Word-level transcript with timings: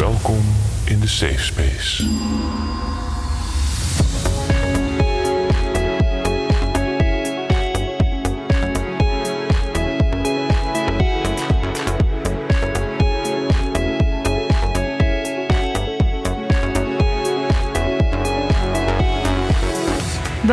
Welkom 0.00 0.44
in 0.84 1.00
de 1.00 1.08
safe 1.08 1.44
space. 1.44 2.04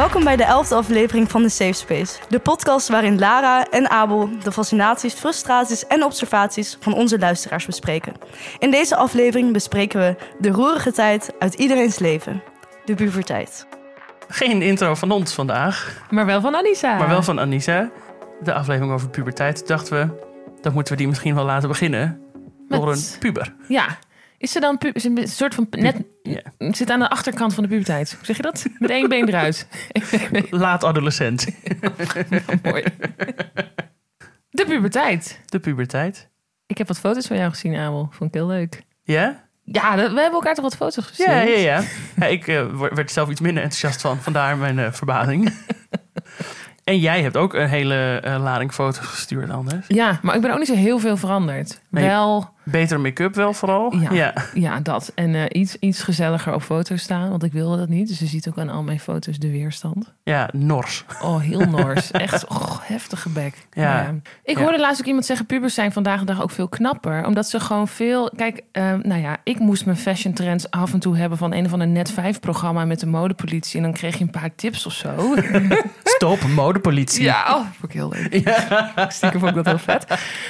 Welkom 0.07 0.25
bij 0.25 0.35
de 0.35 0.43
elfde 0.43 0.75
aflevering 0.75 1.31
van 1.31 1.41
de 1.41 1.49
Safe 1.49 1.73
Space. 1.73 2.19
De 2.29 2.39
podcast 2.39 2.87
waarin 2.87 3.19
Lara 3.19 3.65
en 3.69 3.89
Abel 3.89 4.29
de 4.43 4.51
fascinaties, 4.51 5.13
frustraties 5.13 5.87
en 5.87 6.03
observaties 6.03 6.77
van 6.79 6.93
onze 6.93 7.19
luisteraars 7.19 7.65
bespreken. 7.65 8.13
In 8.59 8.71
deze 8.71 8.95
aflevering 8.95 9.54
bespreken 9.54 9.99
we 9.99 10.15
de 10.39 10.49
roerige 10.49 10.91
tijd 10.91 11.33
uit 11.39 11.54
iedereen's 11.54 11.99
leven. 11.99 12.43
De 12.85 12.96
puberteit. 12.96 13.68
Geen 14.27 14.61
intro 14.61 14.96
van 14.96 15.11
ons 15.11 15.33
vandaag, 15.33 16.01
Maar 16.10 16.25
wel 16.25 16.41
van 16.41 16.55
Anissa. 16.55 16.97
maar 16.97 17.10
wel 17.10 17.24
van 17.24 17.39
Anissa. 17.39 17.89
De 18.43 18.54
aflevering 18.54 18.93
over 18.93 19.10
puberteit. 19.10 19.68
Dachten 19.68 19.93
we, 19.97 20.24
dan 20.61 20.74
moeten 20.74 20.93
we 20.93 20.99
die 20.99 21.07
misschien 21.07 21.35
wel 21.35 21.46
laten 21.46 21.68
beginnen. 21.69 22.21
Door 22.68 22.85
Met- 22.87 23.11
een 23.13 23.19
puber. 23.19 23.54
Ja. 23.68 23.85
Is 24.37 24.51
ze 24.51 24.59
dan 24.59 24.77
is 24.93 25.04
een 25.04 25.27
soort 25.27 25.55
van 25.55 25.68
net 25.69 25.96
zit 26.57 26.89
aan 26.89 27.00
de 27.00 27.09
achterkant 27.09 27.54
van 27.54 27.64
de 27.64 27.69
puberteit? 27.69 28.14
Hoe 28.15 28.25
zeg 28.25 28.36
je 28.36 28.41
dat? 28.41 28.65
Met 28.79 28.89
één 28.89 29.10
been 29.10 29.27
eruit. 29.27 29.68
Laat 30.50 30.83
adolescent. 30.83 31.47
Mooi. 32.63 32.83
De 34.50 34.66
puberteit. 34.66 35.39
De 35.45 35.59
puberteit. 35.59 36.30
Ik 36.66 36.77
heb 36.77 36.88
wat 36.88 37.00
foto's 37.00 37.27
van 37.27 37.38
jou 37.38 37.50
gezien, 37.50 37.75
Abel. 37.75 38.08
Vond 38.11 38.30
ik 38.30 38.33
heel 38.36 38.47
leuk. 38.47 38.81
Ja? 39.03 39.45
Ja, 39.63 39.95
we 39.95 40.02
hebben 40.02 40.31
elkaar 40.31 40.53
toch 40.53 40.63
wat 40.63 40.75
foto's 40.75 41.05
gezien? 41.05 41.30
Ja, 41.30 41.41
ja, 41.41 41.58
ja. 41.58 41.81
ja 42.15 42.25
ik 42.25 42.45
word- 42.73 42.95
werd 42.95 43.11
zelf 43.11 43.30
iets 43.30 43.41
minder 43.41 43.63
enthousiast 43.63 44.02
van. 44.02 44.17
Vandaar 44.17 44.58
mijn 44.58 44.80
eh, 44.80 44.91
verbazing. 44.91 45.53
en 46.83 46.99
jij 46.99 47.21
hebt 47.21 47.38
ook 47.38 47.53
een 47.53 47.67
hele 47.67 48.19
eh, 48.23 48.41
lading 48.43 48.73
foto's 48.73 49.05
gestuurd 49.05 49.49
anders. 49.49 49.85
Ja, 49.88 50.19
maar 50.21 50.35
ik 50.35 50.41
ben 50.41 50.52
ook 50.52 50.58
niet 50.58 50.67
zo 50.67 50.73
heel 50.75 50.99
veel 50.99 51.17
veranderd. 51.17 51.81
Nee. 51.89 52.05
Wel, 52.05 52.55
Betere 52.71 52.99
make-up 52.99 53.35
wel 53.35 53.53
vooral. 53.53 53.95
Ja. 53.95 54.11
ja. 54.11 54.33
ja, 54.53 54.79
dat. 54.79 55.11
En 55.15 55.35
eh, 55.35 55.43
iets, 55.61 55.75
iets 55.79 56.03
gezelliger 56.03 56.53
op 56.53 56.61
foto's 56.61 57.01
staan, 57.01 57.29
want 57.29 57.43
ik 57.43 57.51
wilde 57.51 57.77
dat 57.77 57.89
niet. 57.89 58.07
Dus 58.07 58.19
je 58.19 58.25
ziet 58.25 58.47
ook 58.47 58.57
aan 58.57 58.69
al 58.69 58.83
mijn 58.83 58.99
foto's 58.99 59.37
de 59.37 59.51
weerstand. 59.51 60.13
Ja, 60.23 60.49
nors. 60.51 61.05
Oh, 61.21 61.39
heel 61.41 61.59
nors. 61.65 62.11
Echt 62.11 62.47
oh, 62.57 62.77
heftige 62.81 63.29
bek. 63.29 63.53
Ja. 63.71 64.13
Ik 64.43 64.57
Ja. 64.57 64.63
hoorde 64.63 64.79
laatst 64.79 65.01
ook 65.01 65.07
iemand 65.07 65.25
zeggen... 65.25 65.45
pubers 65.45 65.73
zijn 65.73 65.91
vandaag 65.91 66.19
de 66.19 66.25
dag 66.25 66.41
ook 66.41 66.51
veel 66.51 66.67
knapper. 66.67 67.25
Omdat 67.25 67.49
ze 67.49 67.59
gewoon 67.59 67.87
veel... 67.87 68.31
Kijk, 68.35 68.61
eh, 68.71 68.93
nou 69.02 69.21
ja, 69.21 69.37
ik 69.43 69.59
moest 69.59 69.85
mijn 69.85 69.97
fashion 69.97 70.33
trends 70.33 70.71
af 70.71 70.93
en 70.93 70.99
toe 70.99 71.17
hebben... 71.17 71.37
van 71.37 71.53
een 71.53 71.65
of 71.65 71.73
ander 71.73 71.87
net 71.87 72.11
5 72.11 72.39
programma 72.39 72.85
met 72.85 72.99
de 72.99 73.07
modepolitie. 73.07 73.77
En 73.77 73.83
dan 73.83 73.93
kreeg 73.93 74.17
je 74.17 74.23
een 74.23 74.29
paar 74.29 74.55
tips 74.55 74.85
of 74.85 74.93
zo. 74.93 75.35
Stop, 76.03 76.43
modepolitie. 76.47 77.23
ja, 77.23 77.55
oh, 77.55 77.65
vond 77.79 77.83
ik 77.83 77.91
heel 77.91 78.09
leuk. 78.09 78.57
Stiekem 79.13 79.39
vond 79.39 79.55
ik 79.55 79.63
dat 79.63 79.65
heel 79.65 79.77
vet. 79.77 80.05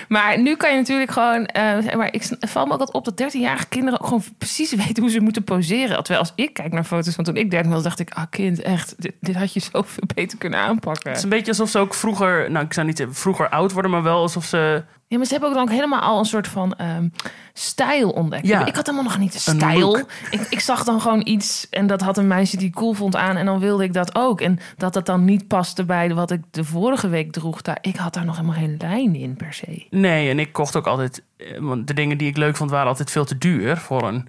Maar 0.07 0.39
nu 0.41 0.55
kan 0.55 0.71
je 0.71 0.77
natuurlijk 0.77 1.11
gewoon... 1.11 1.49
zeg 1.53 1.95
maar 2.11 2.21
ik 2.21 2.49
valt 2.49 2.67
me 2.67 2.73
ook 2.73 2.79
altijd 2.79 2.97
op 2.97 3.17
dat 3.17 3.33
13-jarige 3.33 3.67
kinderen... 3.67 3.99
ook 3.99 4.05
gewoon 4.05 4.23
precies 4.37 4.75
weten 4.85 5.03
hoe 5.03 5.11
ze 5.11 5.19
moeten 5.19 5.43
poseren. 5.43 5.95
Terwijl 5.95 6.19
als 6.19 6.31
ik 6.35 6.53
kijk 6.53 6.71
naar 6.71 6.83
foto's 6.83 7.15
van 7.15 7.23
toen 7.23 7.35
ik 7.35 7.51
13 7.51 7.71
was... 7.71 7.83
dacht 7.83 7.99
ik, 7.99 8.09
ah 8.13 8.25
kind, 8.29 8.61
echt, 8.61 8.95
dit, 8.97 9.13
dit 9.19 9.35
had 9.35 9.53
je 9.53 9.59
zoveel 9.71 10.03
beter 10.15 10.37
kunnen 10.37 10.59
aanpakken. 10.59 11.09
Het 11.09 11.17
is 11.17 11.23
een 11.23 11.29
beetje 11.29 11.51
alsof 11.51 11.69
ze 11.69 11.79
ook 11.79 11.93
vroeger, 11.93 12.51
nou 12.51 12.65
ik 12.65 12.73
zou 12.73 12.87
niet 12.87 13.05
vroeger 13.09 13.49
oud 13.49 13.71
worden, 13.71 13.91
maar 13.91 14.03
wel 14.03 14.21
alsof 14.21 14.45
ze 14.45 14.83
Ja, 15.09 15.17
maar 15.17 15.25
ze 15.25 15.31
hebben 15.31 15.49
ook 15.49 15.55
dan 15.55 15.63
ook 15.65 15.71
helemaal 15.73 15.99
al 16.01 16.19
een 16.19 16.25
soort 16.25 16.47
van 16.47 16.73
ehm, 16.73 17.07
stijl 17.53 18.09
ontdekt. 18.09 18.47
Ja. 18.47 18.65
Ik 18.65 18.75
had 18.75 18.85
helemaal 18.85 19.07
nog 19.09 19.17
niet 19.17 19.31
de 19.45 19.51
Een 19.51 19.57
stijl. 19.57 19.97
Ik, 20.29 20.41
ik 20.49 20.59
zag 20.59 20.83
dan 20.83 21.01
gewoon 21.01 21.21
iets 21.27 21.67
en 21.69 21.87
dat 21.87 22.01
had 22.01 22.17
een 22.17 22.27
meisje 22.27 22.57
die 22.57 22.67
ik 22.67 22.73
cool 22.73 22.93
vond 22.93 23.15
aan. 23.15 23.35
En 23.35 23.45
dan 23.45 23.59
wilde 23.59 23.83
ik 23.83 23.93
dat 23.93 24.15
ook. 24.15 24.41
En 24.41 24.59
dat 24.77 24.93
dat 24.93 25.05
dan 25.05 25.25
niet 25.25 25.47
paste 25.47 25.85
bij 25.85 26.13
wat 26.13 26.31
ik 26.31 26.41
de 26.51 26.63
vorige 26.63 27.07
week 27.09 27.31
droeg. 27.31 27.61
Daar, 27.61 27.77
ik 27.81 27.95
had 27.95 28.13
daar 28.13 28.25
nog 28.25 28.35
helemaal 28.35 28.57
geen 28.59 28.75
lijn 28.79 29.15
in 29.15 29.35
per 29.35 29.53
se. 29.53 29.85
Nee, 29.89 30.29
en 30.29 30.39
ik 30.39 30.53
kocht 30.53 30.75
ook 30.75 30.87
altijd... 30.87 31.23
eh, 31.37 31.45
Want 31.59 31.87
de 31.87 31.93
dingen 31.93 32.17
die 32.17 32.27
ik 32.27 32.37
leuk 32.37 32.55
vond 32.55 32.69
waren 32.69 32.87
altijd 32.87 33.11
veel 33.11 33.25
te 33.25 33.37
duur 33.37 33.77
voor 33.77 34.03
een 34.07 34.27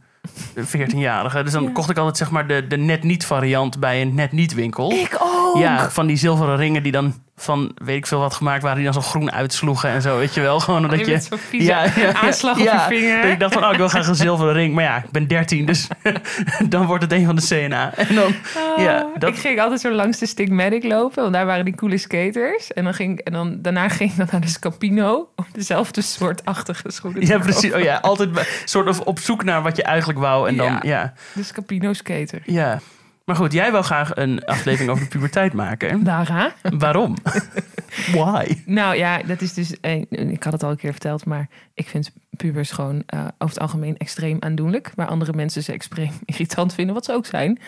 14-jarige. 0.57 1.43
Dus 1.43 1.53
dan 1.53 1.63
Ja. 1.63 1.71
kocht 1.71 1.91
ik 1.91 1.97
altijd 1.99 2.17
zeg 2.17 2.31
maar 2.31 2.47
de, 2.47 2.67
de 2.67 2.77
net 2.77 3.03
niet 3.03 3.27
variant 3.27 3.81
bij 3.81 4.01
een 4.03 4.15
net 4.15 4.33
niet 4.33 4.55
winkel. 4.55 4.91
Ik 4.93 5.17
ook! 5.21 5.57
Ja, 5.57 5.91
van 5.91 6.07
die 6.07 6.17
zilveren 6.17 6.57
ringen 6.57 6.83
die 6.83 6.93
dan 6.93 7.15
van 7.41 7.73
weet 7.75 7.97
ik 7.97 8.07
veel 8.07 8.19
wat 8.19 8.35
gemaakt 8.35 8.63
waren, 8.63 8.77
die 8.77 8.85
dan 8.93 9.03
zo 9.03 9.09
groen 9.09 9.33
uitsloegen 9.33 9.91
en 9.91 10.03
zo, 10.03 10.19
weet 10.19 10.35
je 10.35 10.41
wel. 10.41 10.61
Gewoon 10.69 10.83
omdat 10.83 10.99
Die 10.99 11.07
je. 11.07 11.13
met 11.13 11.25
zo'n 11.25 11.39
vieze 11.39 11.75
aanslag 12.13 12.53
op 12.59 12.63
je 12.65 12.85
vinger. 12.89 13.25
Ik 13.25 13.39
dacht 13.41 13.53
van, 13.55 13.65
oh, 13.65 13.71
ik 13.71 13.77
wil 13.77 13.89
graag 13.89 14.07
een 14.07 14.15
zilveren 14.15 14.53
ring. 14.53 14.75
Maar 14.75 14.85
ja, 14.85 14.97
ik 14.97 15.11
ben 15.11 15.27
13, 15.29 15.67
dus 15.67 15.89
dan 16.69 16.87
wordt 16.87 17.03
het 17.03 17.13
een 17.13 17.27
van 17.27 17.37
de 17.37 17.43
CNA. 17.49 17.95
En 17.95 18.15
dan, 18.15 18.35
ja, 18.77 19.07
dat, 19.19 19.31
Ah, 19.31 19.35
Ik 19.37 19.41
ging 19.41 19.61
altijd 19.61 19.81
zo 19.81 19.91
langs 19.93 20.19
de 20.19 20.27
Stigmatic 20.27 20.85
lopen, 20.85 21.23
want 21.23 21.35
daar 21.35 21.47
waren 21.47 21.65
die 21.65 21.75
coole 21.75 21.99
skaters. 21.99 22.73
En 22.73 22.85
dan, 22.85 22.95
ging, 22.95 23.19
en 23.21 23.33
dan 23.33 23.59
daarna 23.63 23.89
ging 23.89 24.11
ik 24.11 24.17
dan 24.17 24.27
naar 24.31 24.41
de 24.41 24.47
Scapino 24.49 25.29
om 25.37 25.47
dezelfde 25.53 26.01
soortachtige 26.03 26.91
schoenen 26.91 27.27
ja, 27.27 27.39
precies. 27.39 27.73
Oh 27.73 27.81
ja, 27.81 27.97
altijd 28.03 28.31
soort 28.65 28.89
of 28.89 29.01
op 29.01 29.19
zoek 29.19 29.45
naar 29.45 29.63
wat 29.63 29.77
je 29.77 29.83
eigenlijk 29.83 30.19
wou. 30.19 30.49
En 30.49 30.57
dan, 30.57 30.67
Ja. 30.73 30.79
ja. 30.83 31.13
De 31.33 31.43
Scapino 31.43 31.93
skater. 31.93 32.41
Ja. 32.45 32.81
Maar 33.29 33.37
goed, 33.37 33.53
jij 33.53 33.71
wil 33.71 33.83
graag 33.83 34.17
een 34.17 34.45
aflevering 34.45 34.91
over 34.91 35.03
de 35.05 35.09
puberteit 35.11 35.53
maken. 35.53 36.03
Lara? 36.05 36.53
Waarom? 36.63 37.15
Why? 38.13 38.63
Nou 38.67 38.97
ja, 38.97 39.19
dat 39.23 39.41
is 39.41 39.55
dus. 39.55 39.81
eh, 39.81 40.01
Ik 40.11 40.43
had 40.43 40.53
het 40.53 40.63
al 40.63 40.71
een 40.71 40.77
keer 40.77 40.91
verteld, 40.91 41.25
maar 41.25 41.49
ik 41.75 41.89
vind 41.89 42.11
pubers 42.37 42.71
gewoon 42.71 43.03
eh, 43.07 43.21
over 43.21 43.55
het 43.55 43.59
algemeen 43.59 43.97
extreem 43.97 44.37
aandoenlijk. 44.41 44.93
Waar 44.95 45.07
andere 45.07 45.33
mensen 45.33 45.63
ze 45.63 45.73
extreem 45.73 46.11
irritant 46.25 46.75
vinden, 46.75 46.95
wat 46.95 47.05
ze 47.05 47.13
ook 47.13 47.27
zijn. 47.27 47.59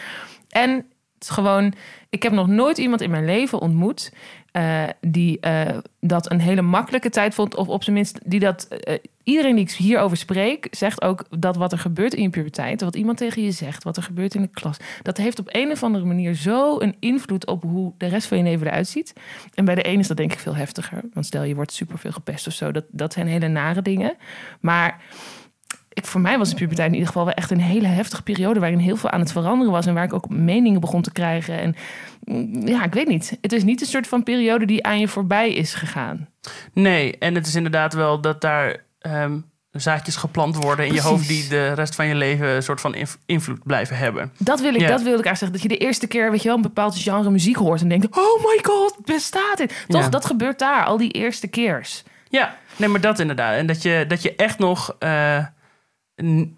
En 0.48 0.70
het 1.14 1.22
is 1.22 1.28
gewoon. 1.28 1.72
Ik 2.10 2.22
heb 2.22 2.32
nog 2.32 2.46
nooit 2.46 2.78
iemand 2.78 3.00
in 3.00 3.10
mijn 3.10 3.24
leven 3.24 3.60
ontmoet. 3.60 4.12
Eh, 4.52 4.84
die 5.00 5.40
eh, 5.40 5.78
dat 6.00 6.30
een 6.30 6.40
hele 6.40 6.62
makkelijke 6.62 7.10
tijd 7.10 7.34
vond. 7.34 7.56
Of 7.56 7.68
op 7.68 7.82
zijn 7.82 7.96
minst 7.96 8.18
die 8.24 8.40
dat. 8.40 8.66
eh, 8.68 8.94
iedereen 9.22 9.54
die 9.54 9.64
ik 9.64 9.70
hierover 9.70 10.16
spreek, 10.16 10.66
zegt 10.70 11.02
ook 11.02 11.24
dat 11.30 11.56
wat 11.56 11.72
er 11.72 11.78
gebeurt 11.78 12.14
in 12.14 12.22
je 12.22 12.30
puberteit. 12.30 12.80
Wat 12.80 12.96
iemand 12.96 13.18
tegen 13.18 13.42
je 13.42 13.50
zegt, 13.50 13.84
wat 13.84 13.96
er 13.96 14.02
gebeurt 14.02 14.34
in 14.34 14.42
de 14.42 14.48
klas. 14.48 14.76
Dat 15.02 15.16
heeft 15.16 15.38
op 15.38 15.48
een 15.52 15.70
of 15.70 15.82
andere 15.82 16.04
manier 16.04 16.34
zo 16.34 16.80
een 16.80 16.96
invloed 16.98 17.46
op 17.46 17.62
hoe 17.62 17.92
de 17.96 18.06
rest 18.06 18.26
van 18.26 18.38
je 18.38 18.42
leven 18.42 18.66
eruit 18.66 18.88
ziet. 18.88 19.12
En 19.54 19.64
bij 19.64 19.74
de 19.74 19.82
ene 19.82 19.98
is 19.98 20.08
dat 20.08 20.16
denk 20.16 20.32
ik 20.32 20.38
veel 20.38 20.56
heftiger. 20.56 21.00
Want 21.12 21.26
stel 21.26 21.42
je 21.42 21.54
wordt 21.54 21.72
superveel 21.72 22.12
gepest 22.12 22.46
of 22.46 22.52
zo. 22.52 22.72
Dat, 22.72 22.84
dat 22.90 23.12
zijn 23.12 23.26
hele 23.26 23.48
nare 23.48 23.82
dingen. 23.82 24.16
Maar 24.60 25.00
ik, 25.92 26.06
voor 26.06 26.20
mij 26.20 26.38
was 26.38 26.48
de 26.48 26.54
puberteit 26.54 26.86
in 26.88 26.92
ieder 26.92 27.08
geval 27.08 27.24
wel 27.24 27.34
echt 27.34 27.50
een 27.50 27.60
hele 27.60 27.86
heftige 27.86 28.22
periode... 28.22 28.60
waarin 28.60 28.78
heel 28.78 28.96
veel 28.96 29.10
aan 29.10 29.20
het 29.20 29.32
veranderen 29.32 29.72
was... 29.72 29.86
en 29.86 29.94
waar 29.94 30.04
ik 30.04 30.12
ook 30.12 30.28
meningen 30.28 30.80
begon 30.80 31.02
te 31.02 31.12
krijgen. 31.12 31.58
En 31.60 31.76
mm, 32.24 32.66
ja, 32.66 32.84
ik 32.84 32.92
weet 32.94 33.08
niet. 33.08 33.38
Het 33.40 33.52
is 33.52 33.62
niet 33.64 33.80
een 33.80 33.86
soort 33.86 34.06
van 34.06 34.22
periode 34.22 34.64
die 34.66 34.84
aan 34.86 35.00
je 35.00 35.08
voorbij 35.08 35.52
is 35.52 35.74
gegaan. 35.74 36.28
Nee, 36.72 37.18
en 37.18 37.34
het 37.34 37.46
is 37.46 37.54
inderdaad 37.54 37.92
wel 37.94 38.20
dat 38.20 38.40
daar 38.40 38.76
ehm, 39.00 39.38
zaadjes 39.70 40.16
geplant 40.16 40.56
worden 40.56 40.86
in 40.86 40.94
je 40.94 41.00
hoofd 41.00 41.28
die 41.28 41.48
de 41.48 41.72
rest 41.72 41.94
van 41.94 42.06
je 42.06 42.14
leven 42.14 42.46
een 42.48 42.62
soort 42.62 42.80
van 42.80 42.94
inv- 42.94 43.14
invloed 43.26 43.60
blijven 43.64 43.96
hebben. 43.96 44.32
Dat 44.38 44.60
wil 44.60 44.74
ik, 44.74 44.80
Ja. 44.80 44.88
dat 44.88 45.02
wilde 45.02 45.18
ik 45.18 45.24
eigenlijk 45.26 45.38
zeggen. 45.38 45.52
Dat 45.52 45.62
je 45.62 45.68
de 45.78 45.84
eerste 45.86 46.06
keer, 46.06 46.30
weet 46.30 46.42
je 46.42 46.48
wel, 46.48 46.56
een 46.56 46.62
bepaald 46.62 46.98
genre 46.98 47.30
muziek 47.30 47.56
hoort... 47.56 47.80
en 47.80 47.88
denkt, 47.88 48.16
oh 48.16 48.44
my 48.44 48.58
god, 48.62 48.96
bestaat 49.04 49.56
dit? 49.56 49.84
Toch, 49.88 50.02
Ja. 50.02 50.08
dat 50.08 50.24
gebeurt 50.24 50.58
daar, 50.58 50.84
al 50.84 50.96
die 50.96 51.10
eerste 51.10 51.46
keers. 51.48 52.02
Ja, 52.28 52.56
nee, 52.76 52.88
maar 52.88 53.00
dat 53.00 53.18
inderdaad. 53.18 53.56
En 53.56 53.66
dat 53.66 53.82
je, 53.82 54.04
dat 54.08 54.22
je 54.22 54.34
echt 54.36 54.58
nog 54.58 54.96
eh, 54.98 55.44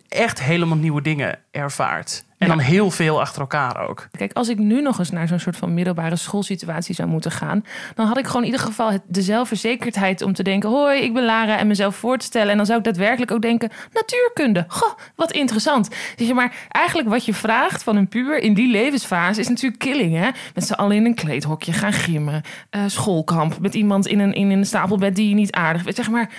echt 0.09 0.43
helemaal 0.43 0.77
nieuwe 0.77 1.03
dingen 1.03 1.39
ervaart. 1.50 2.25
En 2.39 2.49
Ja. 2.49 2.55
dan 2.55 2.65
heel 2.65 2.91
veel 2.91 3.21
achter 3.21 3.41
elkaar 3.41 3.89
ook. 3.89 4.09
Kijk, 4.11 4.33
als 4.33 4.49
ik 4.49 4.59
nu 4.59 4.83
nog 4.83 4.99
eens 4.99 5.11
naar 5.11 5.28
zo'n 5.28 5.39
soort 5.39 5.56
van 5.56 5.75
middelbare 5.75 6.17
schoolsituatie 6.17 6.95
zou 6.95 7.09
moeten 7.09 7.31
gaan, 7.31 7.65
dan 7.95 8.06
had 8.06 8.19
ik 8.19 8.27
gewoon 8.27 8.41
in 8.43 8.47
ieder 8.50 8.61
geval 8.67 8.93
het, 8.93 9.03
de 9.06 9.23
zelfverzekerdheid 9.23 10.23
om 10.23 10.33
te 10.33 10.43
denken: 10.43 10.71
hoi, 10.71 11.00
ik 11.00 11.15
ben 11.15 11.25
Lara 11.25 11.59
en 11.59 11.67
mezelf 11.67 11.97
voor 11.97 12.19
te 12.19 12.25
stellen. 12.25 12.50
En 12.50 12.56
dan 12.56 12.67
zou 12.67 12.78
ik 12.78 12.84
daadwerkelijk 12.84 13.31
ook 13.31 13.43
denken: 13.43 13.71
natuurkunde. 13.93 14.65
Goh, 14.69 14.93
wat 15.17 15.32
interessant. 15.32 15.88
Zeg 16.17 16.26
je 16.26 16.35
maar, 16.35 16.55
eigenlijk 16.69 17.08
wat 17.08 17.25
je 17.25 17.35
vraagt 17.35 17.82
van 17.82 17.97
een 17.97 18.08
puber 18.08 18.38
in 18.38 18.55
die 18.55 18.70
levensfase 18.70 19.41
is 19.41 19.49
natuurlijk 19.49 19.81
killing, 19.81 20.17
hè? 20.17 20.29
Met 20.55 20.65
z'n 20.67 20.73
allen 20.73 20.97
in 20.97 21.05
een 21.05 21.15
kleedhokje 21.15 21.73
gaan 21.73 21.93
gimmen, 21.93 22.43
eh, 22.70 22.82
schoolkamp 22.87 23.58
met 23.61 23.75
iemand 23.75 24.06
in 24.06 24.19
een, 24.19 24.32
in 24.32 24.50
een 24.50 24.67
stapelbed 24.67 25.17
die 25.17 25.29
je 25.29 25.35
niet 25.35 25.53
aardig 25.53 25.82
vindt. 25.82 25.97
Zeg 25.97 26.11
maar. 26.11 26.31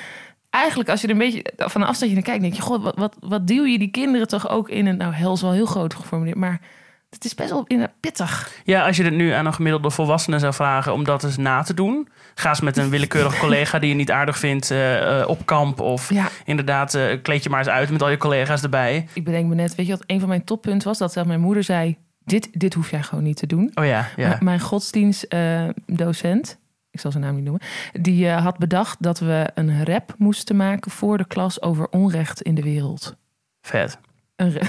Eigenlijk, 0.53 0.89
als 0.89 1.01
je 1.01 1.07
er 1.07 1.13
een 1.13 1.19
beetje 1.19 1.45
van 1.57 1.81
een 1.81 1.87
afstandje 1.87 2.15
naar 2.15 2.25
kijkt, 2.25 2.41
denk 2.41 2.53
je: 2.53 2.61
God, 2.61 2.83
wat, 2.83 2.97
wat, 2.97 3.15
wat 3.19 3.47
duw 3.47 3.65
je 3.65 3.79
die 3.79 3.91
kinderen 3.91 4.27
toch 4.27 4.49
ook 4.49 4.69
in 4.69 4.85
een. 4.85 4.97
Nou, 4.97 5.13
hel 5.13 5.33
is 5.33 5.41
wel 5.41 5.51
heel 5.51 5.65
groot 5.65 5.93
geformuleerd, 5.93 6.37
maar 6.37 6.61
het 7.09 7.25
is 7.25 7.35
best 7.35 7.49
wel 7.49 7.67
pittig. 7.99 8.51
Ja, 8.63 8.85
als 8.85 8.97
je 8.97 9.03
dit 9.03 9.13
nu 9.13 9.31
aan 9.31 9.45
een 9.45 9.53
gemiddelde 9.53 9.89
volwassene 9.89 10.39
zou 10.39 10.53
vragen 10.53 10.93
om 10.93 11.03
dat 11.03 11.23
eens 11.23 11.37
na 11.37 11.61
te 11.61 11.73
doen. 11.73 12.07
Ga 12.35 12.49
eens 12.49 12.61
met 12.61 12.77
een 12.77 12.89
willekeurig 12.89 13.39
collega 13.39 13.79
die 13.79 13.89
je 13.89 13.95
niet 13.95 14.11
aardig 14.11 14.37
vindt 14.37 14.71
eh, 14.71 15.21
eh, 15.21 15.29
op 15.29 15.45
kamp. 15.45 15.79
Of 15.79 16.09
Ja, 16.09 16.27
inderdaad, 16.45 16.93
eh, 16.93 17.21
kleed 17.21 17.43
je 17.43 17.49
maar 17.49 17.59
eens 17.59 17.67
uit 17.67 17.89
met 17.89 18.01
al 18.01 18.09
je 18.09 18.17
collega's 18.17 18.63
erbij. 18.63 19.07
ik 19.13 19.23
bedenk 19.23 19.47
me 19.47 19.55
net, 19.55 19.75
weet 19.75 19.85
je 19.85 19.91
wat 19.91 20.03
een 20.07 20.19
van 20.19 20.29
mijn 20.29 20.43
toppunten 20.43 20.87
was? 20.87 20.97
Dat 20.97 21.13
zelfs 21.13 21.27
mijn 21.27 21.41
moeder 21.41 21.63
zei, 21.63 21.97
dit, 22.25 22.49
dit 22.51 22.73
hoef 22.73 22.91
jij 22.91 23.03
gewoon 23.03 23.23
niet 23.23 23.37
te 23.37 23.47
doen. 23.47 23.71
Oh 23.73 23.85
ja, 23.85 24.09
ja. 24.15 24.37
Mijn 24.39 24.59
godsdienstdocent, 24.59 26.57
ik 26.93 26.99
zal 26.99 27.11
zijn 27.11 27.23
naam 27.23 27.35
niet 27.35 27.43
noemen, 27.43 27.61
die 28.01 28.27
eh, 28.29 28.43
had 28.43 28.57
bedacht 28.57 29.03
dat 29.03 29.19
we 29.19 29.49
een 29.53 29.85
rap 29.85 30.13
moesten 30.17 30.55
maken 30.55 30.91
voor 30.91 31.17
de 31.17 31.25
klas 31.27 31.61
over 31.61 31.87
onrecht 31.89 32.41
in 32.41 32.55
de 32.55 32.61
wereld. 32.63 33.15
Vet. 33.61 33.97
Een 34.35 34.51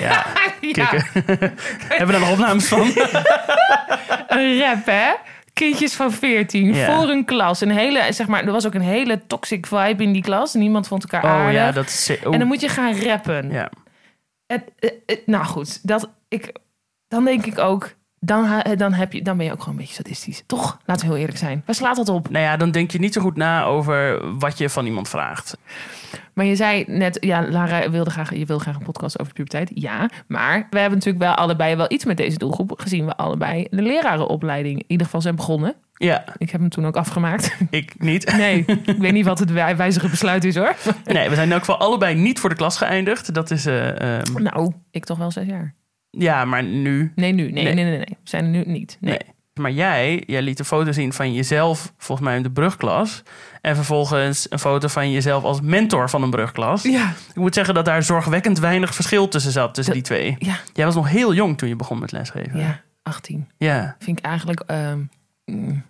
Ja. 0.00 0.22
Hebben 1.88 2.06
we 2.06 2.20
daar 2.20 2.30
opnames 2.32 2.68
van? 2.68 2.80
een 4.38 4.58
rap, 4.58 4.86
hè? 4.86 5.12
Kindjes 5.52 5.94
van 5.94 6.12
14 6.12 6.74
Ja. 6.74 6.86
voor 6.96 7.08
een 7.10 7.24
klas. 7.24 7.60
Een 7.60 7.70
hele, 7.70 8.12
zeg 8.12 8.26
maar, 8.26 8.44
er 8.44 8.52
was 8.52 8.66
ook 8.66 8.74
een 8.74 8.80
hele 8.80 9.26
toxic 9.26 9.66
vibe 9.66 10.02
in 10.02 10.12
die 10.12 10.22
klas. 10.22 10.54
Niemand 10.54 10.88
vond 10.88 11.02
elkaar 11.02 11.24
Oh 11.24 11.30
aardig. 11.30 11.54
ja, 11.54 11.72
dat 11.72 11.86
is... 11.86 12.10
Oh, 12.24 12.32
En 12.32 12.38
dan 12.38 12.48
moet 12.48 12.60
je 12.60 12.68
gaan 12.68 12.94
rappen. 13.00 13.50
ja. 13.50 13.70
Het, 14.46 14.62
het- 14.78 14.94
het- 15.06 15.26
nou 15.26 15.44
goed, 15.44 15.86
dat, 15.88 16.08
ik, 16.28 16.52
dan 17.08 17.24
denk 17.24 17.46
ik 17.46 17.58
ook, 17.58 17.94
dan, 18.24 18.44
ha- 18.44 18.74
dan, 18.76 18.92
heb 18.92 19.12
je, 19.12 19.22
dan 19.22 19.36
ben 19.36 19.46
je 19.46 19.52
ook 19.52 19.58
gewoon 19.58 19.74
een 19.74 19.80
beetje 19.80 19.94
sadistisch. 19.94 20.42
Toch? 20.46 20.78
Laten 20.84 21.02
we 21.06 21.10
heel 21.12 21.20
eerlijk 21.20 21.38
zijn. 21.38 21.62
Waar 21.66 21.74
slaat 21.74 21.96
dat 21.96 22.08
op? 22.08 22.30
Nou 22.30 22.44
ja, 22.44 22.56
dan 22.56 22.70
denk 22.70 22.90
je 22.90 22.98
niet 22.98 23.12
zo 23.12 23.20
goed 23.20 23.36
na 23.36 23.64
over 23.64 24.20
wat 24.38 24.58
je 24.58 24.68
van 24.68 24.86
iemand 24.86 25.08
vraagt. 25.08 25.56
Maar 26.34 26.44
je 26.44 26.56
zei 26.56 26.84
net, 26.86 27.16
ja, 27.20 27.48
Lara 27.48 27.90
wilde 27.90 28.10
graag, 28.10 28.34
je 28.34 28.46
wil 28.46 28.58
graag 28.58 28.76
een 28.76 28.82
podcast 28.82 29.18
over 29.20 29.34
de 29.34 29.42
puberteit. 29.42 29.70
Ja, 29.82 30.10
maar 30.26 30.66
we 30.70 30.78
hebben 30.78 30.98
natuurlijk 30.98 31.24
wel 31.24 31.34
allebei 31.34 31.76
wel 31.76 31.86
iets 31.92 32.04
met 32.04 32.16
deze 32.16 32.38
doelgroep. 32.38 32.72
Gezien 32.80 33.06
we 33.06 33.16
allebei 33.16 33.66
de 33.70 33.82
lerarenopleiding 33.82 34.78
in 34.78 34.84
ieder 34.86 35.06
geval 35.06 35.20
zijn 35.20 35.36
begonnen. 35.36 35.74
Ja, 35.94 36.24
Ik 36.36 36.50
heb 36.50 36.60
hem 36.60 36.70
toen 36.70 36.86
ook 36.86 36.96
afgemaakt. 36.96 37.56
ik 37.70 37.94
niet. 38.02 38.32
Nee, 38.36 38.64
ik 38.66 38.96
weet 38.98 39.12
niet 39.12 39.24
wat 39.26 39.38
het 39.38 39.50
wij- 39.52 39.76
wijzige 39.76 40.08
besluit 40.08 40.44
is 40.44 40.56
hoor. 40.56 40.74
Nee, 41.04 41.28
we 41.28 41.34
zijn 41.34 41.46
in 41.46 41.52
elk 41.52 41.64
geval 41.64 41.78
allebei 41.78 42.14
niet 42.14 42.40
voor 42.40 42.48
de 42.50 42.56
klas 42.56 42.76
geëindigd. 42.76 43.34
Dat 43.34 43.50
is... 43.50 43.66
eh, 43.66 44.18
ehm, 44.18 44.42
Nou, 44.42 44.72
ik 44.90 45.04
toch 45.04 45.18
wel 45.18 45.30
zes 45.30 45.46
jaar. 45.46 45.74
Ja, 46.18 46.44
maar 46.44 46.62
nu... 46.64 47.12
Nee, 47.14 47.32
nu. 47.32 47.42
Nee, 47.50 47.64
Nee. 47.64 47.74
nee, 47.74 47.84
nee, 47.84 47.96
nee. 47.96 48.06
We 48.08 48.16
zijn 48.28 48.44
er 48.44 48.50
nu 48.50 48.64
niet. 48.66 48.96
Nee. 49.00 49.10
Nee. 49.18 49.34
Maar 49.54 49.70
jij, 49.70 50.22
jij 50.26 50.42
liet 50.42 50.58
een 50.58 50.64
foto 50.64 50.92
zien 50.92 51.12
van 51.12 51.32
jezelf, 51.34 51.92
volgens 51.96 52.28
mij 52.28 52.36
in 52.36 52.42
de 52.42 52.50
brugklas. 52.50 53.22
En 53.60 53.74
vervolgens 53.76 54.46
een 54.50 54.58
foto 54.58 54.88
van 54.88 55.10
jezelf 55.10 55.44
als 55.44 55.60
mentor 55.60 56.10
van 56.10 56.22
een 56.22 56.30
brugklas. 56.30 56.82
Ja, 56.82 57.12
Ik 57.28 57.34
moet 57.40 57.54
zeggen 57.54 57.74
dat 57.74 57.84
daar 57.84 58.02
zorgwekkend 58.02 58.58
weinig 58.58 58.94
verschil 58.94 59.28
tussen 59.28 59.52
zat, 59.52 59.74
tussen 59.74 59.94
die 59.94 60.02
twee. 60.02 60.36
ja, 60.38 60.56
Jij 60.72 60.84
was 60.84 60.94
nog 60.94 61.08
heel 61.08 61.34
jong 61.34 61.58
toen 61.58 61.68
je 61.68 61.76
begon 61.76 61.98
met 61.98 62.12
lesgeven. 62.12 62.58
ja. 62.58 62.80
18. 63.02 63.48
Ja. 63.58 63.96
Vind 63.98 64.18
ik 64.18 64.24
eigenlijk... 64.24 64.60
ehm, 64.60 65.00
mm, 65.44 65.84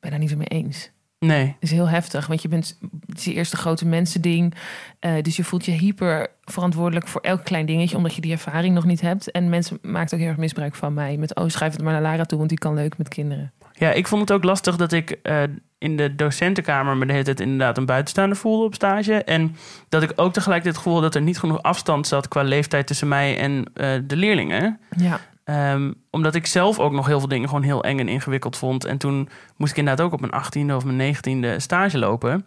ben 0.00 0.10
daar 0.10 0.18
niet 0.18 0.30
zo 0.30 0.36
mee 0.36 0.46
eens. 0.46 0.90
Nee. 1.26 1.44
Het 1.46 1.56
is 1.60 1.70
heel 1.70 1.88
heftig, 1.88 2.26
want 2.26 2.42
je 2.42 2.48
bent 2.48 2.78
het 3.06 3.18
is 3.18 3.24
je 3.24 3.34
eerste 3.34 3.56
grote 3.56 3.86
mensending. 3.86 4.54
Eh, 4.98 5.22
dus 5.22 5.36
je 5.36 5.44
voelt 5.44 5.64
je 5.64 5.70
hyper 5.70 6.28
verantwoordelijk 6.44 7.08
voor 7.08 7.20
elk 7.20 7.44
klein 7.44 7.66
dingetje, 7.66 7.96
omdat 7.96 8.14
je 8.14 8.20
die 8.20 8.32
ervaring 8.32 8.74
nog 8.74 8.84
niet 8.84 9.00
hebt. 9.00 9.30
En 9.30 9.48
mensen 9.48 9.78
maken 9.82 10.14
ook 10.14 10.20
heel 10.20 10.28
erg 10.28 10.38
misbruik 10.38 10.74
van 10.74 10.94
mij. 10.94 11.16
Met, 11.16 11.34
oh, 11.34 11.48
schrijf 11.48 11.72
het 11.72 11.82
maar 11.82 11.92
naar 11.92 12.02
Lara 12.02 12.24
toe, 12.24 12.38
want 12.38 12.50
die 12.50 12.58
kan 12.58 12.74
leuk 12.74 12.98
met 12.98 13.08
kinderen. 13.08 13.52
Ja, 13.72 13.90
ik 13.90 14.06
vond 14.06 14.20
het 14.20 14.32
ook 14.32 14.44
lastig 14.44 14.76
dat 14.76 14.92
ik 14.92 15.10
eh, 15.10 15.42
in 15.78 15.96
de 15.96 16.14
docentenkamer 16.14 16.96
me 16.96 17.06
de 17.06 17.12
hele 17.12 17.24
tijd 17.24 17.40
inderdaad 17.40 17.76
een 17.76 17.86
buitenstaander 17.86 18.36
voelde 18.36 18.64
op 18.64 18.74
stage. 18.74 19.24
En 19.24 19.56
dat 19.88 20.02
ik 20.02 20.12
ook 20.16 20.32
tegelijkertijd 20.32 20.76
het 20.76 20.84
gevoel 20.84 21.00
dat 21.00 21.14
er 21.14 21.22
niet 21.22 21.38
genoeg 21.38 21.62
afstand 21.62 22.06
zat 22.06 22.28
qua 22.28 22.42
leeftijd 22.42 22.86
tussen 22.86 23.08
mij 23.08 23.38
en 23.38 23.64
eh, 23.74 23.88
de 24.04 24.16
leerlingen. 24.16 24.80
Ja, 24.96 25.20
Ehm, 25.50 25.92
omdat 26.10 26.34
ik 26.34 26.46
zelf 26.46 26.78
ook 26.78 26.92
nog 26.92 27.06
heel 27.06 27.18
veel 27.18 27.28
dingen 27.28 27.48
gewoon 27.48 27.62
heel 27.64 27.84
eng 27.84 27.98
en 27.98 28.08
ingewikkeld 28.08 28.56
vond. 28.56 28.84
En 28.84 28.98
toen 28.98 29.28
moest 29.56 29.70
ik 29.70 29.78
inderdaad 29.78 30.06
ook 30.06 30.12
op 30.12 30.20
mijn 30.20 30.32
18e 30.32 30.74
of 30.74 30.84
mijn 30.84 31.14
19e 31.14 31.56
stage 31.60 31.98
lopen. 31.98 32.46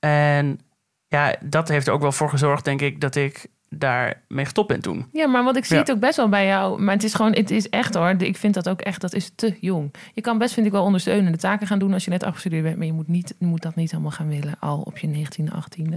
En 0.00 0.60
ja, 1.08 1.34
dat 1.44 1.68
heeft 1.68 1.86
er 1.86 1.92
ook 1.92 2.00
wel 2.00 2.12
voor 2.12 2.28
gezorgd, 2.30 2.64
denk 2.64 2.80
ik, 2.80 3.00
dat 3.00 3.14
ik 3.14 3.46
daar 3.68 4.22
mee 4.28 4.44
gestopt 4.44 4.68
ben 4.68 4.80
toen. 4.80 5.06
ja 5.12 5.26
maar 5.26 5.44
wat 5.44 5.56
ik 5.56 5.64
zie 5.64 5.74
Ja. 5.76 5.80
het 5.82 5.90
ook 5.90 5.98
best 6.00 6.16
wel 6.16 6.28
bij 6.28 6.46
jou. 6.46 6.82
Maar 6.82 6.94
het 6.94 7.04
is 7.04 7.14
gewoon, 7.14 7.32
het 7.32 7.50
is 7.50 7.68
echt 7.68 7.94
hoor. 7.94 8.14
Ik 8.18 8.36
vind 8.36 8.54
dat 8.54 8.68
ook 8.68 8.80
echt, 8.80 9.00
dat 9.00 9.14
is 9.14 9.32
te 9.34 9.56
jong. 9.60 9.94
Je 10.12 10.20
kan 10.20 10.38
best, 10.38 10.54
vind 10.54 10.66
ik 10.66 10.72
wel, 10.72 10.84
ondersteunende 10.84 11.38
taken 11.38 11.66
gaan 11.66 11.78
doen 11.78 11.92
als 11.92 12.04
je 12.04 12.10
net 12.10 12.22
afgestudeerd 12.24 12.62
bent. 12.62 12.76
Maar 12.76 12.86
je 12.86 12.92
moet, 12.92 13.08
niet, 13.08 13.34
je 13.38 13.46
moet 13.46 13.62
dat 13.62 13.74
niet 13.74 13.92
allemaal 13.92 14.10
gaan 14.10 14.28
willen 14.28 14.54
al 14.60 14.80
op 14.80 14.98
je 14.98 15.08
19e, 15.08 15.52
18e. 15.54 15.96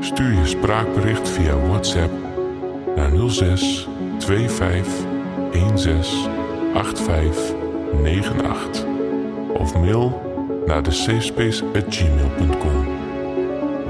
Stuur 0.00 0.32
je 0.32 0.46
spraakbericht 0.46 1.28
via 1.28 1.56
WhatsApp 1.56 2.12
naar 2.96 3.30
06 3.30 3.88
25 4.18 5.20
16 5.78 6.30
85 6.74 7.54
98 8.04 8.84
of 9.52 9.74
mail 9.74 10.30
naar 10.66 10.82
de 10.82 10.90
safespace@gmail.com. 10.90 12.84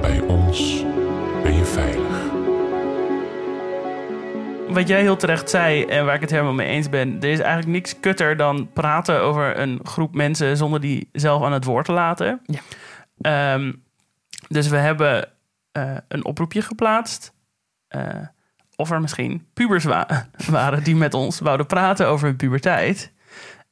Bij 0.01 0.21
ons 0.21 0.85
ben 1.43 1.55
je 1.55 1.65
veilig. 1.65 2.31
Wat 4.75 4.89
jij 4.89 5.01
heel 5.01 5.17
terecht 5.17 5.51
zei 5.51 5.85
en 5.85 6.05
waar 6.05 6.15
ik 6.15 6.21
het 6.21 6.31
helemaal 6.31 6.53
mee 6.53 6.69
eens 6.69 6.89
ben, 6.89 7.17
er 7.21 7.29
is 7.29 7.39
eigenlijk 7.39 7.73
niks 7.73 8.01
kutter 8.01 8.37
dan 8.37 8.73
praten 8.73 9.21
over 9.21 9.59
een 9.59 9.81
groep 9.83 10.15
mensen 10.15 10.57
zonder 10.57 10.81
die 10.81 11.09
zelf 11.13 11.43
aan 11.43 11.53
het 11.53 11.65
woord 11.65 11.85
te 11.85 11.93
laten. 11.93 12.41
Ja. 12.45 12.61
Ehm, 13.21 13.73
dus 14.49 14.69
we 14.69 14.77
hebben 14.77 15.29
eh, 15.73 15.97
een 16.09 16.25
oproepje 16.25 16.63
geplaatst. 16.63 17.33
eh, 17.89 18.27
of 18.77 18.91
er 18.91 19.01
misschien 19.01 19.47
pubers 19.55 19.85
wa- 19.85 20.27
waren 20.51 20.83
die 20.83 20.97
met 20.97 21.15
ons 21.15 21.41
wouden 21.41 21.67
praten 21.67 22.07
over 22.07 22.27
hun 22.27 22.37
puberteit. 22.37 23.13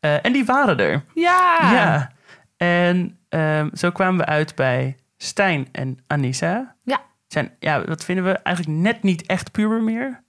Eh, 0.00 0.24
en 0.24 0.32
die 0.32 0.44
waren 0.44 0.78
er. 0.78 1.04
Ja! 1.14 1.58
Ja. 1.72 2.10
En 2.56 3.18
ehm, 3.28 3.68
zo 3.74 3.90
kwamen 3.90 4.18
we 4.18 4.24
uit 4.26 4.54
bij 4.54 4.96
Stijn 5.16 5.68
en 5.72 5.98
Anissa. 6.06 6.74
Ja. 6.84 7.00
Zijn, 7.26 7.50
ja, 7.58 7.78
dat 7.80 8.04
vinden 8.04 8.24
we 8.24 8.30
eigenlijk 8.32 8.76
net 8.78 9.02
niet 9.02 9.26
echt 9.26 9.50
puber 9.52 9.82
meer. 9.82 10.22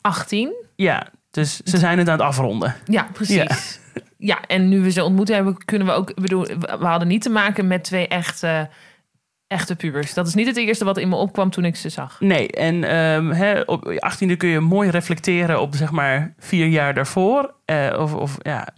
18? 0.00 0.52
Ja, 0.76 1.06
dus 1.30 1.56
ze 1.56 1.78
zijn 1.78 1.98
het 1.98 2.08
aan 2.08 2.18
het 2.18 2.26
afronden. 2.26 2.74
Ja, 2.84 3.06
precies. 3.12 3.80
Ja. 4.18 4.40
en 4.46 4.68
nu 4.68 4.80
we 4.80 4.90
ze 4.90 5.04
ontmoet 5.04 5.28
hebben, 5.28 5.64
kunnen 5.64 5.86
we 5.86 5.92
ook... 5.92 6.14
bedoel, 6.14 6.42
we 6.46 6.76
we 6.78 6.86
hadden 6.86 7.08
niet 7.08 7.22
te 7.22 7.30
maken 7.30 7.66
met 7.66 7.84
twee 7.84 8.08
echte, 8.08 8.68
echte 9.46 9.76
pubers. 9.76 10.14
Dat 10.14 10.26
is 10.26 10.34
niet 10.34 10.46
het 10.46 10.56
eerste 10.56 10.84
wat 10.84 10.96
in 10.98 11.08
me 11.08 11.14
opkwam 11.16 11.50
toen 11.50 11.64
ik 11.64 11.76
ze 11.76 11.88
zag. 11.88 12.20
Nee, 12.20 12.50
en 12.50 12.84
ehm, 12.84 13.30
hè, 13.30 13.60
op 13.60 13.84
je 13.84 14.30
18e 14.32 14.36
kun 14.36 14.48
je 14.48 14.60
mooi 14.60 14.90
reflecteren 14.90 15.60
op 15.60 15.74
zeg 15.74 15.90
maar 15.90 16.34
vier 16.38 16.66
jaar 16.66 16.94
daarvoor. 16.94 17.54
eh, 17.64 17.96
of, 17.98 18.14
of 18.14 18.36
ja, 18.38 18.68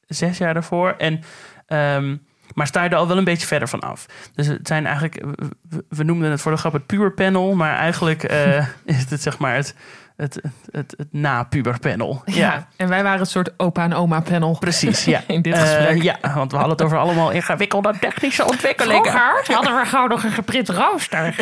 zes 0.00 0.38
jaar 0.38 0.54
daarvoor. 0.54 0.94
En, 0.98 1.20
ehm, 1.66 2.16
maar 2.54 2.66
sta 2.66 2.82
je 2.82 2.88
er 2.88 2.96
al 2.96 3.08
wel 3.08 3.18
een 3.18 3.24
beetje 3.24 3.46
verder 3.46 3.68
van 3.68 3.80
af. 3.80 4.06
Dus 4.34 4.46
het 4.46 4.66
zijn 4.66 4.86
eigenlijk, 4.86 5.24
we, 5.68 5.84
we 5.88 6.04
noemden 6.04 6.30
het 6.30 6.40
voor 6.40 6.52
de 6.52 6.58
grap 6.58 6.72
het 6.72 6.86
puberpanel. 6.86 7.54
Maar 7.54 7.76
eigenlijk 7.76 8.22
eh, 8.22 8.66
is 8.84 9.10
het 9.10 9.22
zeg 9.22 9.38
maar 9.38 9.54
het, 9.54 9.74
het, 10.16 10.40
het, 10.70 10.94
het, 10.96 11.06
na-puberpanel. 11.10 12.22
Ja. 12.24 12.66
En 12.76 12.88
wij 12.88 13.02
waren 13.02 13.20
een 13.20 13.26
soort 13.26 13.50
opa 13.56 13.82
en 13.82 13.94
oma 13.94 14.20
panel. 14.20 14.56
Precies, 14.58 15.04
ja. 15.04 15.20
In 15.26 15.42
dit 15.42 15.54
Eh, 15.54 15.60
gesprek. 15.60 16.02
ja, 16.02 16.16
want 16.34 16.50
we 16.50 16.56
hadden 16.56 16.76
het 16.76 16.82
over 16.84 16.98
allemaal 16.98 17.30
ingewikkelde 17.30 17.94
technische 18.00 18.44
ontwikkelingen. 18.44 19.10
Vroeger 19.12 19.54
hadden 19.54 19.76
we 19.76 19.84
gauw 19.86 20.06
nog 20.06 20.24
een 20.24 20.32
geprint 20.32 20.68
rooster. 20.68 21.34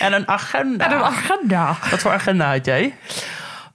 En 0.00 0.12
een 0.12 0.28
agenda. 0.28 0.84
En 0.84 0.92
een 0.92 1.02
agenda. 1.02 1.76
Wat 1.90 1.98
voor 2.00 2.12
agenda 2.12 2.50
had 2.50 2.64
jij? 2.64 2.94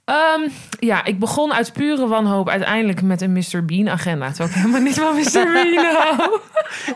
Ehm, 0.08 0.48
ja, 0.78 1.04
ik 1.04 1.18
begon 1.18 1.52
uit 1.52 1.72
pure 1.72 2.06
wanhoop 2.06 2.48
uiteindelijk 2.48 3.02
met 3.02 3.20
een 3.20 3.32
Mr. 3.32 3.64
Bean 3.64 3.88
agenda. 3.88 4.28
Terwijl 4.28 4.48
ik 4.48 4.54
helemaal 4.54 4.80
niet 4.80 4.94
van 4.94 5.14
Mr. 5.14 5.52
Bean 5.52 5.94
hou. 5.94 6.38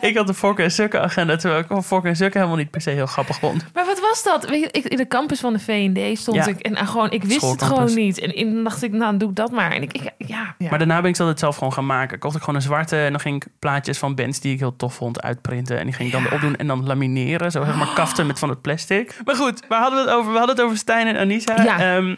Ik 0.01 0.17
had 0.17 0.27
de 0.27 0.35
Fokker 0.35 0.65
en 0.65 0.71
Sukken 0.71 1.03
agenda, 1.03 1.37
terwijl 1.37 1.61
ik 1.63 1.83
Fokker 1.85 2.11
en 2.11 2.17
Sukken 2.17 2.41
helemaal 2.41 2.61
niet 2.61 2.71
per 2.71 2.81
se 2.81 2.91
heel 2.91 3.07
grappig 3.07 3.39
vond. 3.39 3.65
Maar 3.75 3.87
wat 3.87 4.01
was 4.01 4.23
dat? 4.23 4.49
Weet 4.49 4.61
je, 4.61 4.69
ik, 4.71 4.85
in 4.85 4.97
de 4.97 5.09
campus 5.09 5.41
van 5.41 5.53
de 5.53 5.59
V&D 5.59 6.19
stond 6.19 6.37
Ja. 6.37 6.47
ik 6.47 6.61
en 6.61 6.73
uh, 6.73 6.89
gewoon, 6.89 7.11
ik 7.11 7.25
wist 7.25 7.51
het 7.51 7.63
gewoon 7.63 7.95
niet. 7.95 8.19
En 8.19 8.35
in 8.35 8.65
dacht 8.65 8.83
ik, 8.83 8.93
nou 8.93 9.17
doe 9.17 9.29
ik 9.29 9.37
dat 9.37 9.51
maar. 9.51 9.71
En 9.71 9.83
ik, 9.83 9.93
ik 9.93 10.03
ja, 10.19 10.55
ja. 10.59 10.69
Maar 10.71 10.79
daarna 10.79 11.01
ben 11.01 11.11
ik 11.11 11.19
altijd 11.19 11.39
zelf 11.39 11.57
gewoon 11.57 11.73
gaan 11.73 11.87
maken. 11.87 12.19
Kocht 12.19 12.35
ik 12.35 12.41
gewoon 12.41 12.55
een 12.57 12.63
zwarte 12.63 12.97
en 12.97 13.11
dan 13.11 13.21
ging 13.21 13.45
ik 13.45 13.51
plaatjes 13.59 13.99
van 13.99 14.15
bands 14.15 14.41
die 14.41 14.53
ik 14.53 14.59
heel 14.59 14.77
tof 14.77 14.95
vond 14.95 15.23
uitprinten. 15.23 15.79
En 15.79 15.85
die 15.85 15.95
ging 15.95 16.09
ik 16.09 16.15
dan 16.15 16.27
erop 16.27 16.41
doen 16.41 16.57
en 16.57 16.67
dan 16.67 16.87
lamineren. 16.87 17.51
Zo 17.51 17.65
zeg 17.65 17.77
maar 17.77 17.93
kaften 17.95 18.27
met 18.27 18.39
van 18.39 18.49
het 18.49 18.61
plastic. 18.61 19.21
Maar 19.25 19.37
goed, 19.37 19.63
waar 19.69 19.81
hadden 19.81 20.05
we 20.05 20.11
het 20.11 20.19
over? 20.19 20.33
We 20.33 20.39
hadden 20.39 20.57
het 20.57 20.65
over 20.65 20.77
Stijn 20.77 21.07
en 21.07 21.17
Anissa. 21.17 21.63
Ja. 21.63 21.79
Ehm, 21.97 22.15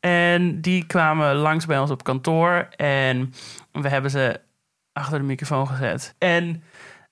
en 0.00 0.60
die 0.60 0.86
kwamen 0.86 1.34
langs 1.34 1.66
bij 1.66 1.78
ons 1.78 1.90
op 1.90 2.04
kantoor. 2.04 2.68
En 2.76 3.34
we 3.72 3.88
hebben 3.88 4.10
ze 4.10 4.40
achter 4.92 5.18
de 5.18 5.24
microfoon 5.24 5.68
gezet. 5.68 6.14
En 6.18 6.62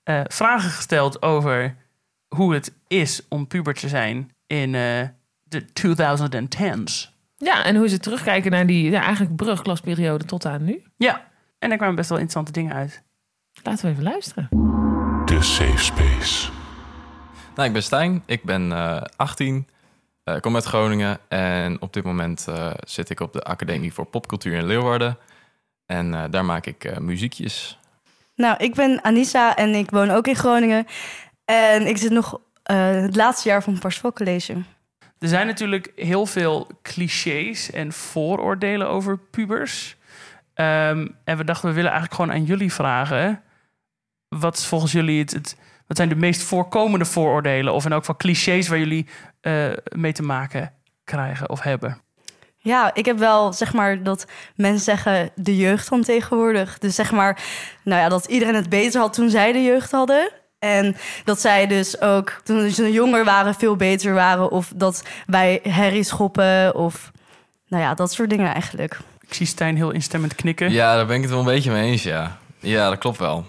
eh, 0.03 0.21
vragen 0.27 0.69
gesteld 0.69 1.21
over 1.21 1.75
hoe 2.27 2.53
het 2.53 2.73
is 2.87 3.21
om 3.27 3.47
puber 3.47 3.73
te 3.73 3.87
zijn 3.87 4.31
in 4.47 4.75
eh, 4.75 5.07
de 5.43 5.65
2010s. 5.65 7.13
ja, 7.37 7.63
en 7.63 7.75
hoe 7.75 7.87
ze 7.87 7.99
terugkijken 7.99 8.51
naar 8.51 8.65
die 8.65 8.89
ja, 8.89 9.01
eigenlijk 9.01 9.35
brugklasperiode 9.35 10.25
tot 10.25 10.45
aan 10.45 10.63
nu. 10.63 10.83
Ja, 10.97 11.27
en 11.59 11.69
daar 11.69 11.77
kwamen 11.77 11.95
best 11.95 12.09
wel 12.09 12.17
interessante 12.17 12.59
dingen 12.59 12.73
uit. 12.73 13.03
Laten 13.63 13.85
we 13.85 13.91
even 13.91 14.03
luisteren. 14.03 14.47
De 15.25 15.41
Safe 15.41 15.83
Space. 15.83 16.51
Nou, 17.55 17.67
ik 17.67 17.73
ben 17.73 17.83
Stijn, 17.83 18.23
ik 18.25 18.43
ben 18.43 18.71
eh 18.71 19.01
18, 19.15 19.67
eh, 20.29 20.35
ik 20.35 20.41
kom 20.41 20.55
uit 20.55 20.65
Groningen 20.65 21.19
en 21.27 21.81
op 21.81 21.93
dit 21.93 22.03
moment 22.03 22.45
eh, 22.47 22.71
zit 22.79 23.09
ik 23.09 23.19
op 23.19 23.33
de 23.33 23.43
Academie 23.43 23.93
voor 23.93 24.05
Popcultuur 24.05 24.57
in 24.57 24.65
Leeuwarden. 24.65 25.17
En 25.89 26.13
eh, 26.13 26.23
daar 26.29 26.45
maak 26.45 26.65
ik 26.65 26.83
eh, 26.83 26.97
muziekjes. 26.97 27.79
Nou, 28.35 28.57
ik 28.57 28.73
ben 28.73 29.03
Anissa 29.03 29.55
en 29.55 29.73
ik 29.73 29.89
woon 29.89 30.09
ook 30.09 30.27
in 30.27 30.35
Groningen. 30.35 30.87
En 31.45 31.87
ik 31.87 31.97
zit 31.97 32.11
nog 32.11 32.39
eh, 32.63 32.91
het 32.91 33.15
laatste 33.15 33.49
jaar 33.49 33.63
van 33.63 33.79
het 33.81 34.13
College. 34.13 34.53
Er 35.19 35.27
zijn 35.27 35.47
natuurlijk 35.47 35.91
heel 35.95 36.25
veel 36.25 36.67
clichés 36.81 37.71
en 37.71 37.93
vooroordelen 37.93 38.87
over 38.87 39.17
pubers. 39.17 39.97
Ehm, 40.53 41.07
en 41.23 41.37
we 41.37 41.43
dachten, 41.43 41.69
we 41.69 41.75
willen 41.75 41.91
eigenlijk 41.91 42.21
gewoon 42.21 42.31
aan 42.31 42.45
jullie 42.45 42.73
vragen. 42.73 43.41
Wat 44.27 44.57
is 44.57 44.65
volgens 44.65 44.91
jullie 44.91 45.19
het, 45.19 45.31
het 45.31 45.57
Wat 45.89 45.97
zijn 45.97 46.09
de 46.09 46.15
meest 46.15 46.41
voorkomende 46.41 47.05
vooroordelen 47.05 47.73
of 47.73 47.85
in 47.85 47.91
elk 47.91 47.99
geval 47.99 48.15
clichés 48.15 48.67
waar 48.67 48.77
jullie 48.77 49.07
eh, 49.41 49.67
mee 49.95 50.11
te 50.11 50.23
maken 50.23 50.73
krijgen 51.03 51.49
of 51.49 51.61
hebben? 51.61 52.01
Ja, 52.57 52.93
ik 52.93 53.05
heb 53.05 53.17
wel 53.17 53.53
zeg 53.53 53.73
maar 53.73 54.03
dat 54.03 54.25
mensen 54.55 54.83
zeggen 54.83 55.29
de 55.35 55.57
jeugd 55.57 55.87
van 55.87 56.01
tegenwoordig. 56.01 56.77
Dus 56.77 56.95
zeg 56.95 57.11
maar, 57.11 57.41
nou 57.83 58.01
ja, 58.01 58.09
dat 58.09 58.25
iedereen 58.25 58.55
het 58.55 58.69
beter 58.69 59.01
had 59.01 59.13
toen 59.13 59.29
zij 59.29 59.51
de 59.51 59.63
jeugd 59.63 59.91
hadden. 59.91 60.31
En 60.59 60.95
dat 61.23 61.41
zij 61.41 61.67
dus 61.67 62.01
ook 62.01 62.41
toen 62.43 62.69
ze 62.69 62.91
jonger 62.91 63.25
waren 63.25 63.55
veel 63.55 63.75
beter 63.75 64.13
waren. 64.13 64.51
Of 64.51 64.71
dat 64.75 65.03
wij 65.25 65.59
herrie 65.63 66.03
schoppen 66.03 66.75
of 66.75 67.11
nou 67.67 67.83
ja, 67.83 67.93
dat 67.93 68.13
soort 68.13 68.29
dingen 68.29 68.53
eigenlijk. 68.53 68.99
Ik 69.19 69.33
zie 69.33 69.45
Stijn 69.45 69.75
heel 69.75 69.91
instemmend 69.91 70.35
knikken. 70.35 70.71
Ja, 70.71 70.95
daar 70.95 71.05
ben 71.05 71.15
ik 71.15 71.21
het 71.21 71.31
wel 71.31 71.39
een 71.39 71.45
beetje 71.45 71.71
mee 71.71 71.91
eens, 71.91 72.03
ja. 72.03 72.37
Ja, 72.59 72.89
dat 72.89 72.97
klopt 72.97 73.17
wel. 73.17 73.45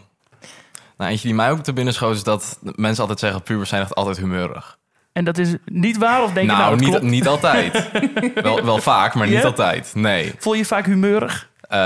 Nou, 1.00 1.12
eentje 1.12 1.26
die 1.26 1.36
mij 1.36 1.50
ook 1.50 1.62
te 1.62 1.72
binnen 1.72 1.94
schoot 1.94 2.14
is 2.14 2.22
dat 2.22 2.58
mensen 2.74 3.00
altijd 3.00 3.18
zeggen... 3.20 3.42
pubers 3.42 3.68
zijn 3.68 3.82
echt 3.82 3.94
altijd 3.94 4.16
humeurig. 4.16 4.78
En 5.12 5.24
dat 5.24 5.38
is 5.38 5.54
niet 5.64 5.96
waar 5.96 6.22
of 6.22 6.32
denk 6.32 6.50
je 6.50 6.56
nou, 6.56 6.58
nou, 6.58 6.72
het 6.72 6.80
niet, 6.80 6.90
klopt? 6.90 7.04
niet 7.04 7.26
altijd. 7.26 7.90
wel, 8.42 8.64
wel 8.64 8.78
vaak, 8.78 9.14
maar 9.14 9.28
niet 9.28 9.44
altijd. 9.44 9.92
Nee. 9.94 10.32
Voel 10.38 10.52
je 10.52 10.58
je 10.58 10.64
vaak 10.64 10.86
humeurig? 10.86 11.50
Eh, 11.60 11.78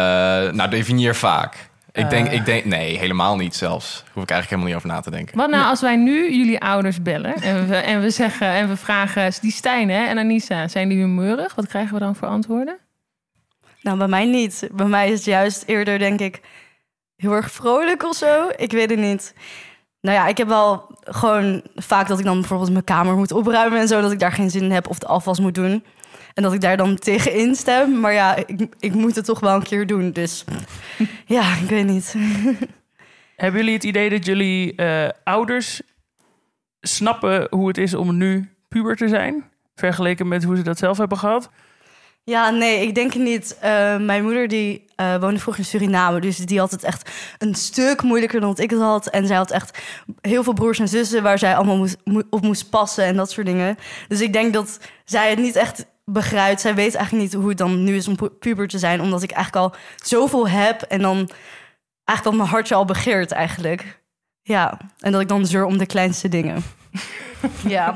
nou, 0.51 0.71
definieer 0.71 1.15
vaak. 1.15 1.69
Ik 1.93 2.11
denk, 2.11 2.27
Eh. 2.27 2.33
ik 2.33 2.45
denk, 2.45 2.65
nee, 2.65 2.99
helemaal 2.99 3.37
niet 3.37 3.55
zelfs. 3.55 4.05
Hoef 4.13 4.23
ik 4.23 4.31
eigenlijk 4.31 4.49
helemaal 4.51 4.67
niet 4.67 4.77
over 4.77 4.89
na 4.89 5.01
te 5.01 5.11
denken. 5.11 5.37
Wat 5.37 5.51
nou 5.51 5.65
als 5.65 5.81
wij 5.81 5.97
nu 5.97 6.37
jullie 6.37 6.61
ouders 6.61 7.03
bellen 7.03 7.35
en 7.35 7.69
we, 7.69 7.77
en 7.77 8.01
we 8.01 8.11
zeggen 8.11 8.49
en 8.49 8.69
we 8.69 8.77
vragen 8.77 9.33
die 9.41 9.53
Stijn 9.53 9.91
hè, 9.91 10.05
en 10.07 10.19
Anissa, 10.19 10.69
zijn 10.69 10.89
die 10.89 10.99
humeurig? 10.99 11.55
Wat 11.55 11.67
krijgen 11.67 11.95
we 11.95 12.01
dan 12.01 12.17
voor 12.17 12.29
antwoorden? 12.29 12.79
Nou, 13.81 13.99
bij 13.99 14.09
mij 14.09 14.25
niet. 14.25 14.69
Bij 14.73 14.87
mij 14.87 15.07
is 15.11 15.17
het 15.17 15.25
juist 15.25 15.63
eerder, 15.67 15.99
denk 15.99 16.21
ik, 16.21 16.41
heel 17.25 17.35
erg 17.35 17.51
vrolijk 17.51 18.03
of 18.03 18.17
zo. 18.17 18.49
Ik 18.57 18.73
weet 18.73 18.91
het 18.91 18.99
niet. 18.99 19.35
Nou 20.01 20.17
ja, 20.17 20.27
ik 20.27 20.37
heb 20.37 20.49
wel 20.49 20.97
gewoon 21.01 21.63
vaak 21.75 22.09
dat 22.09 22.19
ik 22.19 22.25
dan 22.25 22.39
bijvoorbeeld 22.39 22.73
mijn 22.73 22.85
kamer 22.85 23.17
moet 23.17 23.33
opruimen 23.33 23.81
en 23.81 23.89
zo, 23.89 24.01
dat 24.01 24.13
ik 24.13 24.19
daar 24.19 24.33
geen 24.33 24.51
zin 24.51 24.63
in 24.63 24.71
heb 24.71 24.89
of 24.89 24.99
de 24.99 25.07
afwas 25.07 25.41
moet 25.41 25.55
doen. 25.55 25.85
En 26.35 26.43
dat 26.43 26.53
ik 26.53 26.61
daar 26.61 26.77
dan 26.77 26.97
tegen 26.97 27.35
instem. 27.35 28.01
Maar 28.01 28.13
ja, 28.13 28.37
ik, 28.37 28.67
ik 28.79 28.95
moet 28.95 29.17
het 29.17 29.25
toch 29.25 29.41
wel 29.41 29.55
een 29.55 29.63
keer 29.63 29.87
doen. 29.87 30.11
Dus 30.11 30.45
ja, 31.27 31.57
ik 31.57 31.69
weet 31.69 31.87
niet. 31.87 32.15
Hebben 33.37 33.61
jullie 33.61 33.75
het 33.75 33.85
idee 33.85 34.11
dat 34.11 34.25
jullie 34.27 34.75
eh, 34.75 35.09
ouders 35.25 35.83
snappen 36.81 37.47
hoe 37.51 37.69
het 37.69 37.79
is 37.79 37.95
om 37.95 38.17
nu 38.17 38.51
puber 38.69 38.97
te 38.97 39.09
zijn? 39.09 39.45
Vergeleken 39.75 40.29
met 40.29 40.45
hoe 40.45 40.57
ze 40.57 40.63
dat 40.63 40.79
zelf 40.79 40.99
hebben 40.99 41.19
gehad? 41.19 41.51
Ja, 42.25 42.51
nee, 42.51 42.87
ik 42.87 42.95
denk 42.95 43.13
het 43.13 43.23
niet. 43.23 43.57
Eh, 43.61 43.97
mijn 43.97 44.23
moeder 44.23 44.49
die 44.49 44.85
eh, 44.97 45.17
woonde 45.17 45.41
vroeger 45.41 45.63
in 45.63 45.69
Suriname, 45.69 46.21
dus 46.21 46.37
die 46.37 46.59
had 46.59 46.71
het 46.71 46.83
echt 46.85 47.11
een 47.39 47.55
stuk 47.55 48.03
moeilijker 48.03 48.41
dan 48.41 48.49
dat 48.49 48.59
ik 48.59 48.71
het 48.71 48.81
had. 48.81 49.07
En 49.07 49.27
zij 49.27 49.37
had 49.37 49.51
echt 49.51 49.79
heel 50.21 50.43
veel 50.43 50.53
broers 50.53 50.79
en 50.79 50.89
zussen 50.89 51.23
waar 51.23 51.39
zij 51.39 51.57
allemaal 51.57 51.77
moest, 51.77 51.97
op 52.31 52.43
moest 52.43 52.71
passen 52.71 53.05
en 53.05 53.17
dat 53.17 53.31
soort 53.31 53.47
dingen. 53.47 53.77
Dus 54.09 54.21
ik 54.21 54.33
denk 54.33 54.53
dat 54.53 54.79
zij 55.05 55.31
het 55.31 55.39
niet 55.39 55.57
echt 55.57 55.87
begrijpt. 56.05 56.61
Zij 56.61 56.75
weet 56.75 56.95
eigenlijk 56.95 57.25
niet 57.25 57.41
hoe 57.41 57.49
het 57.49 57.59
dan 57.59 57.85
nu 57.85 57.97
is 57.97 58.09
om 58.09 58.17
pu- 58.17 58.29
puber 58.29 58.69
te 58.69 58.79
zijn, 58.79 59.01
omdat 59.01 59.23
ik 59.23 59.31
eigenlijk 59.31 59.65
al 59.65 59.81
zoveel 59.97 60.49
heb 60.49 60.83
en 60.83 61.01
dan 61.01 61.31
eigenlijk 62.05 62.37
al 62.37 62.43
mijn 62.43 62.55
hartje 62.55 62.75
al 62.75 62.85
begeert 62.85 63.33
eigenlijk. 63.33 64.01
Ja, 64.43 64.79
en 64.99 65.13
dat 65.13 65.21
ik 65.21 65.29
dan 65.29 65.47
zeur 65.47 65.65
om 65.65 65.79
de 65.79 65.87
kleinste 65.87 66.29
dingen. 66.29 66.63
ja. 67.67 67.95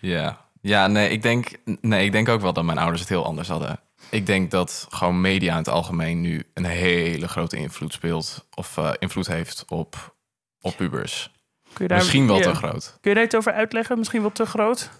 Ja. 0.00 0.43
Ja, 0.66 0.86
nee 0.86 1.08
ik, 1.08 1.22
denk, 1.22 1.50
nee, 1.80 2.04
ik 2.04 2.12
denk 2.12 2.28
ook 2.28 2.40
wel 2.40 2.52
dat 2.52 2.64
mijn 2.64 2.78
ouders 2.78 3.00
het 3.00 3.08
heel 3.08 3.24
anders 3.24 3.48
hadden. 3.48 3.80
Ik 4.10 4.26
denk 4.26 4.50
dat 4.50 4.86
gewoon 4.90 5.20
media 5.20 5.52
in 5.52 5.58
het 5.58 5.68
algemeen 5.68 6.20
nu 6.20 6.42
een 6.54 6.64
hele 6.64 7.28
grote 7.28 7.56
invloed 7.56 7.92
speelt. 7.92 8.46
Of 8.54 8.76
eh, 8.76 8.90
invloed 8.98 9.26
heeft 9.26 9.64
op, 9.68 10.16
op 10.60 10.76
pubers. 10.76 11.30
Kun 11.72 11.84
je 11.84 11.88
daar, 11.88 11.98
Misschien 11.98 12.26
wel 12.26 12.36
ja. 12.36 12.42
te 12.42 12.54
groot. 12.54 12.96
Kun 13.00 13.10
je 13.10 13.16
daar 13.16 13.24
iets 13.24 13.34
over 13.34 13.52
uitleggen? 13.52 13.98
Misschien 13.98 14.20
wel 14.20 14.32
te 14.32 14.46
groot? 14.46 14.90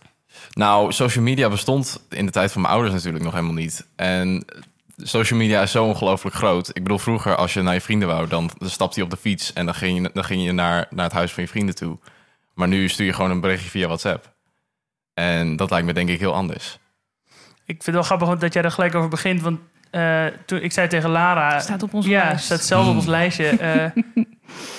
Nou, 0.53 0.93
social 0.93 1.25
media 1.25 1.49
bestond 1.49 2.07
in 2.09 2.27
de 2.27 2.33
tijd 2.33 2.53
van 2.53 2.61
mijn 2.61 2.75
ouders 2.75 2.95
natuurlijk 2.95 3.25
nog 3.25 3.33
helemaal 3.33 3.55
niet. 3.55 3.87
En 3.97 4.45
social 4.97 5.39
media 5.39 5.63
is 5.63 5.71
zo 5.71 5.85
ongelooflijk 5.85 6.37
groot. 6.37 6.69
Ik 6.69 6.83
bedoel, 6.83 6.99
vroeger 6.99 7.37
als 7.37 7.55
je 7.55 7.63
naar 7.63 7.75
je 7.75 7.81
vrienden 7.81 8.09
wou, 8.09 8.29
dan 8.29 8.51
stapte 8.59 8.99
je 8.99 9.05
op 9.05 9.11
de 9.11 9.17
fiets 9.17 9.53
en 9.53 9.65
dan 9.65 9.75
ging 9.75 10.03
je, 10.03 10.11
dan 10.13 10.25
ging 10.25 10.45
je 10.45 10.53
naar, 10.53 10.87
naar 10.91 11.05
het 11.05 11.15
huis 11.15 11.33
van 11.33 11.43
je 11.43 11.49
vrienden 11.49 11.75
toe. 11.75 11.99
Maar 12.55 12.69
nu 12.69 12.89
stuur 12.89 13.07
je 13.07 13.13
gewoon 13.13 13.31
een 13.31 13.41
berichtje 13.41 13.71
via 13.71 13.87
WhatsApp. 13.87 14.34
En 15.15 15.57
dat 15.57 15.71
lijkt 15.71 15.87
me 15.87 15.93
denk 15.93 16.09
ik 16.09 16.19
heel 16.21 16.35
anders. 16.35 16.79
Ik 17.67 17.83
vind 17.83 17.85
het 17.85 17.95
wel 17.95 18.03
grappig 18.03 18.39
dat 18.39 18.53
jij 18.53 18.63
er 18.63 18.71
gelijk 18.71 18.95
over 18.95 19.09
begint. 19.09 19.41
Want 19.43 19.59
eh, 19.91 20.25
toen 20.47 20.61
ik 20.61 20.73
zei 20.73 20.89
tegen 20.89 21.11
Lara... 21.11 21.61
Staat 21.61 21.83
op 21.83 21.95
onze 21.95 22.09
ja, 22.09 22.25
lijst. 22.25 22.45
staat 22.45 22.61
zelf 22.65 22.87
op 22.89 22.95
ons 22.95 23.05
Hmm. 23.05 23.13
lijstje. 23.13 23.49
eh, 23.49 23.85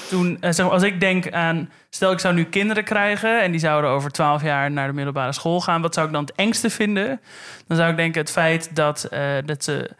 toen, 0.10 0.38
eh, 0.42 0.52
zeg 0.52 0.66
maar, 0.66 0.74
als 0.74 0.84
ik 0.84 1.00
denk 1.00 1.32
aan... 1.32 1.70
Stel, 1.90 2.12
ik 2.12 2.20
zou 2.20 2.34
nu 2.34 2.44
kinderen 2.44 2.84
krijgen... 2.84 3.42
en 3.44 3.52
die 3.52 3.60
zouden 3.60 3.90
over 3.90 4.12
twaalf 4.12 4.42
jaar 4.42 4.72
naar 4.72 4.88
de 4.88 4.94
middelbare 4.94 5.32
school 5.34 5.62
gaan. 5.62 5.82
Wat 5.82 5.94
zou 5.94 6.08
ik 6.08 6.14
dan 6.14 6.22
het 6.22 6.36
engste 6.36 6.70
vinden? 6.70 7.22
Dan 7.68 7.78
zou 7.78 7.90
ik 7.92 7.98
denken 7.98 8.22
het 8.22 8.32
feit 8.32 8.76
dat, 8.76 9.04
eh, 9.04 9.22
dat, 9.46 9.64
ze, 9.64 9.92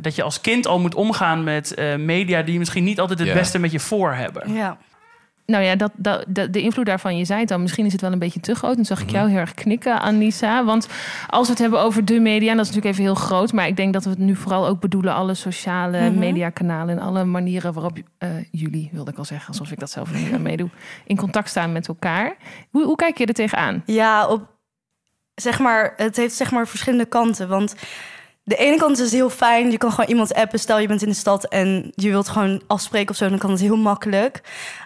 dat 0.00 0.14
je 0.14 0.22
als 0.22 0.40
kind 0.40 0.66
al 0.66 0.80
moet 0.80 0.94
omgaan 0.94 1.44
met 1.44 1.74
eh, 1.74 1.94
media... 1.96 2.42
die 2.42 2.58
misschien 2.58 2.84
niet 2.84 3.00
altijd 3.00 3.18
het 3.18 3.32
beste 3.32 3.58
met 3.58 3.72
je 3.72 3.80
voor 3.80 4.12
hebben. 4.14 4.52
ja. 4.52 4.78
Nou 5.46 5.64
ja, 5.64 5.76
dat, 5.76 5.90
dat, 5.96 6.24
de, 6.28 6.50
de 6.50 6.60
invloed 6.60 6.86
daarvan, 6.86 7.16
je 7.16 7.24
zei 7.24 7.40
het 7.40 7.50
al, 7.50 7.58
misschien 7.58 7.86
is 7.86 7.92
het 7.92 8.00
wel 8.00 8.12
een 8.12 8.18
beetje 8.18 8.40
te 8.40 8.54
groot. 8.54 8.76
Dan 8.76 8.84
zag 8.84 9.00
ik 9.02 9.10
jou 9.10 9.28
heel 9.30 9.38
erg 9.38 9.54
knikken, 9.54 10.00
Anissa. 10.00 10.64
Want 10.64 10.88
als 11.28 11.46
we 11.46 11.52
het 11.52 11.62
hebben 11.62 11.80
over 11.80 12.04
de 12.04 12.20
media, 12.20 12.50
en 12.50 12.56
dat 12.56 12.66
is 12.66 12.72
natuurlijk 12.74 12.98
even 12.98 13.12
heel 13.14 13.22
groot, 13.24 13.52
maar 13.52 13.66
ik 13.66 13.76
denk 13.76 13.92
dat 13.92 14.04
we 14.04 14.10
het 14.10 14.18
nu 14.18 14.36
vooral 14.36 14.66
ook 14.66 14.80
bedoelen, 14.80 15.14
alle 15.14 15.34
sociale 15.34 16.10
Mhm. 16.10 16.18
mediakanalen 16.18 16.96
en 16.98 17.02
alle 17.04 17.24
manieren 17.24 17.72
waarop 17.72 17.98
eh, 18.18 18.28
jullie, 18.50 18.88
wilde 18.92 19.10
ik 19.10 19.18
al 19.18 19.24
zeggen, 19.24 19.48
alsof 19.48 19.70
ik 19.70 19.78
dat 19.78 19.90
zelf 19.90 20.12
niet 20.14 20.32
aan 20.32 20.42
meedoe, 20.42 20.68
in 21.06 21.16
contact 21.16 21.48
staan 21.48 21.72
met 21.72 21.88
elkaar. 21.88 22.36
Hoe, 22.70 22.84
hoe 22.84 22.96
kijk 22.96 23.18
je 23.18 23.26
er 23.26 23.34
tegenaan? 23.34 23.82
Ja, 23.86 24.26
op, 24.28 24.46
zeg 25.34 25.58
maar, 25.58 25.92
het 25.96 26.16
heeft 26.16 26.34
zeg 26.34 26.50
maar 26.50 26.66
verschillende 26.68 27.06
kanten. 27.06 27.48
Want 27.48 27.74
de 28.44 28.56
ene 28.56 28.76
kant 28.76 28.98
is 28.98 29.04
het 29.04 29.12
heel 29.12 29.30
fijn. 29.30 29.70
Je 29.70 29.78
kan 29.78 29.90
gewoon 29.90 30.08
iemand 30.08 30.34
appen. 30.34 30.58
Stel 30.58 30.78
je 30.78 30.86
bent 30.86 31.02
in 31.02 31.08
de 31.08 31.14
stad 31.14 31.44
en 31.44 31.92
je 31.94 32.10
wilt 32.10 32.28
gewoon 32.28 32.62
afspreken 32.66 33.10
of 33.10 33.16
zo. 33.16 33.28
Dan 33.28 33.38
kan 33.38 33.50
het 33.50 33.60
heel 33.60 33.76
makkelijk. 33.76 34.40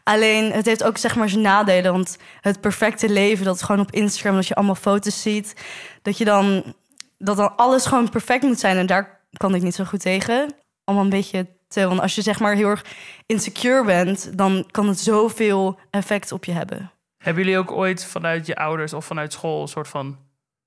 Alleen 0.04 0.52
het 0.52 0.66
heeft 0.66 0.84
ook 0.84 0.96
zeg 0.96 1.16
maar 1.16 1.28
zijn 1.28 1.42
nadelen. 1.42 1.92
Want 1.92 2.18
het 2.40 2.60
perfecte 2.60 3.08
leven, 3.08 3.44
dat 3.44 3.62
gewoon 3.62 3.80
op 3.80 3.90
Instagram. 3.90 4.34
Dat 4.34 4.46
je 4.46 4.54
allemaal 4.54 4.74
foto's 4.74 5.22
ziet. 5.22 5.54
Dat 6.02 6.18
je 6.18 6.24
dan, 6.24 6.74
dat 7.18 7.36
dan 7.36 7.56
alles 7.56 7.86
gewoon 7.86 8.08
perfect 8.08 8.42
moet 8.42 8.60
zijn. 8.60 8.76
En 8.76 8.86
daar 8.86 9.20
kan 9.32 9.54
ik 9.54 9.62
niet 9.62 9.74
zo 9.74 9.84
goed 9.84 10.00
tegen. 10.00 10.54
Allemaal 10.84 11.04
een 11.04 11.10
beetje 11.10 11.46
te. 11.68 11.86
Want 11.86 12.00
als 12.00 12.14
je 12.14 12.22
zeg 12.22 12.40
maar 12.40 12.54
heel 12.54 12.68
erg 12.68 12.84
insecure 13.26 13.84
bent, 13.84 14.38
dan 14.38 14.66
kan 14.70 14.88
het 14.88 15.00
zoveel 15.00 15.78
effect 15.90 16.32
op 16.32 16.44
je 16.44 16.52
hebben. 16.52 16.90
Hebben 17.18 17.44
jullie 17.44 17.58
ook 17.58 17.72
ooit 17.72 18.04
vanuit 18.04 18.46
je 18.46 18.56
ouders 18.56 18.92
of 18.92 19.04
vanuit 19.04 19.32
school... 19.32 19.62
een 19.62 19.68
soort 19.68 19.88
van 19.88 20.18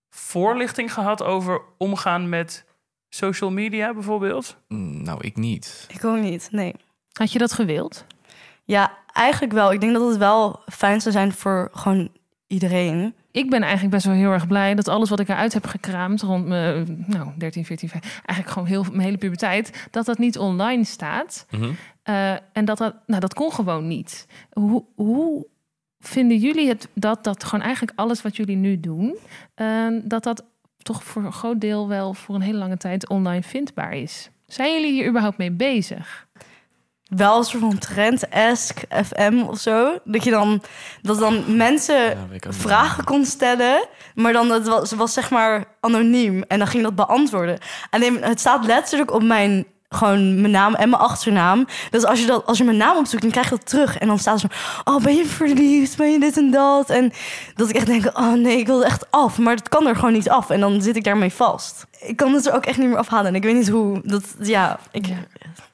voorlichting 0.09 0.93
gehad 0.93 1.23
over 1.23 1.61
omgaan 1.77 2.29
met 2.29 2.65
social 3.13 3.51
media 3.51 3.93
bijvoorbeeld? 3.93 4.57
Mm, 4.67 5.03
Nou, 5.03 5.17
ik 5.21 5.37
niet. 5.37 5.87
Ik 5.93 6.05
ook 6.05 6.19
niet, 6.19 6.47
nee. 6.51 6.75
Had 7.11 7.31
je 7.31 7.39
dat 7.39 7.53
gewild? 7.53 8.05
Ja, 8.63 8.97
eigenlijk 9.13 9.53
wel. 9.53 9.71
Ik 9.73 9.79
denk 9.81 9.93
dat 9.93 10.07
het 10.09 10.17
wel 10.17 10.59
fijn 10.71 11.01
zou 11.01 11.13
zijn 11.13 11.31
voor 11.31 11.69
gewoon 11.71 12.09
iedereen. 12.47 13.15
Ik 13.31 13.49
ben 13.49 13.61
eigenlijk 13.61 13.91
best 13.91 14.05
wel 14.05 14.15
heel 14.15 14.31
erg 14.31 14.47
blij 14.47 14.75
dat 14.75 14.87
alles 14.87 15.09
wat 15.09 15.19
ik 15.19 15.29
eruit 15.29 15.53
heb 15.53 15.65
gekraamd 15.65 16.21
rond 16.21 16.45
mijn 16.47 17.05
nou, 17.07 17.29
13, 17.37 17.65
14, 17.65 17.89
15, 17.89 18.11
eigenlijk 18.11 18.49
gewoon 18.49 18.67
heel, 18.67 18.83
mijn 18.91 19.01
hele 19.01 19.17
puberteit, 19.17 19.87
dat 19.91 20.05
dat 20.05 20.17
niet 20.17 20.37
online 20.37 20.83
staat. 20.83 21.45
Mhm. 21.49 21.71
Eh, 22.03 22.31
en 22.31 22.65
dat 22.65 22.77
dat, 22.77 22.95
nou, 23.05 23.19
dat 23.21 23.33
kon 23.33 23.53
gewoon 23.53 23.87
niet. 23.87 24.27
Hoe, 24.51 24.83
hoe 24.95 25.47
vinden 25.99 26.37
jullie 26.37 26.67
het 26.67 26.87
dat 26.93 27.23
dat 27.23 27.43
gewoon 27.43 27.65
eigenlijk 27.65 27.99
alles 27.99 28.21
wat 28.21 28.35
jullie 28.35 28.55
nu 28.55 28.79
doen, 28.79 29.17
eh, 29.55 29.87
dat 30.03 30.23
dat 30.23 30.43
toch 30.83 31.03
voor 31.03 31.23
een 31.23 31.33
groot 31.33 31.61
deel 31.61 31.87
wel 31.87 32.13
voor 32.13 32.35
een 32.35 32.41
hele 32.41 32.57
lange 32.57 32.77
tijd 32.77 33.09
online 33.09 33.43
vindbaar 33.43 33.93
is? 33.93 34.29
Zijn 34.45 34.73
jullie 34.73 34.91
hier 34.91 35.07
überhaupt 35.07 35.37
mee 35.37 35.51
bezig? 35.51 36.27
Wel 37.03 37.37
een 37.37 37.43
soort 37.43 37.63
van 37.63 37.77
trend, 37.77 38.29
Ask 38.29 38.79
FM 39.05 39.43
of 39.47 39.59
zo. 39.59 39.97
Dat 40.03 40.23
je 40.23 40.31
dan, 40.31 40.61
dat 41.01 41.19
dan 41.19 41.55
mensen 41.57 41.95
Ja, 41.95 42.27
vragen 42.49 43.03
kon 43.03 43.25
stellen. 43.25 43.87
Maar 44.15 44.33
dan 44.33 44.51
het 44.51 44.67
was, 44.67 44.91
was 44.91 45.13
zeg 45.13 45.29
maar 45.29 45.65
anoniem. 45.79 46.43
En 46.47 46.57
dan 46.57 46.67
ging 46.67 46.83
dat 46.83 46.95
beantwoorden. 46.95 47.57
Alleen 47.89 48.23
het 48.23 48.39
staat 48.39 48.65
letterlijk 48.65 49.13
op 49.13 49.23
mijn 49.23 49.65
gewoon 49.95 50.41
mijn 50.41 50.53
naam 50.53 50.75
en 50.75 50.89
mijn 50.89 51.01
achternaam. 51.01 51.65
Dus 51.89 52.05
als 52.05 52.19
je 52.19 52.25
dat 52.25 52.45
als 52.45 52.57
je 52.57 52.63
mijn 52.63 52.77
naam 52.77 52.97
opzoekt, 52.97 53.21
dan 53.21 53.31
krijg 53.31 53.49
je 53.49 53.55
dat 53.55 53.65
terug. 53.65 53.97
En 53.97 54.07
dan 54.07 54.19
staat 54.19 54.33
er 54.33 54.39
zo: 54.39 54.91
Oh, 54.91 55.03
ben 55.03 55.15
je 55.15 55.25
verliefd? 55.25 55.97
Ben 55.97 56.11
je 56.11 56.19
dit 56.19 56.37
en 56.37 56.51
dat? 56.51 56.89
En 56.89 57.11
dat 57.55 57.69
ik 57.69 57.75
echt 57.75 57.85
denk: 57.85 58.05
Oh 58.05 58.33
nee, 58.33 58.57
ik 58.57 58.67
wil 58.67 58.85
echt 58.85 59.11
af. 59.11 59.37
Maar 59.37 59.55
dat 59.55 59.69
kan 59.69 59.87
er 59.87 59.95
gewoon 59.95 60.13
niet 60.13 60.29
af. 60.29 60.49
En 60.49 60.59
dan 60.59 60.81
zit 60.81 60.95
ik 60.95 61.03
daarmee 61.03 61.31
vast. 61.33 61.85
Ik 61.99 62.15
kan 62.17 62.33
het 62.33 62.47
er 62.47 62.53
ook 62.53 62.65
echt 62.65 62.77
niet 62.77 62.87
meer 62.87 62.97
afhalen. 62.97 63.27
En 63.27 63.35
ik 63.35 63.43
weet 63.43 63.55
niet 63.55 63.69
hoe. 63.69 64.01
Dat 64.03 64.23
ja, 64.39 64.79
ik 64.91 65.05
Ja. 65.05 65.15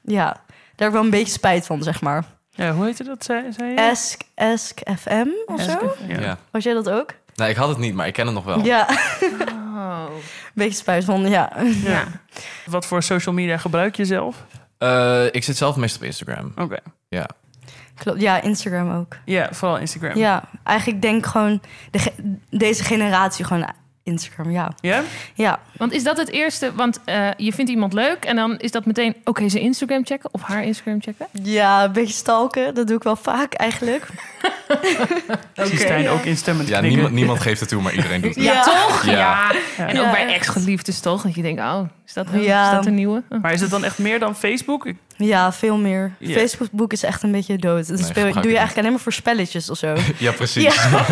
ja, 0.02 0.24
daar 0.24 0.42
heb 0.76 0.86
ik 0.88 0.92
wel 0.94 1.02
een 1.04 1.10
beetje 1.10 1.32
spijt 1.32 1.66
van, 1.66 1.82
zeg 1.82 2.00
maar. 2.00 2.24
Ja, 2.50 2.72
hoe 2.72 2.84
heette 2.84 3.04
dat, 3.04 3.24
zei, 3.24 3.52
zei 3.52 3.70
je? 3.70 3.90
Ask, 3.90 4.20
Ask 4.34 4.78
FM 4.98 5.28
of 5.46 5.60
Ask 5.60 5.70
zo? 5.70 5.94
Ja. 6.08 6.20
Ja. 6.20 6.38
Was 6.50 6.64
jij 6.64 6.74
dat 6.74 6.90
ook? 6.90 7.14
Nee, 7.34 7.50
ik 7.50 7.56
had 7.56 7.68
het 7.68 7.78
niet, 7.78 7.94
maar 7.94 8.06
ik 8.06 8.12
ken 8.12 8.26
het 8.26 8.34
nog 8.34 8.44
wel. 8.44 8.64
Ja, 8.64 8.88
Oh. 9.78 10.04
een 10.10 10.20
beetje 10.54 10.76
van, 11.04 11.28
ja. 11.28 11.52
Ja. 11.84 12.04
Wat 12.66 12.86
voor 12.86 13.02
social 13.02 13.34
media 13.34 13.56
gebruik 13.56 13.96
je 13.96 14.04
zelf? 14.04 14.44
Eh, 14.78 15.24
ik 15.30 15.44
zit 15.44 15.56
zelf 15.56 15.76
meestal 15.76 16.00
op 16.00 16.06
Instagram. 16.06 16.52
Oké. 16.56 16.78
Ja. 17.08 17.26
Klopt. 17.94 18.20
Ja, 18.20 18.40
Instagram 18.42 18.90
ook. 18.92 19.16
Ja, 19.24 19.48
vooral 19.52 19.78
Instagram. 19.78 20.16
Ja, 20.16 20.44
eigenlijk 20.64 21.02
denk 21.02 21.16
ik 21.18 21.26
gewoon 21.26 21.62
de 21.90 21.98
ge- 21.98 22.36
deze 22.50 22.84
generatie 22.84 23.44
gewoon 23.44 23.68
Instagram. 24.08 24.50
Ja, 24.50 24.72
Ja? 24.80 25.02
ja, 25.34 25.60
Want 25.76 25.92
is 25.92 26.02
dat 26.02 26.16
het 26.16 26.30
eerste? 26.30 26.74
Want 26.74 27.00
eh, 27.04 27.28
je 27.36 27.52
vindt 27.52 27.70
iemand 27.70 27.92
leuk 27.92 28.24
en 28.24 28.36
dan 28.36 28.58
is 28.58 28.70
dat 28.70 28.84
meteen... 28.86 29.16
Oké, 29.24 29.48
zijn 29.48 29.62
Instagram 29.62 30.06
checken 30.06 30.28
of 30.32 30.42
haar 30.42 30.64
Instagram 30.64 31.02
checken? 31.02 31.26
ja, 31.42 31.84
een 31.84 31.92
beetje 31.92 32.14
stalken. 32.14 32.74
Dat 32.74 32.86
doe 32.86 32.96
ik 32.96 33.02
wel 33.02 33.16
vaak 33.16 33.54
eigenlijk. 33.54 34.06
Zie 35.54 35.78
Stijn 35.78 36.02
ja. 36.02 36.10
ook 36.10 36.24
instemmend 36.24 36.68
Ja, 36.68 36.80
niemand, 36.80 37.12
niemand 37.12 37.40
geeft 37.40 37.60
het 37.60 37.68
toe, 37.68 37.82
maar 37.82 37.94
iedereen 37.94 38.20
doet 38.20 38.34
het. 38.34 38.44
Ja. 38.44 38.52
Ja, 38.52 38.62
toch? 38.62 39.04
Ja. 39.04 39.52
Ja. 39.76 39.86
En 39.88 39.98
ook 40.00 40.10
bij 40.10 40.26
echt. 40.26 40.34
ex-geliefdes 40.34 41.00
toch? 41.00 41.22
Dat 41.22 41.34
je 41.34 41.42
denkt, 41.42 41.60
oh, 41.60 41.80
is 42.08 42.14
dat, 42.14 42.26
Ja. 42.32 42.68
is 42.70 42.76
dat 42.76 42.86
een 42.86 42.94
nieuwe? 42.94 43.22
Oh. 43.28 43.42
Maar 43.42 43.52
is 43.52 43.60
het 43.60 43.70
dan 43.70 43.84
echt 43.84 43.98
meer 43.98 44.18
dan 44.18 44.36
Facebook? 44.36 44.86
Ik- 44.86 44.96
Ja, 45.16 45.52
veel 45.52 45.76
meer. 45.76 46.12
Facebook 46.22 46.92
is 46.92 47.02
echt 47.02 47.22
een 47.22 47.32
beetje 47.32 47.56
dood. 47.56 47.88
Dat 47.88 47.96
Nee, 47.96 48.06
speel, 48.06 48.12
gebruik 48.24 48.34
doe 48.34 48.42
je 48.52 48.56
eigenlijk 48.58 48.78
alleen 48.78 48.90
maar 48.92 49.00
voor 49.00 49.12
spelletjes 49.12 49.70
of 49.70 49.78
zo. 49.78 49.94
Ja, 50.18 50.32
precies. 50.32 50.62
Ja. 50.62 51.04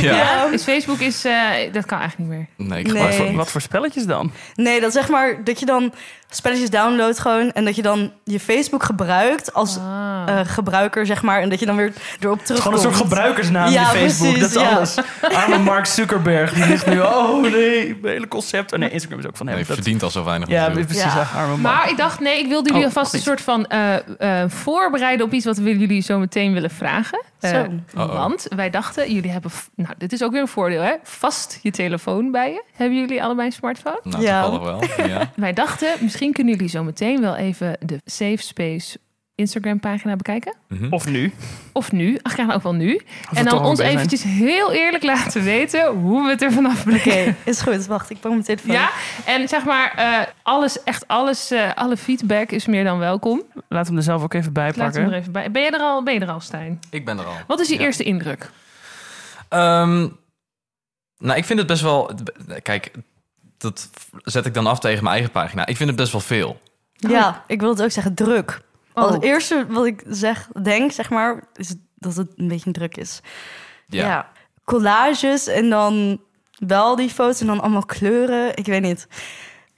Ja. 0.16 0.50
Is 0.52 0.62
Facebook 0.62 0.98
is, 0.98 1.24
eh, 1.24 1.72
dat 1.72 1.86
kan 1.86 1.98
eigenlijk 1.98 2.30
niet 2.30 2.38
meer. 2.56 2.68
Nee, 2.68 2.80
ik 2.84 2.92
Nee. 2.92 3.36
Wat 3.36 3.50
voor 3.50 3.60
spelletjes 3.60 4.06
dan? 4.06 4.32
Nee, 4.54 4.80
dat 4.80 4.92
zeg 4.92 5.08
maar 5.08 5.44
dat 5.44 5.60
je 5.60 5.66
dan 5.66 5.92
spelletjes 6.30 6.70
downloadt 6.70 7.18
gewoon 7.18 7.50
en 7.52 7.64
dat 7.64 7.76
je 7.76 7.82
dan 7.82 8.12
je 8.24 8.40
Facebook 8.40 8.82
gebruikt 8.82 9.54
als 9.54 9.78
Ah. 9.78 10.22
eh, 10.26 10.40
gebruiker 10.46 11.06
zeg 11.06 11.22
maar 11.22 11.40
en 11.40 11.48
dat 11.48 11.60
je 11.60 11.66
dan 11.66 11.76
weer 11.76 11.92
erop 12.20 12.44
terugkomt. 12.44 12.58
Gewoon 12.60 12.74
een 12.74 12.94
soort 12.94 13.08
gebruikersnaam 13.08 13.70
Ja, 13.72 13.92
in 13.92 14.00
je 14.00 14.08
Facebook. 14.08 14.32
precies, 14.32 14.52
dat 14.54 14.62
is 14.62 14.68
ja. 14.68 14.76
alles. 14.76 14.96
Arme 15.20 15.58
Mark 15.58 15.86
Zuckerberg. 15.86 16.52
Die 16.52 16.66
ligt 16.66 16.86
nu, 16.86 17.00
oh 17.14 17.42
nee, 17.42 17.98
mijn 18.02 18.12
hele 18.14 18.28
concept. 18.28 18.72
Oh 18.72 18.78
nee, 18.78 18.90
Instagram 18.90 19.18
is 19.18 19.26
ook 19.26 19.36
van 19.36 19.46
hem. 19.46 19.56
Nee, 19.56 19.64
Dat- 19.64 19.74
verdient 19.74 20.02
al 20.02 20.10
zo 20.10 20.24
weinig. 20.24 20.48
ja, 20.48 20.60
natuurlijk. 20.60 20.86
precies. 20.86 21.12
Ja. 21.12 21.28
Arme 21.34 21.56
Mark. 21.56 21.76
Maar 21.76 21.90
ik 21.90 21.96
dacht, 21.96 22.20
nee, 22.20 22.38
ik 22.38 22.48
wilde 22.48 22.68
jullie 22.68 22.86
Oh, 22.86 22.94
alvast 22.96 23.14
een 23.14 23.20
soort 23.20 23.40
van 23.40 23.66
eh, 23.66 24.42
eh, 24.42 24.50
voorbereiden 24.50 25.26
op 25.26 25.32
iets 25.32 25.44
wat 25.44 25.56
we 25.56 25.78
jullie 25.78 26.02
zo 26.02 26.18
meteen 26.18 26.52
willen 26.52 26.70
vragen. 26.70 27.22
Eh, 27.40 27.50
Zo. 27.50 27.66
Uh-oh. 27.96 28.14
want 28.14 28.46
wij 28.56 28.70
dachten, 28.70 29.12
jullie 29.12 29.30
hebben, 29.30 29.50
nou, 29.74 29.94
dit 29.98 30.12
is 30.12 30.22
ook 30.22 30.32
weer 30.32 30.40
een 30.40 30.48
voordeel, 30.48 30.82
hè? 30.82 30.94
Vast 31.02 31.58
je 31.62 31.70
telefoon 31.70 32.30
bij 32.30 32.50
je. 32.52 32.64
Hebben 32.72 32.98
jullie 32.98 33.22
allebei 33.22 33.46
een 33.46 33.52
smartphone? 33.52 34.00
Nou, 34.02 34.22
Ja. 34.22 34.42
toevallig 34.48 34.96
wel. 34.96 35.06
Ja. 35.06 35.30
Wij 35.36 35.52
dachten, 35.52 35.88
misschien 36.00 36.32
kunnen 36.32 36.52
jullie 36.54 36.68
zo 36.68 36.82
meteen 36.84 37.20
wel 37.20 37.36
even 37.36 37.76
de 37.80 38.00
Safe 38.04 38.36
Space 38.42 38.98
Instagram 39.38 39.80
pagina 39.80 40.16
bekijken. 40.16 40.54
Mhm. 40.68 40.86
Of 40.92 41.06
nu. 41.06 41.32
Of 41.72 41.92
nu, 41.92 42.18
ach, 42.22 42.34
gaan 42.34 42.52
ook 42.52 42.62
wel 42.62 42.74
nu. 42.74 43.00
en 43.32 43.44
dan 43.44 43.64
ons 43.64 43.78
eventjes 43.78 44.22
heel 44.22 44.72
eerlijk 44.72 45.02
laten 45.04 45.42
weten 45.42 45.86
hoe 45.92 46.22
we 46.24 46.28
het 46.30 46.42
er 46.42 46.52
vanaf 46.52 46.86
Oké, 46.86 46.98
brengen. 46.98 47.36
is 47.44 47.60
goed. 47.60 47.86
Wacht, 47.86 48.10
ik 48.10 48.20
pak 48.20 48.30
mijn 48.30 48.42
telefoon. 48.42 48.72
Ja, 48.74 48.90
en 49.26 49.48
zeg 49.48 49.64
maar, 49.64 49.92
eh, 49.96 50.26
alles, 50.42 50.82
echt 50.82 51.08
alles, 51.08 51.50
eh, 51.50 51.70
alle 51.74 51.96
feedback 51.96 52.50
is 52.50 52.66
meer 52.66 52.84
dan 52.84 52.98
welkom. 52.98 53.42
Laat 53.68 53.86
hem 53.86 53.96
er 53.96 54.02
zelf 54.02 54.22
ook 54.22 54.34
even 54.34 54.52
bij 54.52 54.64
Laat 54.64 54.74
hem 54.76 54.84
pakken. 54.84 55.12
er 55.12 55.18
even 55.18 55.32
bij. 55.32 55.50
Ben 55.50 55.62
je 55.62 55.70
er 55.70 55.80
al, 55.80 56.02
ben 56.02 56.14
je 56.14 56.20
er 56.20 56.30
al, 56.30 56.40
Stijn? 56.40 56.80
Ik 56.90 57.04
ben 57.04 57.18
er 57.18 57.24
al. 57.24 57.36
Wat 57.46 57.60
is 57.60 57.68
je 57.68 57.74
Ja. 57.74 57.80
eerste 57.80 58.02
indruk? 58.02 58.50
Ehm, 59.48 60.08
nou, 61.18 61.36
ik 61.38 61.44
vind 61.44 61.58
het 61.58 61.68
best 61.68 61.82
wel... 61.82 62.10
Kijk, 62.62 62.90
dat 63.58 63.90
zet 64.24 64.46
ik 64.46 64.54
dan 64.54 64.66
af 64.66 64.78
tegen 64.78 65.02
mijn 65.02 65.14
eigen 65.14 65.32
pagina. 65.32 65.66
Ik 65.66 65.76
vind 65.76 65.88
het 65.88 65.98
best 65.98 66.12
wel 66.12 66.20
veel. 66.20 66.60
Ja, 66.92 67.44
ik 67.46 67.60
wil 67.60 67.68
het 67.70 67.82
ook 67.82 67.90
zeggen, 67.90 68.14
druk. 68.14 68.60
Oh. 69.02 69.10
Als 69.10 69.20
eerste 69.20 69.66
wat 69.68 69.86
ik 69.86 70.02
zeg, 70.08 70.48
denk, 70.62 70.92
zeg 70.92 71.10
maar, 71.10 71.44
is 71.54 71.74
dat 71.94 72.16
het 72.16 72.28
een 72.36 72.48
beetje 72.48 72.70
druk 72.70 72.96
is. 72.96 73.20
Ja. 73.86 74.28
Collages 74.64 75.46
en 75.46 75.70
dan 75.70 76.20
wel 76.66 76.96
die 76.96 77.08
foto's 77.10 77.40
en 77.40 77.46
dan 77.46 77.60
allemaal 77.60 77.84
kleuren. 77.86 78.56
Ik 78.56 78.66
weet 78.66 78.82
niet. 78.82 79.06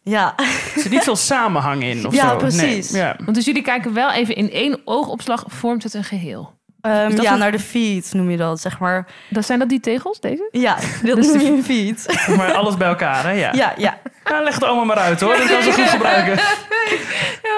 Ja, 0.03 0.35
Er 0.37 0.81
zit 0.81 0.91
niet 0.91 1.03
veel 1.03 1.17
samenhang 1.17 1.83
in 1.83 2.07
of 2.07 2.15
Ja, 2.15 2.29
zo. 2.31 2.37
precies. 2.37 2.91
Nee, 2.91 3.03
ja. 3.03 3.17
Want 3.25 3.35
dus 3.37 3.45
jullie 3.45 3.63
kijken 3.63 3.93
wel 3.93 4.11
even 4.11 4.35
in 4.35 4.51
één 4.51 4.81
oogopslag, 4.85 5.45
vormt 5.47 5.83
het 5.83 5.95
een 5.95 6.05
geheel. 6.05 6.59
Ehm, 6.81 7.11
Is 7.11 7.21
ja 7.23 7.33
een- 7.33 7.39
naar 7.39 7.53
de 7.53 7.59
feed 7.59 8.13
noem 8.15 8.31
je 8.31 8.37
dat, 8.37 8.61
zeg 8.61 8.79
maar. 8.79 9.07
Dat 9.29 9.45
zijn 9.47 9.59
dat 9.59 9.69
die 9.69 9.81
tegels, 9.81 10.21
deze? 10.21 10.49
Ja, 10.51 10.77
dat 11.03 11.17
Dus 11.17 11.27
noem 11.27 11.39
de- 11.39 11.45
je 11.45 11.51
een 11.51 11.65
feed. 11.65 12.27
Maar 12.37 12.53
alles 12.55 12.77
bij 12.77 12.89
elkaar, 12.89 13.23
hè? 13.25 13.31
Ja. 13.31 13.53
Ja, 13.53 13.75
ja. 13.77 13.99
Nou, 14.25 14.45
leg 14.45 14.55
het 14.55 14.65
allemaal 14.65 14.85
maar 14.85 14.97
uit, 14.99 15.21
hoor. 15.21 15.37
Dat 15.37 15.47
kan 15.49 15.63
ze 15.63 15.73
goed 15.73 15.89
gebruiken. 15.89 16.39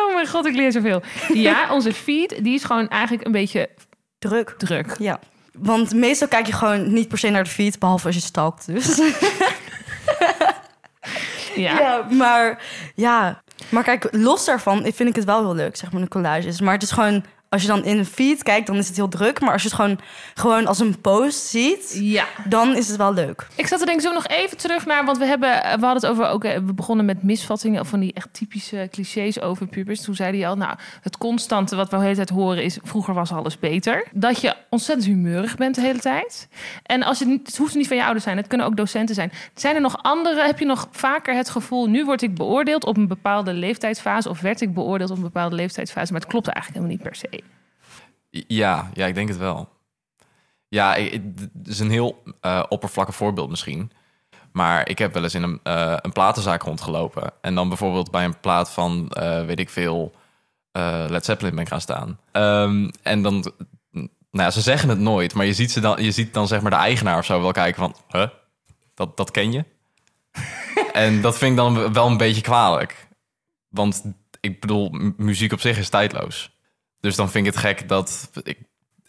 Oh 0.09 0.15
mijn 0.15 0.27
god, 0.29 0.47
ik 0.47 0.55
leer 0.55 0.73
zoveel. 0.73 1.03
Ja, 1.35 1.73
onze 1.73 1.93
feed, 1.93 2.45
die 2.45 2.55
is 2.55 2.65
gewoon 2.65 2.89
eigenlijk 2.89 3.27
een 3.27 3.33
beetje 3.33 3.69
Druk. 4.19 4.55
druk. 4.59 4.95
Ja. 4.99 5.19
Want 5.59 5.95
meestal 5.95 6.29
kijk 6.29 6.47
je 6.47 6.53
gewoon 6.53 6.93
niet 6.93 7.09
per 7.09 7.19
se 7.19 7.29
naar 7.29 7.45
de 7.45 7.51
feed, 7.51 7.79
behalve 7.79 8.07
als 8.07 8.15
je 8.15 8.21
stalkt 8.23 8.67
dus. 8.67 9.01
Ja. 11.55 11.79
Ja, 11.79 12.07
maar 12.11 12.63
ja. 12.95 13.43
Maar 13.69 13.83
kijk, 13.83 14.09
los 14.11 14.45
daarvan 14.45 14.83
vind 14.83 15.09
ik 15.09 15.17
het 15.17 15.25
wel 15.25 15.41
heel 15.41 15.55
leuk, 15.55 15.77
zeg 15.77 15.93
maar, 15.93 16.01
de 16.03 16.09
collages. 16.09 16.61
Maar 16.61 16.73
het 16.75 16.83
is 16.83 16.91
gewoon, 16.91 17.25
als 17.53 17.63
je 17.63 17.69
dan 17.69 17.85
in 17.85 17.99
een 17.99 18.07
feed 18.07 18.43
kijkt, 18.43 18.67
dan 18.67 18.77
is 18.77 18.87
het 18.87 18.97
heel 18.97 19.09
druk. 19.09 19.41
Maar 19.41 19.53
als 19.53 19.63
je 19.63 19.69
het 19.69 19.77
gewoon, 19.77 19.99
gewoon 20.35 20.67
als 20.67 20.79
een 20.79 21.01
post 21.01 21.47
ziet, 21.47 21.97
ja. 22.01 22.25
dan 22.49 22.77
is 22.77 22.89
het 22.89 22.97
wel 22.97 23.15
leuk. 23.15 23.47
Ik 23.55 23.67
zat 23.67 23.81
er 23.81 23.87
denk 23.87 23.99
ik 23.99 24.07
zo 24.07 24.13
nog 24.13 24.27
even 24.27 24.57
terug 24.57 24.87
naar, 24.87 25.05
want 25.05 25.19
we 25.19 25.25
hebben, 25.25 25.51
we 25.51 25.87
hadden 25.87 25.95
het 25.95 26.07
over 26.07 26.27
ook, 26.27 26.45
eh, 26.45 26.55
we 26.55 26.73
begonnen 26.73 27.05
met 27.05 27.23
misvattingen 27.23 27.81
of 27.81 27.89
van 27.89 28.01
die 28.01 28.13
echt 28.13 28.29
typische 28.33 28.89
clichés 28.91 29.41
over 29.41 29.67
pubers. 29.67 30.01
Toen 30.01 30.15
zei 30.15 30.39
hij 30.39 30.49
al, 30.49 30.57
nou, 30.57 30.77
het 31.01 31.19
constante 31.19 31.77
wat 31.77 31.91
we 31.91 31.97
de 31.97 32.03
hele 32.03 32.15
tijd 32.15 32.29
horen 32.29 32.65
is, 32.65 32.79
vroeger 32.83 33.15
was 33.15 33.33
alles 33.33 33.59
beter. 33.59 34.07
Dat 34.13 34.41
je 34.41 34.55
ontzettend 34.71 35.09
humeurig 35.09 35.57
bent 35.57 35.75
de 35.75 35.81
hele 35.81 35.99
tijd. 35.99 36.49
En 36.83 37.03
als 37.03 37.19
je 37.19 37.25
niet, 37.25 37.47
het 37.47 37.57
hoeft 37.57 37.75
niet 37.75 37.89
van 37.89 37.97
je 37.97 38.03
ouders 38.03 38.25
zijn, 38.25 38.37
het 38.37 38.47
kunnen 38.47 38.67
ook 38.67 38.77
docenten 38.77 39.15
zijn. 39.15 39.33
Zijn 39.55 39.75
er 39.75 39.81
nog 39.81 40.03
andere, 40.03 40.47
heb 40.47 40.59
je 40.59 40.65
nog 40.65 40.89
vaker 40.91 41.35
het 41.35 41.51
gevoel, 41.51 41.87
nu 41.87 42.05
word 42.05 42.23
ik 42.23 42.35
beoordeeld 42.35 42.85
op 42.85 42.97
een 42.97 43.09
bepaalde 43.09 43.53
leeftijdsfase 43.53 44.29
of 44.29 44.41
werd 44.41 44.61
ik 44.61 44.75
beoordeeld 44.75 45.11
op 45.11 45.17
een 45.17 45.23
bepaalde 45.23 45.57
leeftijdsfase, 45.57 46.13
maar 46.13 46.21
het 46.21 46.31
klopt 46.31 46.49
eigenlijk 46.49 46.77
helemaal 46.77 46.97
niet 46.97 47.21
per 47.21 47.31
se. 47.31 47.42
Ja, 48.47 48.91
ja, 48.95 49.07
ik 49.07 49.15
denk 49.15 49.29
het 49.29 49.39
wel. 49.39 49.69
Ja, 50.69 50.95
ik- 50.95 51.13
ik- 51.13 51.23
het 51.59 51.69
is 51.69 51.79
een 51.79 51.91
heel 51.91 52.23
eh, 52.41 52.63
oppervlakkig 52.69 53.15
voorbeeld 53.15 53.51
misschien. 53.51 53.91
Maar 54.53 54.89
ik 54.89 54.99
heb 54.99 55.13
wel 55.13 55.23
eens 55.23 55.35
in 55.35 55.43
een, 55.43 55.61
eh, 55.63 55.97
een 56.01 56.13
platenzaak 56.13 56.63
rondgelopen. 56.63 57.33
En 57.41 57.55
dan 57.55 57.69
bijvoorbeeld 57.69 58.11
bij 58.11 58.25
een 58.25 58.41
plaat 58.41 58.71
van, 58.71 59.09
eh, 59.11 59.45
weet 59.45 59.59
ik 59.59 59.71
veel, 59.71 60.13
Led 61.09 61.25
Zeppelin 61.25 61.55
ben 61.55 61.63
ik 61.63 61.69
gaan 61.69 61.81
staan. 61.81 62.19
Ehm, 62.33 62.89
en 63.03 63.23
dan, 63.23 63.53
nou 63.91 64.09
ja, 64.31 64.51
ze 64.51 64.61
zeggen 64.61 64.89
het 64.89 64.99
nooit. 64.99 65.35
Maar 65.35 65.47
je 65.47 65.53
ziet, 65.53 65.73
ze 65.73 65.81
dan, 65.81 66.03
je 66.03 66.11
ziet 66.11 66.35
dan 66.35 66.47
zeg 66.47 66.61
maar 66.61 66.71
de 66.71 66.77
eigenaar 66.77 67.19
of 67.19 67.25
zo 67.25 67.41
wel 67.43 67.51
kijken 67.53 67.81
van, 67.83 67.97
huh? 68.11 68.29
Dat, 68.95 69.17
dat 69.17 69.31
ken 69.31 69.53
je? 69.53 69.65
en 70.93 71.21
dat 71.21 71.39
vind 71.39 71.51
ik 71.51 71.57
dan 71.57 71.93
wel 71.93 72.07
een 72.07 72.17
beetje 72.17 72.41
kwalijk. 72.43 73.09
Want 73.69 74.05
ik 74.41 74.61
bedoel, 74.61 74.91
muziek 75.17 75.53
op 75.53 75.61
zich 75.61 75.79
is 75.79 75.89
tijdloos. 75.89 76.52
Dus 77.03 77.17
dan 77.17 77.31
vind 77.31 77.47
ik 77.47 77.53
het 77.53 77.63
gek 77.63 77.89
dat. 77.89 78.31
Ik, 78.43 78.59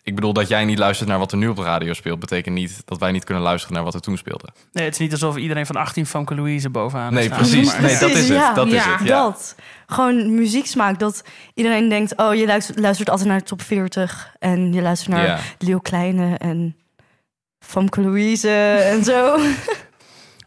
ik 0.04 0.16
bedoel, 0.16 0.34
dat 0.34 0.48
jij 0.48 0.66
niet 0.66 0.78
luistert 0.78 1.10
naar 1.10 1.20
wat 1.20 1.32
er 1.32 1.38
nu 1.38 1.48
op 1.48 1.56
de 1.56 1.64
radio 1.64 1.94
speelt, 1.94 2.20
betekent 2.20 2.56
niet 2.56 2.82
dat 2.86 2.98
wij 3.00 3.12
niet 3.12 3.24
kunnen 3.24 3.44
luisteren 3.44 3.76
naar 3.76 3.84
wat 3.84 3.94
er 3.94 4.02
toen 4.02 4.18
speelde. 4.18 4.48
Nee, 4.72 4.84
het 4.86 4.94
is 4.94 5.00
niet 5.00 5.12
alsof 5.12 5.38
iedereen 5.38 5.66
van 5.66 5.76
18 5.76 6.06
Famke 6.06 6.36
Louise 6.36 6.70
bovenaan 6.70 7.14
Nee, 7.14 7.24
staat. 7.24 7.38
precies. 7.38 7.72
Maar- 7.72 7.82
Nee, 7.82 7.98
dat 7.98 8.10
is 8.10 8.18
het. 8.18 8.28
ja. 8.28 8.54
Dat 8.54 8.68
is 8.68 8.74
Ja. 8.74 8.98
het. 8.98 9.08
Ja. 9.08 9.24
Dat. 9.24 9.56
Gewoon 9.88 10.36
muzieksmaak. 10.36 11.00
Dat 11.00 11.24
iedereen 11.54 11.90
denkt, 11.90 12.18
oh, 12.18 12.36
je 12.36 12.46
luistert, 12.46 12.80
luistert 12.80 13.10
altijd 13.10 13.30
naar 13.30 13.38
de 13.40 13.46
top 13.46 13.62
40. 13.62 14.36
En 14.40 14.74
je 14.74 14.82
luistert 14.82 15.10
naar 15.12 15.26
Ja. 15.26 15.40
Leo 15.58 15.80
Kleine 15.80 16.38
en 16.38 16.76
Famke 17.60 18.02
Louise 18.02 18.50
en 18.84 19.04
zo. 19.04 19.38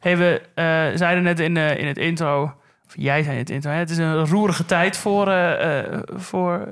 Hey, 0.00 0.16
we 0.16 0.42
eh, 0.54 0.64
zeiden 0.98 1.22
net 1.22 1.40
in, 1.40 1.56
eh, 1.56 1.78
in 1.78 1.87
het 1.87 1.98
intro, 1.98 2.42
of 2.87 2.92
jij 2.96 3.22
zei 3.22 3.32
in 3.35 3.40
het 3.40 3.50
intro, 3.50 3.70
hè, 3.70 3.76
het 3.78 3.90
is 3.90 3.96
een 3.98 4.26
roerige 4.26 4.64
tijd 4.66 4.96
voor, 4.96 5.28
eh, 5.28 5.78
eh, 5.94 6.00
voor 6.14 6.68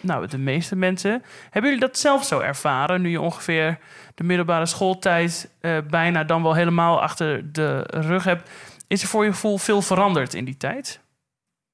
nou, 0.00 0.26
de 0.26 0.38
meeste 0.38 0.76
mensen. 0.76 1.22
Hebben 1.50 1.70
jullie 1.70 1.86
dat 1.86 1.98
zelf 1.98 2.24
zo 2.24 2.38
ervaren, 2.40 3.00
nu 3.02 3.10
je 3.10 3.20
ongeveer 3.20 3.78
de 4.14 4.24
middelbare 4.24 4.66
schooltijd 4.66 5.50
eh, 5.60 5.78
bijna 5.90 6.24
dan 6.24 6.42
wel 6.42 6.54
helemaal 6.54 7.00
achter 7.02 7.52
de 7.52 7.78
rug 7.90 8.24
hebt? 8.24 8.50
Is 8.86 9.02
er 9.02 9.08
voor 9.08 9.24
je 9.24 9.30
gevoel 9.30 9.58
veel 9.58 9.82
veranderd 9.82 10.34
in 10.34 10.44
die 10.44 10.56
tijd? 10.56 11.00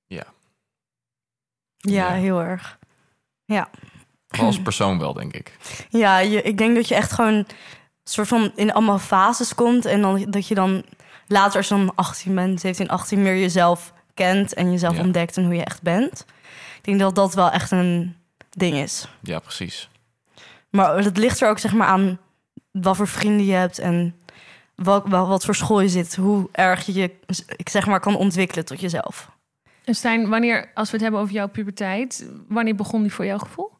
Ja, 0.06 0.24
Ja. 1.76 2.10
heel 2.12 2.40
erg. 2.42 2.78
Vooral 4.28 4.46
als 4.46 4.62
persoon 4.62 4.98
wel, 4.98 5.12
denk 5.12 5.32
ik. 5.32 5.52
Ja, 5.88 6.18
je, 6.18 6.42
ik 6.42 6.58
denk 6.58 6.74
dat 6.74 6.88
je 6.88 6.94
echt 6.94 7.12
gewoon 7.12 7.46
soort 8.04 8.28
van 8.28 8.52
in 8.54 8.72
allemaal 8.72 8.98
fases 8.98 9.54
komt. 9.54 9.84
En 9.84 10.00
dan, 10.00 10.24
dat 10.30 10.48
je 10.48 10.54
dan 10.54 10.84
later 11.26 11.56
als 11.56 11.68
je 11.68 11.74
dan 11.74 11.92
18 11.94 12.34
bent, 12.34 12.60
17, 12.60 12.88
18 12.88 13.22
meer 13.22 13.36
jezelf 13.38 13.92
kent 14.14 14.54
en 14.54 14.70
jezelf 14.70 14.96
Ja. 14.96 15.00
ontdekt 15.02 15.36
en 15.36 15.44
hoe 15.44 15.54
je 15.54 15.64
echt 15.64 15.82
bent. 15.82 16.24
Ik 16.84 16.90
denk 16.90 17.00
dat 17.00 17.14
dat 17.14 17.34
wel 17.34 17.50
echt 17.50 17.70
een 17.70 18.16
ding 18.50 18.76
is. 18.76 19.08
Ja, 19.22 19.38
precies. 19.38 19.88
Maar 20.70 20.96
het 20.96 21.16
ligt 21.16 21.40
er 21.40 21.48
ook 21.48 21.58
zeg 21.58 21.72
maar 21.72 21.86
aan 21.86 22.18
wat 22.70 22.96
voor 22.96 23.08
vrienden 23.08 23.46
je 23.46 23.52
hebt 23.52 23.78
en 23.78 24.14
wat, 24.74 25.02
wat, 25.06 25.28
wat 25.28 25.44
voor 25.44 25.54
school 25.54 25.80
je 25.80 25.88
zit. 25.88 26.16
Hoe 26.16 26.48
erg 26.52 26.86
je 26.86 26.92
je, 26.92 27.14
ik 27.56 27.68
zeg 27.68 27.86
maar, 27.86 28.00
kan 28.00 28.16
ontwikkelen 28.16 28.64
tot 28.64 28.80
jezelf. 28.80 29.30
En 29.84 29.94
Stijn, 29.94 30.28
wanneer, 30.28 30.70
als 30.74 30.86
we 30.86 30.94
het 30.94 31.02
hebben 31.02 31.20
over 31.20 31.34
jouw 31.34 31.48
puberteit, 31.48 32.28
wanneer 32.48 32.74
begon 32.74 33.02
die 33.02 33.12
voor 33.12 33.26
jouw 33.26 33.38
gevoel? 33.38 33.70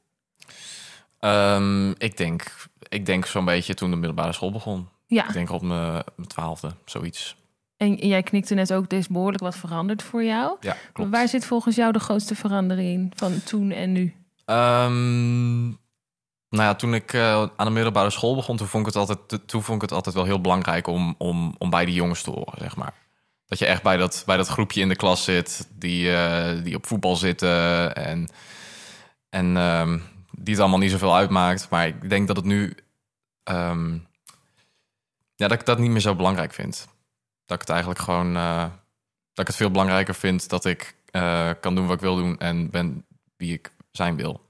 Ehm, 1.19 1.91
ik 1.91 2.17
denk, 2.17 2.55
ik 2.89 3.07
denk 3.07 3.27
zo'n 3.27 3.45
beetje 3.45 3.75
toen 3.75 3.91
de 3.91 3.97
middelbare 3.97 4.33
school 4.33 4.53
begon. 4.53 4.89
Ja, 5.07 5.27
Ik 5.27 5.33
denk 5.33 5.51
op 5.51 5.63
mijn 5.63 6.03
mijn 6.17 6.29
twaalfde, 6.29 6.75
zoiets. 6.85 7.37
En 7.85 8.09
jij 8.09 8.23
knikte 8.23 8.55
net 8.55 8.73
ook, 8.73 8.93
er 8.93 8.99
is 8.99 9.09
behoorlijk 9.09 9.43
wat 9.43 9.57
veranderd 9.57 10.03
voor 10.03 10.25
jou. 10.25 10.57
Ja, 10.61 10.77
klopt. 10.93 11.11
Waar 11.11 11.29
zit 11.29 11.45
volgens 11.47 11.77
jou 11.77 11.93
de 11.93 11.99
grootste 11.99 12.35
verandering 12.35 13.13
van 13.17 13.43
toen 13.45 13.71
en 13.71 13.93
nu? 13.93 14.15
Ehm, 14.45 15.65
Nou 16.49 16.67
ja, 16.67 16.75
toen 16.75 16.95
ik 16.95 17.13
eh, 17.13 17.47
aan 17.57 17.67
de 17.67 17.71
middelbare 17.73 18.11
school 18.11 18.35
begon, 18.35 18.57
toen 18.57 18.67
vond 18.67 18.87
ik 18.87 18.95
het 18.95 19.09
altijd, 19.09 19.49
toen 19.49 19.63
vond 19.63 19.77
ik 19.77 19.83
het 19.83 19.93
altijd 19.93 20.15
wel 20.15 20.25
heel 20.25 20.41
belangrijk 20.41 20.87
om, 20.87 21.15
om, 21.19 21.55
om 21.59 21.71
bij 21.71 21.85
die 21.85 21.95
jongens 21.95 22.23
te 22.23 22.31
horen, 22.31 22.59
zeg 22.59 22.77
maar. 22.77 22.95
Dat 23.47 23.59
je 23.59 23.67
echt 23.67 23.83
bij 23.83 23.97
dat, 23.97 24.23
bij 24.27 24.37
dat 24.37 24.49
groepje 24.49 24.81
in 24.81 24.89
de 24.89 24.97
klas 24.97 25.25
zit, 25.25 25.69
die, 25.79 26.17
eh, 26.17 26.65
die 26.65 26.77
op 26.77 26.87
voetbal 26.87 27.17
zitten 27.17 27.95
en, 27.95 28.29
en 29.31 29.57
ehm, 29.57 29.99
die 30.31 30.55
het 30.55 30.63
allemaal 30.63 30.79
niet 30.79 30.91
zoveel 30.91 31.17
uitmaakt. 31.17 31.69
Maar 31.71 31.87
ik 31.87 32.09
denk 32.11 32.27
dat 32.27 32.37
het 32.37 32.45
nu, 32.45 32.77
ehm, 33.45 33.93
ja, 35.35 35.49
dat 35.49 35.53
ik 35.53 35.67
dat 35.67 35.79
niet 35.79 35.91
meer 35.91 36.01
zo 36.01 36.15
belangrijk 36.15 36.53
vind. 36.53 36.89
Dat 37.47 37.55
ik 37.57 37.61
het 37.61 37.71
eigenlijk 37.71 38.01
gewoon, 38.01 38.37
eh, 38.37 38.63
dat 39.33 39.41
ik 39.41 39.47
het 39.47 39.57
veel 39.57 39.71
belangrijker 39.71 40.15
vind 40.15 40.49
dat 40.49 40.65
ik 40.65 40.97
eh, 41.11 41.51
kan 41.61 41.75
doen 41.75 41.87
wat 41.87 41.95
ik 41.95 42.01
wil 42.01 42.17
doen 42.17 42.39
en 42.39 42.71
ben 42.71 43.07
wie 43.37 43.53
ik 43.53 43.73
zijn 43.91 44.17
wil. 44.17 44.41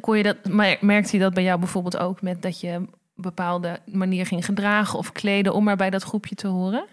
Kon 0.00 0.16
je 0.16 0.22
dat, 0.22 0.44
maar 0.48 0.76
merkte 0.80 1.16
je 1.16 1.22
dat 1.22 1.34
bij 1.34 1.42
jou 1.42 1.58
bijvoorbeeld 1.58 1.96
ook 1.96 2.22
met 2.22 2.42
dat 2.42 2.60
je 2.60 2.68
een 2.68 2.94
bepaalde 3.14 3.80
manier 3.86 4.26
ging 4.26 4.44
gedragen 4.44 4.98
of 4.98 5.12
kleden 5.12 5.54
om 5.54 5.64
maar 5.64 5.76
bij 5.76 5.90
dat 5.90 6.02
groepje 6.02 6.34
te 6.34 6.46
horen? 6.46 6.86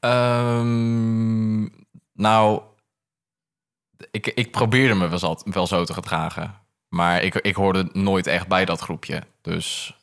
Ehm, 0.00 1.62
nou, 2.12 2.62
ik, 4.10 4.26
ik 4.26 4.50
probeerde 4.50 4.94
me 4.94 5.08
wel, 5.08 5.18
zo- 5.18 5.36
wel 5.44 5.66
zo 5.66 5.84
te 5.84 5.92
gedragen. 5.94 6.54
Maar 6.88 7.22
ik, 7.22 7.34
ik 7.34 7.54
hoorde 7.54 7.88
nooit 7.92 8.26
echt 8.26 8.48
bij 8.48 8.64
dat 8.64 8.80
groepje. 8.80 9.22
Dus 9.48 9.96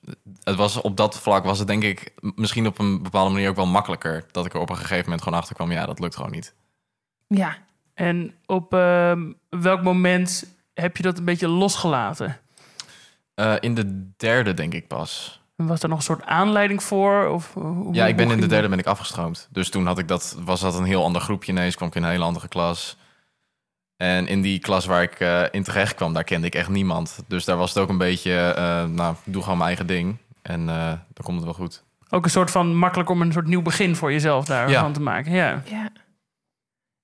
het 0.43 0.55
was, 0.55 0.81
op 0.81 0.97
dat 0.97 1.19
vlak 1.19 1.43
was 1.45 1.59
het 1.59 1.67
denk 1.67 1.83
ik 1.83 2.13
misschien 2.35 2.67
op 2.67 2.79
een 2.79 3.03
bepaalde 3.03 3.31
manier 3.33 3.49
ook 3.49 3.55
wel 3.55 3.65
makkelijker. 3.65 4.25
Dat 4.31 4.45
ik 4.45 4.53
er 4.53 4.59
op 4.59 4.69
een 4.69 4.77
gegeven 4.77 5.03
moment 5.03 5.21
gewoon 5.21 5.39
achter 5.39 5.55
kwam. 5.55 5.71
Ja, 5.71 5.85
dat 5.85 5.99
lukt 5.99 6.15
gewoon 6.15 6.31
niet. 6.31 6.53
Ja, 7.27 7.57
En 7.93 8.33
op 8.45 8.73
ehm, 8.73 9.31
welk 9.49 9.81
moment 9.81 10.45
heb 10.73 10.97
je 10.97 11.03
dat 11.03 11.17
een 11.17 11.25
beetje 11.25 11.47
losgelaten? 11.47 12.39
Eh, 13.33 13.53
in 13.59 13.75
de 13.75 14.11
derde 14.17 14.53
denk 14.53 14.73
ik 14.73 14.87
pas. 14.87 15.41
Was 15.55 15.83
er 15.83 15.89
nog 15.89 15.97
een 15.97 16.03
soort 16.03 16.23
aanleiding 16.23 16.83
voor? 16.83 17.27
Of, 17.27 17.55
eh, 17.55 17.61
hoe- 17.63 17.93
Ja, 17.93 18.05
ik 18.05 18.15
ben 18.15 18.31
in 18.31 18.39
de 18.41 18.47
derde 18.47 18.69
ben 18.69 18.79
ik 18.79 18.85
afgestroomd. 18.85 19.47
Dus 19.51 19.69
toen 19.69 19.85
had 19.85 19.97
ik 19.99 20.07
dat, 20.07 20.37
was 20.39 20.59
dat 20.59 20.75
een 20.75 20.83
heel 20.83 21.03
ander 21.03 21.21
groepje 21.21 21.51
ineens. 21.51 21.75
Kwam 21.75 21.87
ik 21.87 21.95
in 21.95 22.03
een 22.03 22.09
hele 22.09 22.23
andere 22.23 22.47
klas. 22.47 22.97
En 23.97 24.27
in 24.27 24.41
die 24.41 24.59
klas 24.59 24.85
waar 24.85 25.01
ik 25.03 25.19
eh, 25.19 25.43
in 25.51 25.63
terecht 25.63 25.95
kwam, 25.95 26.13
daar 26.13 26.23
kende 26.23 26.47
ik 26.47 26.55
echt 26.55 26.69
niemand. 26.69 27.19
Dus 27.27 27.45
daar 27.45 27.57
was 27.57 27.73
het 27.73 27.83
ook 27.83 27.89
een 27.89 27.97
beetje, 27.97 28.37
eh, 28.37 28.85
nou, 28.85 29.15
doe 29.23 29.41
gewoon 29.41 29.57
mijn 29.57 29.67
eigen 29.69 29.87
ding. 29.87 30.17
En 30.41 30.69
eh, 30.69 30.87
dan 30.87 31.23
komt 31.23 31.35
het 31.35 31.45
wel 31.45 31.53
goed. 31.53 31.83
Ook 32.09 32.23
een 32.23 32.29
soort 32.31 32.51
van 32.51 32.75
makkelijk 32.75 33.09
om 33.09 33.21
een 33.21 33.31
soort 33.31 33.47
nieuw 33.47 33.61
begin 33.61 33.95
voor 33.95 34.11
jezelf 34.11 34.45
daarvan 34.45 34.71
Ja. 34.87 34.91
te 34.91 35.01
maken. 35.01 35.31
Ja. 35.31 35.61
ja. 35.65 35.89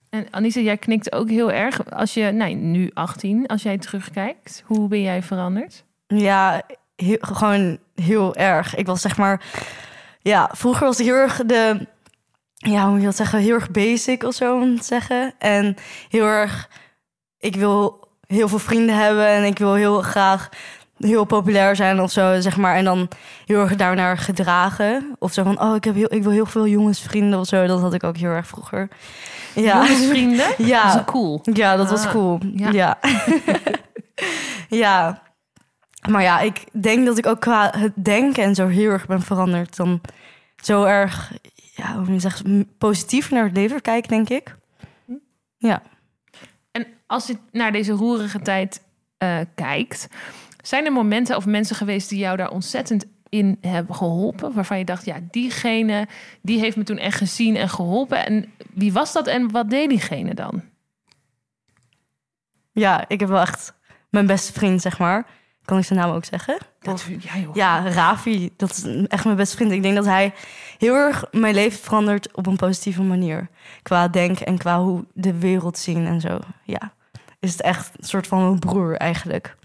En 0.09 0.27
Anissa, 0.31 0.59
jij 0.59 0.77
knikt 0.77 1.11
ook 1.13 1.29
heel 1.29 1.51
erg. 1.51 1.91
Als 1.91 2.13
je, 2.13 2.31
nou, 2.31 2.53
nu 2.53 2.91
18, 2.93 3.47
als 3.47 3.63
jij 3.63 3.77
terugkijkt, 3.77 4.63
hoe 4.65 4.87
ben 4.87 5.01
jij 5.01 5.23
veranderd? 5.23 5.83
Ja, 6.07 6.61
heel- 6.95 7.17
gewoon 7.21 7.77
heel 7.95 8.35
erg. 8.35 8.75
Ik 8.75 8.85
was 8.85 9.01
zeg 9.01 9.17
maar... 9.17 9.41
Ja, 10.19 10.49
vroeger 10.53 10.85
was 10.87 10.99
ik 10.99 11.05
heel 11.05 11.15
erg 11.15 11.41
de... 11.45 11.87
Ja, 12.55 12.81
hoe 12.81 12.89
moet 12.91 12.99
je 12.99 13.05
dat 13.05 13.15
zeggen? 13.15 13.39
Heel 13.39 13.53
erg 13.53 13.71
basic 13.71 14.23
of 14.23 14.33
zo, 14.33 14.59
om 14.61 14.77
te 14.79 14.83
zeggen. 14.85 15.33
En 15.39 15.75
heel 16.09 16.25
erg... 16.25 16.69
Ik 17.41 17.55
wil 17.55 18.07
heel 18.27 18.47
veel 18.47 18.59
vrienden 18.59 18.95
hebben 18.95 19.27
en 19.27 19.43
ik 19.43 19.57
wil 19.57 19.73
heel 19.73 20.01
graag 20.01 20.49
heel 20.97 21.23
populair 21.25 21.75
zijn 21.75 22.01
of 22.01 22.11
zo, 22.11 22.39
zeg 22.39 22.57
maar. 22.57 22.75
En 22.75 22.83
dan 22.83 23.07
heel 23.45 23.59
erg 23.59 23.75
daarnaar 23.75 24.17
gedragen. 24.17 25.15
Of 25.19 25.33
zo 25.33 25.43
van, 25.43 25.61
oh, 25.61 25.75
ik, 25.75 25.83
heb 25.83 25.95
heel, 25.95 26.13
ik 26.13 26.23
wil 26.23 26.31
heel 26.31 26.45
veel 26.45 26.67
jongensvrienden 26.67 27.39
of 27.39 27.47
zo. 27.47 27.67
Dat 27.67 27.81
had 27.81 27.93
ik 27.93 28.03
ook 28.03 28.17
heel 28.17 28.29
erg 28.29 28.47
vroeger. 28.47 28.87
Ja, 29.55 29.85
Jongensvrienden? 29.85 30.47
Dat 30.57 30.67
ja. 30.67 30.97
ook 30.99 31.05
cool. 31.05 31.39
Ja, 31.43 31.75
dat 31.75 31.89
was 31.89 32.05
Ah, 32.05 32.11
cool. 32.11 32.39
ja. 32.55 32.69
Ja. 32.71 32.97
Ja. 34.69 35.21
Maar 36.09 36.21
ja, 36.21 36.39
ik 36.39 36.63
denk 36.81 37.05
dat 37.05 37.17
ik 37.17 37.25
ook 37.25 37.39
qua 37.39 37.73
het 37.77 37.93
denken 37.95 38.43
en 38.43 38.55
zo 38.55 38.67
heel 38.67 38.89
erg 38.89 39.05
ben 39.05 39.21
veranderd. 39.21 39.75
Dan 39.75 40.01
zo 40.55 40.83
erg, 40.83 41.31
ja, 41.75 41.93
hoe 41.93 41.99
moet 42.03 42.13
je 42.13 42.19
zeggen, 42.19 42.69
positief 42.77 43.31
naar 43.31 43.43
het 43.43 43.55
leven 43.55 43.81
kijken, 43.81 44.09
denk 44.09 44.29
ik. 44.29 44.55
Ja. 45.57 45.81
Als 47.11 47.27
je 47.27 47.37
naar 47.51 47.71
deze 47.71 47.91
roerige 47.91 48.39
tijd 48.39 48.83
eh, 49.17 49.39
kijkt, 49.55 50.07
zijn 50.61 50.85
er 50.85 50.91
momenten 50.91 51.35
of 51.35 51.45
mensen 51.45 51.75
geweest 51.75 52.09
die 52.09 52.19
jou 52.19 52.37
daar 52.37 52.51
ontzettend 52.51 53.05
in 53.29 53.57
hebben 53.61 53.95
geholpen? 53.95 54.53
Waarvan 54.53 54.77
je 54.77 54.85
dacht, 54.85 55.05
ja, 55.05 55.19
diegene 55.31 56.07
die 56.41 56.59
heeft 56.59 56.77
me 56.77 56.83
toen 56.83 56.97
echt 56.97 57.17
gezien 57.17 57.55
en 57.55 57.69
geholpen. 57.69 58.25
En 58.25 58.51
wie 58.73 58.93
was 58.93 59.13
dat 59.13 59.27
en 59.27 59.51
wat 59.51 59.69
deed 59.69 59.89
diegene 59.89 60.33
dan? 60.33 60.63
Ja, 62.71 63.05
ik 63.07 63.19
heb 63.19 63.29
wel 63.29 63.41
echt 63.41 63.73
mijn 64.09 64.25
beste 64.25 64.53
vriend, 64.53 64.81
zeg 64.81 64.99
maar. 64.99 65.25
Kan 65.65 65.77
ik 65.77 65.85
zijn 65.85 65.99
naam 65.99 66.11
ook 66.11 66.25
zeggen? 66.25 66.57
Dat, 66.79 67.05
ja, 67.19 67.37
joh. 67.37 67.55
Ja, 67.55 67.89
Ravi, 67.89 68.49
dat 68.57 68.69
is 68.69 69.05
echt 69.07 69.25
mijn 69.25 69.37
beste 69.37 69.55
vriend. 69.55 69.71
Ik 69.71 69.83
denk 69.83 69.95
dat 69.95 70.05
hij 70.05 70.33
heel 70.77 70.95
erg 70.95 71.25
mijn 71.31 71.53
leven 71.53 71.79
verandert 71.79 72.35
op 72.35 72.47
een 72.47 72.55
positieve 72.55 73.01
manier. 73.01 73.49
Qua 73.81 74.07
denken 74.07 74.45
en 74.45 74.57
qua 74.57 74.81
hoe 74.81 75.05
de 75.13 75.39
wereld 75.39 75.77
zien 75.77 76.05
en 76.05 76.21
zo. 76.21 76.39
Ja, 76.63 76.93
is 77.41 77.51
het 77.51 77.61
echt 77.61 77.91
een 77.97 78.07
soort 78.07 78.27
van 78.27 78.43
mijn 78.43 78.59
broer 78.59 78.95
eigenlijk. 78.95 79.55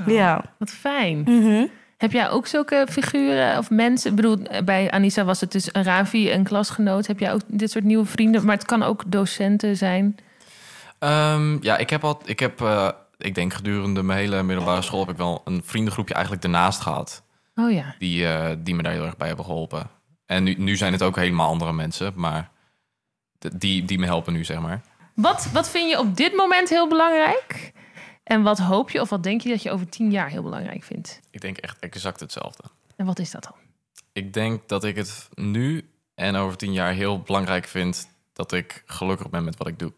Oh, 0.00 0.06
Ja. 0.06 0.44
Wat 0.58 0.70
fijn. 0.70 1.20
Mhm. 1.20 1.66
Heb 1.96 2.12
jij 2.12 2.30
ook 2.30 2.46
zulke 2.46 2.86
figuren 2.90 3.58
of 3.58 3.70
mensen? 3.70 4.10
Ik 4.10 4.16
bedoel, 4.16 4.38
bij 4.64 4.90
Anissa 4.90 5.24
was 5.24 5.40
het 5.40 5.52
dus 5.52 5.68
een 5.72 5.82
Ravi, 5.82 6.32
een 6.32 6.44
klasgenoot. 6.44 7.06
Heb 7.06 7.18
jij 7.18 7.32
ook 7.32 7.40
dit 7.46 7.70
soort 7.70 7.84
nieuwe 7.84 8.04
vrienden? 8.04 8.44
Maar 8.44 8.56
het 8.56 8.64
kan 8.64 8.82
ook 8.82 9.02
docenten 9.06 9.76
zijn. 9.76 10.16
Ehm, 10.98 11.62
ja, 11.62 11.76
ik 11.76 11.90
heb 11.90 12.04
al, 12.04 12.20
ik 12.24 12.38
heb, 12.38 12.60
eh, 12.60 12.88
ik 13.18 13.34
denk 13.34 13.52
gedurende 13.54 14.02
mijn 14.02 14.18
hele 14.18 14.42
middelbare 14.42 14.82
school 14.82 15.00
heb 15.00 15.10
ik 15.10 15.16
wel 15.16 15.42
een 15.44 15.62
vriendengroepje 15.64 16.14
eigenlijk 16.14 16.44
ernaast 16.44 16.80
gehad. 16.80 17.22
Oh 17.54 17.72
ja. 17.72 17.94
Die, 17.98 18.26
eh, 18.26 18.56
die 18.58 18.74
me 18.74 18.82
daar 18.82 18.92
heel 18.92 19.04
erg 19.04 19.16
bij 19.16 19.26
hebben 19.26 19.44
geholpen. 19.44 19.90
En 20.26 20.42
nu, 20.44 20.54
nu 20.58 20.76
zijn 20.76 20.92
het 20.92 21.02
ook 21.02 21.16
helemaal 21.16 21.48
andere 21.48 21.72
mensen, 21.72 22.12
maar 22.14 22.50
die, 23.38 23.84
die 23.84 23.98
me 23.98 24.06
helpen 24.06 24.32
nu, 24.32 24.44
zeg 24.44 24.60
maar. 24.60 24.80
Wat, 25.16 25.46
wat 25.52 25.70
vind 25.70 25.90
je 25.90 25.98
op 25.98 26.16
dit 26.16 26.36
moment 26.36 26.68
heel 26.68 26.88
belangrijk? 26.88 27.72
En 28.24 28.42
wat 28.42 28.58
hoop 28.58 28.90
je 28.90 29.00
of 29.00 29.08
wat 29.08 29.22
denk 29.22 29.40
je 29.40 29.48
dat 29.48 29.62
je 29.62 29.70
over 29.70 29.88
tien 29.88 30.10
jaar 30.10 30.28
heel 30.28 30.42
belangrijk 30.42 30.82
vindt? 30.84 31.20
Ik 31.30 31.40
denk 31.40 31.56
echt 31.56 31.78
exact 31.78 32.20
hetzelfde. 32.20 32.62
En 32.96 33.06
wat 33.06 33.18
is 33.18 33.30
dat 33.30 33.42
dan? 33.42 33.52
Ik 34.12 34.32
denk 34.32 34.68
dat 34.68 34.84
ik 34.84 34.96
het 34.96 35.28
nu 35.34 35.88
en 36.14 36.36
over 36.36 36.56
tien 36.56 36.72
jaar 36.72 36.92
heel 36.92 37.20
belangrijk 37.20 37.66
vind 37.66 38.08
dat 38.32 38.52
ik 38.52 38.82
gelukkig 38.86 39.30
ben 39.30 39.44
met 39.44 39.56
wat 39.56 39.66
ik 39.66 39.78
doe. 39.78 39.92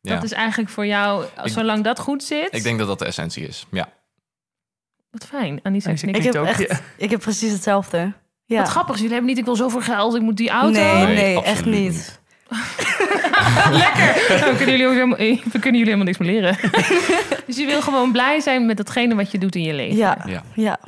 Ja, 0.00 0.14
Dat 0.14 0.22
is 0.22 0.32
eigenlijk 0.32 0.70
voor 0.70 0.86
jou, 0.86 1.24
Ik- 1.44 1.52
zolang 1.52 1.84
dat 1.84 1.98
goed 1.98 2.22
zit. 2.22 2.54
ik 2.54 2.62
denk 2.62 2.78
dat 2.78 2.88
dat 2.88 2.98
de 2.98 3.04
essentie 3.04 3.46
is. 3.46 3.66
Ja. 3.70 3.92
Wat 5.10 5.24
fijn. 5.26 5.60
Anissa 5.62 5.90
Ik- 5.90 5.96
knikt. 5.96 6.18
Ik 6.18 6.24
heb, 6.24 6.34
ook, 6.36 6.46
echt, 6.46 6.68
ja. 6.68 6.80
ik 6.96 7.10
heb 7.10 7.20
precies 7.20 7.52
hetzelfde. 7.52 8.12
Ja. 8.44 8.58
Wat 8.60 8.68
grappig, 8.68 8.94
jullie 8.96 9.10
hebben 9.10 9.28
niet, 9.28 9.38
ik 9.38 9.44
wil 9.44 9.56
zoveel 9.56 9.80
geld, 9.80 10.14
ik 10.14 10.22
moet 10.22 10.36
die 10.36 10.50
auto. 10.50 10.80
Nee, 10.80 11.06
nee, 11.06 11.36
absoluut 11.36 11.56
echt 11.56 11.64
niet. 11.64 12.19
Lekker. 13.82 14.54
Kunnen 14.56 14.76
jullie 14.76 14.86
ook 14.86 14.92
helemaal, 14.92 15.18
eh, 15.18 15.42
we 15.44 15.58
kunnen 15.58 15.80
jullie 15.80 15.94
helemaal 15.94 16.04
niks 16.04 16.18
meer 16.18 16.30
leren. 16.30 16.56
dus 17.46 17.56
je 17.56 17.66
wil 17.66 17.82
gewoon 17.82 18.12
blij 18.12 18.40
zijn 18.40 18.66
met 18.66 18.76
datgene 18.76 19.14
wat 19.14 19.30
je 19.30 19.38
doet 19.38 19.54
in 19.54 19.62
je 19.62 19.74
leven. 19.74 19.96
Ja, 19.96 20.18
Ja. 20.26 20.42
ja. 20.54 20.78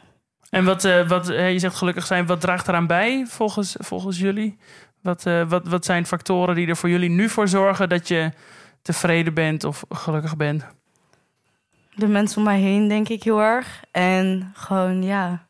En 0.52 0.64
wat, 0.64 0.84
eh, 0.84 1.08
wat 1.08 1.28
eh, 1.28 1.52
je 1.52 1.58
zegt 1.58 1.76
gelukkig 1.76 2.06
zijn, 2.06 2.26
wat 2.26 2.40
draagt 2.40 2.68
eraan 2.68 2.86
bij 2.86 3.24
volgens, 3.28 3.76
volgens 3.78 4.18
jullie? 4.18 4.58
Wat, 5.02 5.26
eh, 5.26 5.48
wat, 5.48 5.68
wat 5.68 5.84
zijn 5.84 6.06
factoren 6.06 6.54
die 6.54 6.66
er 6.66 6.76
voor 6.76 6.88
jullie 6.88 7.10
nu 7.10 7.28
voor 7.28 7.48
zorgen 7.48 7.88
dat 7.88 8.08
je 8.08 8.30
tevreden 8.82 9.34
bent 9.34 9.64
of 9.64 9.84
gelukkig 9.88 10.36
bent? 10.36 10.66
De 11.94 12.06
mensen 12.06 12.38
om 12.38 12.44
mij 12.44 12.60
heen, 12.60 12.88
denk 12.88 13.08
ik 13.08 13.22
heel 13.22 13.40
erg. 13.40 13.84
En 13.90 14.52
gewoon, 14.54 15.02
ja, 15.02 15.46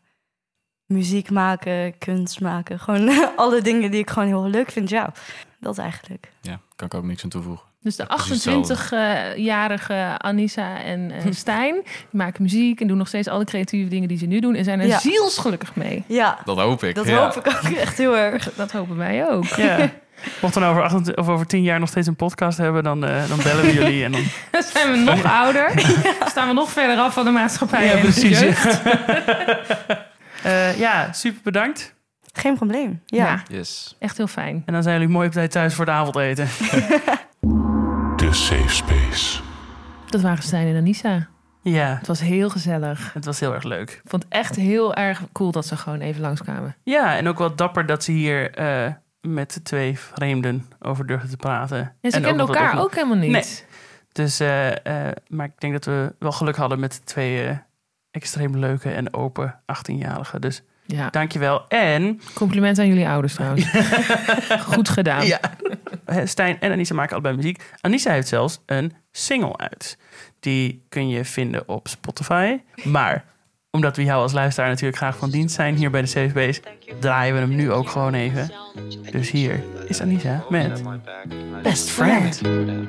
muziek 0.86 1.30
maken, 1.30 1.98
kunst 1.98 2.40
maken. 2.40 2.78
Gewoon 2.78 3.10
alle 3.36 3.62
dingen 3.62 3.90
die 3.90 4.00
ik 4.00 4.10
gewoon 4.10 4.28
heel 4.28 4.48
leuk 4.48 4.70
vind. 4.70 4.88
Ja, 4.88 5.12
dat 5.62 5.78
eigenlijk. 5.78 6.28
ja, 6.40 6.60
kan 6.76 6.86
ik 6.86 6.94
ook 6.94 7.04
niks 7.04 7.22
aan 7.24 7.30
toevoegen. 7.30 7.64
Dus 7.80 7.96
de 7.96 8.06
Precies 8.06 8.46
28-jarige 8.46 10.14
Anissa 10.18 10.82
en 10.82 11.10
eh, 11.10 11.32
Stijn 11.42 11.74
die 11.84 11.92
maken 12.10 12.42
muziek 12.42 12.80
en 12.80 12.86
doen 12.86 12.96
nog 12.96 13.08
steeds 13.08 13.28
alle 13.28 13.44
creatieve 13.44 13.88
dingen 13.88 14.08
die 14.08 14.18
ze 14.18 14.26
nu 14.26 14.40
doen 14.40 14.54
en 14.54 14.64
zijn 14.64 14.80
er 14.80 14.86
Ja. 14.86 14.98
zielsgelukkig 14.98 15.74
mee. 15.76 16.04
Ja, 16.06 16.38
Dat 16.44 16.56
hoop 16.58 16.82
ik. 16.84 16.94
dat 16.94 17.06
ja. 17.06 17.18
hoop 17.24 17.36
ik 17.46 17.46
ook 17.46 17.70
echt 17.76 17.98
heel 17.98 18.16
erg. 18.16 18.52
Dat 18.54 18.72
hopen 18.72 18.96
wij 18.96 19.28
ook. 19.30 19.44
Ja. 19.44 19.76
Mochten 20.42 20.60
we 20.60 20.66
nou 20.66 20.70
over, 20.70 20.82
28 20.82 21.24
of 21.24 21.28
over 21.30 21.46
tien 21.46 21.62
jaar 21.62 21.80
nog 21.80 21.88
steeds 21.88 22.06
een 22.06 22.16
podcast 22.16 22.58
hebben, 22.58 22.82
dan, 22.82 23.04
eh, 23.04 23.28
dan 23.28 23.38
bellen 23.42 23.64
we 23.64 23.72
jullie. 23.72 24.04
En 24.04 24.12
dan... 24.12 24.22
Dan 24.50 24.62
zijn 24.62 24.90
we 24.92 24.96
nog 24.98 25.24
ouder. 25.24 25.72
Staan 26.26 26.48
we 26.48 26.54
nog 26.54 26.70
verder 26.70 26.96
af 26.98 27.14
van 27.14 27.24
de 27.24 27.30
maatschappij. 27.30 27.84
Ja, 27.84 27.90
en 27.90 27.96
de 27.96 28.02
precies. 28.02 28.40
jeugd. 28.40 28.80
Eh, 30.42 30.78
ja, 30.78 31.12
super 31.12 31.40
bedankt. 31.42 31.94
Geen 32.32 32.54
probleem. 32.54 33.02
Ja. 33.06 33.24
Ja. 33.26 33.42
Yes. 33.56 33.96
echt 33.98 34.16
heel 34.16 34.26
fijn. 34.26 34.62
En 34.66 34.72
dan 34.72 34.82
zijn 34.82 34.98
jullie 34.98 35.12
mooi 35.12 35.26
op 35.26 35.32
tijd 35.32 35.50
thuis 35.50 35.74
voor 35.74 35.84
het 35.84 35.94
avondeten. 35.94 36.46
De 38.16 38.28
Safe 38.32 38.68
Space. 38.68 39.40
Dat 40.06 40.20
waren 40.20 40.42
Stijn 40.42 40.66
en 40.66 40.76
Anissa. 40.76 41.28
Ja, 41.62 41.96
Het 41.98 42.06
was 42.06 42.20
heel 42.20 42.50
gezellig. 42.50 43.12
het 43.12 43.24
was 43.24 43.40
heel 43.40 43.54
erg 43.54 43.62
leuk. 43.64 43.90
Ik 43.90 44.10
vond 44.10 44.22
het 44.24 44.32
echt 44.32 44.56
heel 44.56 44.94
erg 44.94 45.22
cool 45.32 45.50
dat 45.52 45.66
ze 45.66 45.76
gewoon 45.76 46.00
even 46.00 46.20
langskwamen. 46.20 46.76
Ja, 46.82 47.16
en 47.16 47.28
ook 47.28 47.38
wel 47.38 47.54
dapper 47.56 47.86
dat 47.86 48.04
ze 48.04 48.12
hier 48.12 48.50
eh, 48.54 48.92
met 49.20 49.54
de 49.54 49.62
twee 49.62 49.98
vreemden 49.98 50.66
over 50.80 51.06
durfden 51.06 51.30
te 51.30 51.36
praten. 51.36 51.78
En 52.00 52.10
ze 52.10 52.16
En 52.16 52.22
kenden 52.22 52.46
elkaar 52.46 52.80
ook 52.80 52.94
helemaal 52.94 53.16
niet. 53.16 53.30
Nee. 53.30 53.44
Dus, 54.12 54.40
eh, 54.40 55.08
eh, 55.08 55.12
maar 55.28 55.46
ik 55.46 55.60
denk 55.60 55.72
dat 55.72 55.84
we 55.84 56.14
wel 56.18 56.32
geluk 56.32 56.56
hadden 56.56 56.80
met 56.80 56.92
de 56.92 57.00
twee, 57.04 57.46
eh, 57.46 57.56
extreem 58.10 58.56
leuke 58.56 58.90
en 58.90 59.14
open 59.14 59.60
18-jarige. 59.66 60.38
Dus 60.38 60.62
Ja, 60.92 61.10
dankjewel. 61.10 61.68
En 61.68 62.20
compliment 62.34 62.78
aan 62.78 62.86
jullie 62.88 63.08
ouders 63.08 63.34
trouwens. 63.34 63.66
Goed 64.74 64.88
gedaan. 64.88 65.26
ja, 65.26 65.40
Stijn 66.24 66.60
en 66.60 66.72
Anissa 66.72 66.94
maken 66.94 67.12
allebei 67.12 67.36
muziek. 67.36 67.62
Anissa 67.80 68.12
heeft 68.12 68.28
zelfs 68.28 68.60
een 68.66 68.92
single 69.12 69.56
uit. 69.56 69.98
Die 70.40 70.84
kun 70.88 71.08
je 71.08 71.24
vinden 71.24 71.68
op 71.68 71.88
Spotify. 71.88 72.58
Maar 72.84 73.24
omdat 73.70 73.96
we 73.96 74.04
jou 74.04 74.22
als 74.22 74.32
luisteraar 74.32 74.68
natuurlijk 74.68 74.96
graag 74.96 75.16
van 75.16 75.30
dienst 75.30 75.54
zijn 75.54 75.74
hier 75.74 75.90
bij 75.90 76.00
de 76.00 76.06
Safe 76.06 76.28
Space, 76.28 76.60
draaien 77.00 77.34
we 77.34 77.40
hem 77.40 77.54
nu 77.54 77.72
ook 77.72 77.88
gewoon 77.88 78.14
even. 78.14 78.50
Dus 79.10 79.30
hier 79.30 79.62
is 79.86 80.00
Anissa 80.00 80.44
met 80.48 80.82
Best 81.62 81.90
Friend. 81.90 82.40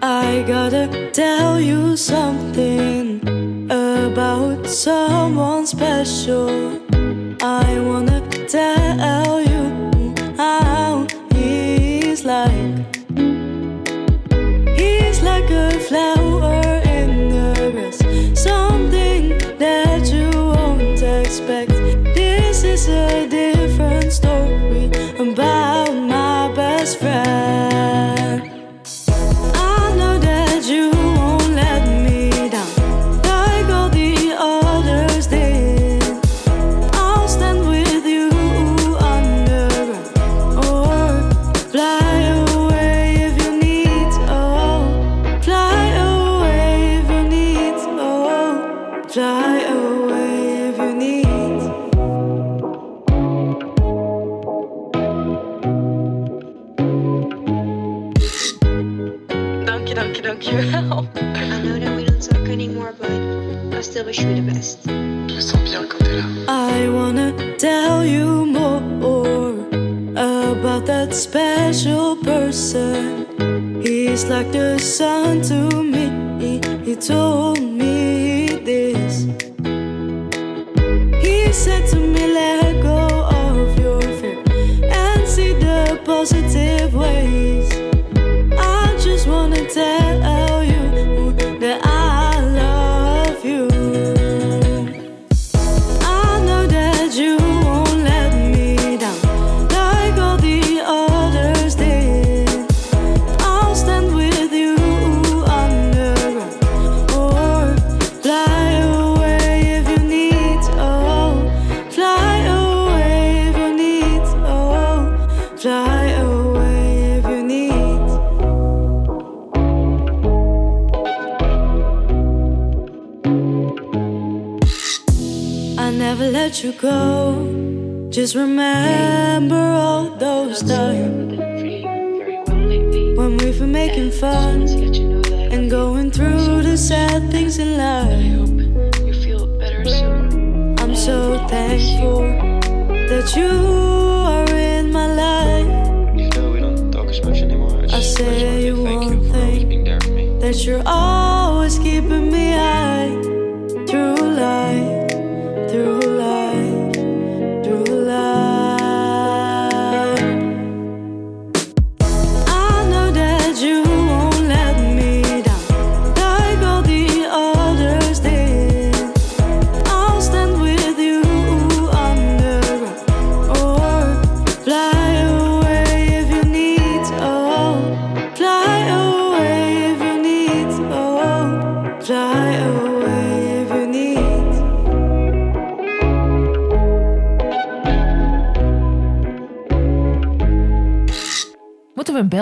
I 0.04 0.44
gotta 0.46 0.88
tell 1.12 1.64
you 1.64 1.98
something 1.98 3.22
about 3.72 4.70
someone 4.70 5.66
special. 5.66 6.93
I 7.42 7.80
wanna 7.80 8.22
tell 8.48 9.42
you 9.42 10.14
how 10.38 11.08
he's 11.34 12.26
like. 12.26 12.98
He's 14.78 15.22
like 15.22 15.50
a 15.50 15.72
flower 15.80 16.82
in 16.86 17.30
the 17.30 17.72
grass, 17.74 18.00
something 18.40 19.38
that 19.58 20.12
you 20.12 20.30
won't 20.32 21.02
expect. 21.02 21.72
This 22.16 22.64
is 22.64 22.88
a 22.88 23.28
I 64.14 64.16
still 64.16 64.30
wish 64.30 64.38
you 64.38 64.44
the 64.44 64.54
best. 64.54 64.88
I 66.48 66.88
wanna 66.88 67.58
tell 67.58 68.06
you 68.06 68.46
more 68.46 68.78
about 70.52 70.86
that 70.86 71.16
special 71.16 72.16
person. 72.18 73.26
He's 73.82 74.26
like 74.26 74.52
the 74.52 74.78
sun 74.78 75.42
to 75.50 75.82
me. 75.82 76.12
He 76.86 76.96
told 76.96 77.60
me 77.60 77.73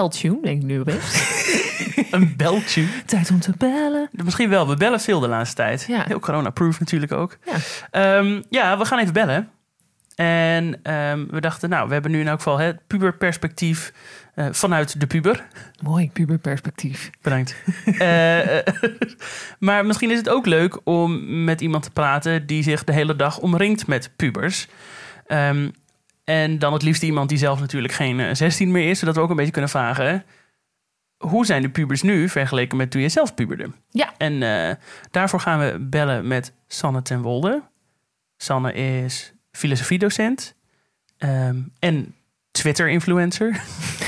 beltune, 0.02 0.42
denk 0.42 0.62
ik 0.62 0.68
nu 0.68 0.80
opeens. 0.80 1.40
Een 2.12 2.34
beltje. 2.38 2.86
Tijd 3.06 3.30
om 3.30 3.40
te 3.40 3.54
bellen. 3.58 4.10
Misschien 4.12 4.50
wel. 4.50 4.68
We 4.68 4.76
bellen 4.76 5.00
veel 5.00 5.20
de 5.20 5.28
laatste 5.28 5.56
tijd. 5.56 5.86
Ja. 5.88 6.04
Heel 6.08 6.20
corona-proof 6.20 6.80
natuurlijk 6.80 7.12
ook. 7.12 7.38
Ja. 7.46 7.56
Ehm, 7.92 8.42
ja, 8.50 8.78
we 8.78 8.86
gaan 8.86 9.00
even 9.00 9.14
bellen. 9.14 9.50
En 10.16 10.80
ehm, 10.84 11.26
we 11.30 11.42
dachten, 11.42 11.70
nou, 11.70 11.88
we 11.88 11.94
hebben 11.94 12.12
nu 12.12 12.20
in 12.20 12.28
elk 12.28 12.38
geval 12.38 12.58
het 12.58 12.88
puberperspectief 12.88 13.94
eh 14.36 14.46
vanuit 14.52 15.00
de 15.00 15.08
puber. 15.08 15.46
Mooi 15.82 16.12
puberperspectief. 16.12 17.10
Bedankt. 17.22 17.56
Eh, 17.86 18.58
eh, 18.58 18.66
maar 19.60 19.86
misschien 19.86 20.12
is 20.12 20.18
het 20.18 20.30
ook 20.30 20.46
leuk 20.46 20.80
om 20.84 21.44
met 21.44 21.62
iemand 21.62 21.84
te 21.84 21.92
praten 21.92 22.46
die 22.46 22.64
zich 22.64 22.84
de 22.84 22.94
hele 22.94 23.16
dag 23.16 23.40
omringt 23.40 23.88
met 23.88 24.12
pubers. 24.16 24.68
Ehm, 25.28 25.70
en 26.32 26.60
dan 26.60 26.74
het 26.74 26.82
liefst 26.82 27.04
iemand 27.04 27.30
die 27.30 27.38
zelf 27.38 27.60
natuurlijk 27.60 27.94
geen 27.94 28.20
eh, 28.20 28.34
16 28.34 28.72
meer 28.72 28.90
is, 28.90 29.00
zodat 29.00 29.16
we 29.16 29.22
ook 29.22 29.30
een 29.30 29.36
beetje 29.36 29.52
kunnen 29.52 29.70
vragen. 29.70 30.24
Hoe 31.18 31.46
zijn 31.46 31.62
de 31.62 31.70
pubers 31.70 32.02
nu 32.02 32.30
vergeleken 32.30 32.78
met 32.78 32.92
toen 32.92 33.02
je 33.02 33.10
zelf 33.10 33.34
puberde? 33.34 33.72
Ja. 33.90 34.14
En 34.18 34.44
eh, 34.44 34.76
daarvoor 35.12 35.40
gaan 35.40 35.60
we 35.60 35.80
bellen 35.80 36.28
met 36.28 36.54
Sanne 36.68 37.02
ten 37.02 37.22
Wolde. 37.22 37.64
Sanne 38.38 38.74
is 38.74 39.34
filosofiedocent 39.52 40.56
ehm, 41.18 41.62
en 41.80 42.16
Twitter-influencer. 42.52 43.60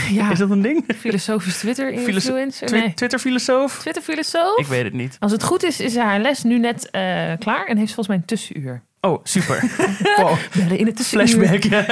Ja, 0.10 0.32
Is 0.32 0.38
dat 0.38 0.49
een 0.49 0.62
ding? 0.62 0.84
filosofisch 0.95 1.58
Twitter-influencer. 1.58 2.67
Twi- 2.67 2.79
Nee, 2.79 2.93
Twitter-filosoof? 2.93 3.79
Twitter-filosoof. 3.79 4.58
Ik 4.60 4.65
weet 4.65 4.84
het 4.84 4.93
niet. 4.93 5.15
Als 5.19 5.32
het 5.32 5.43
goed 5.43 5.63
is, 5.63 5.79
is 5.79 5.95
haar 5.97 6.19
les 6.19 6.43
nu 6.43 6.60
net 6.60 6.89
eh, 6.91 7.01
klaar 7.39 7.65
en 7.65 7.77
heeft 7.77 7.89
ze 7.89 7.95
volgens 7.95 8.08
mij 8.08 8.15
een 8.17 8.25
tussenuur. 8.25 8.82
Oh, 9.01 9.19
super. 9.23 9.63
wow. 10.17 10.36
Bellen 10.56 10.77
in 10.77 10.86
het 10.86 10.95
tussenuur. 10.95 11.27
Flashback. 11.27 11.88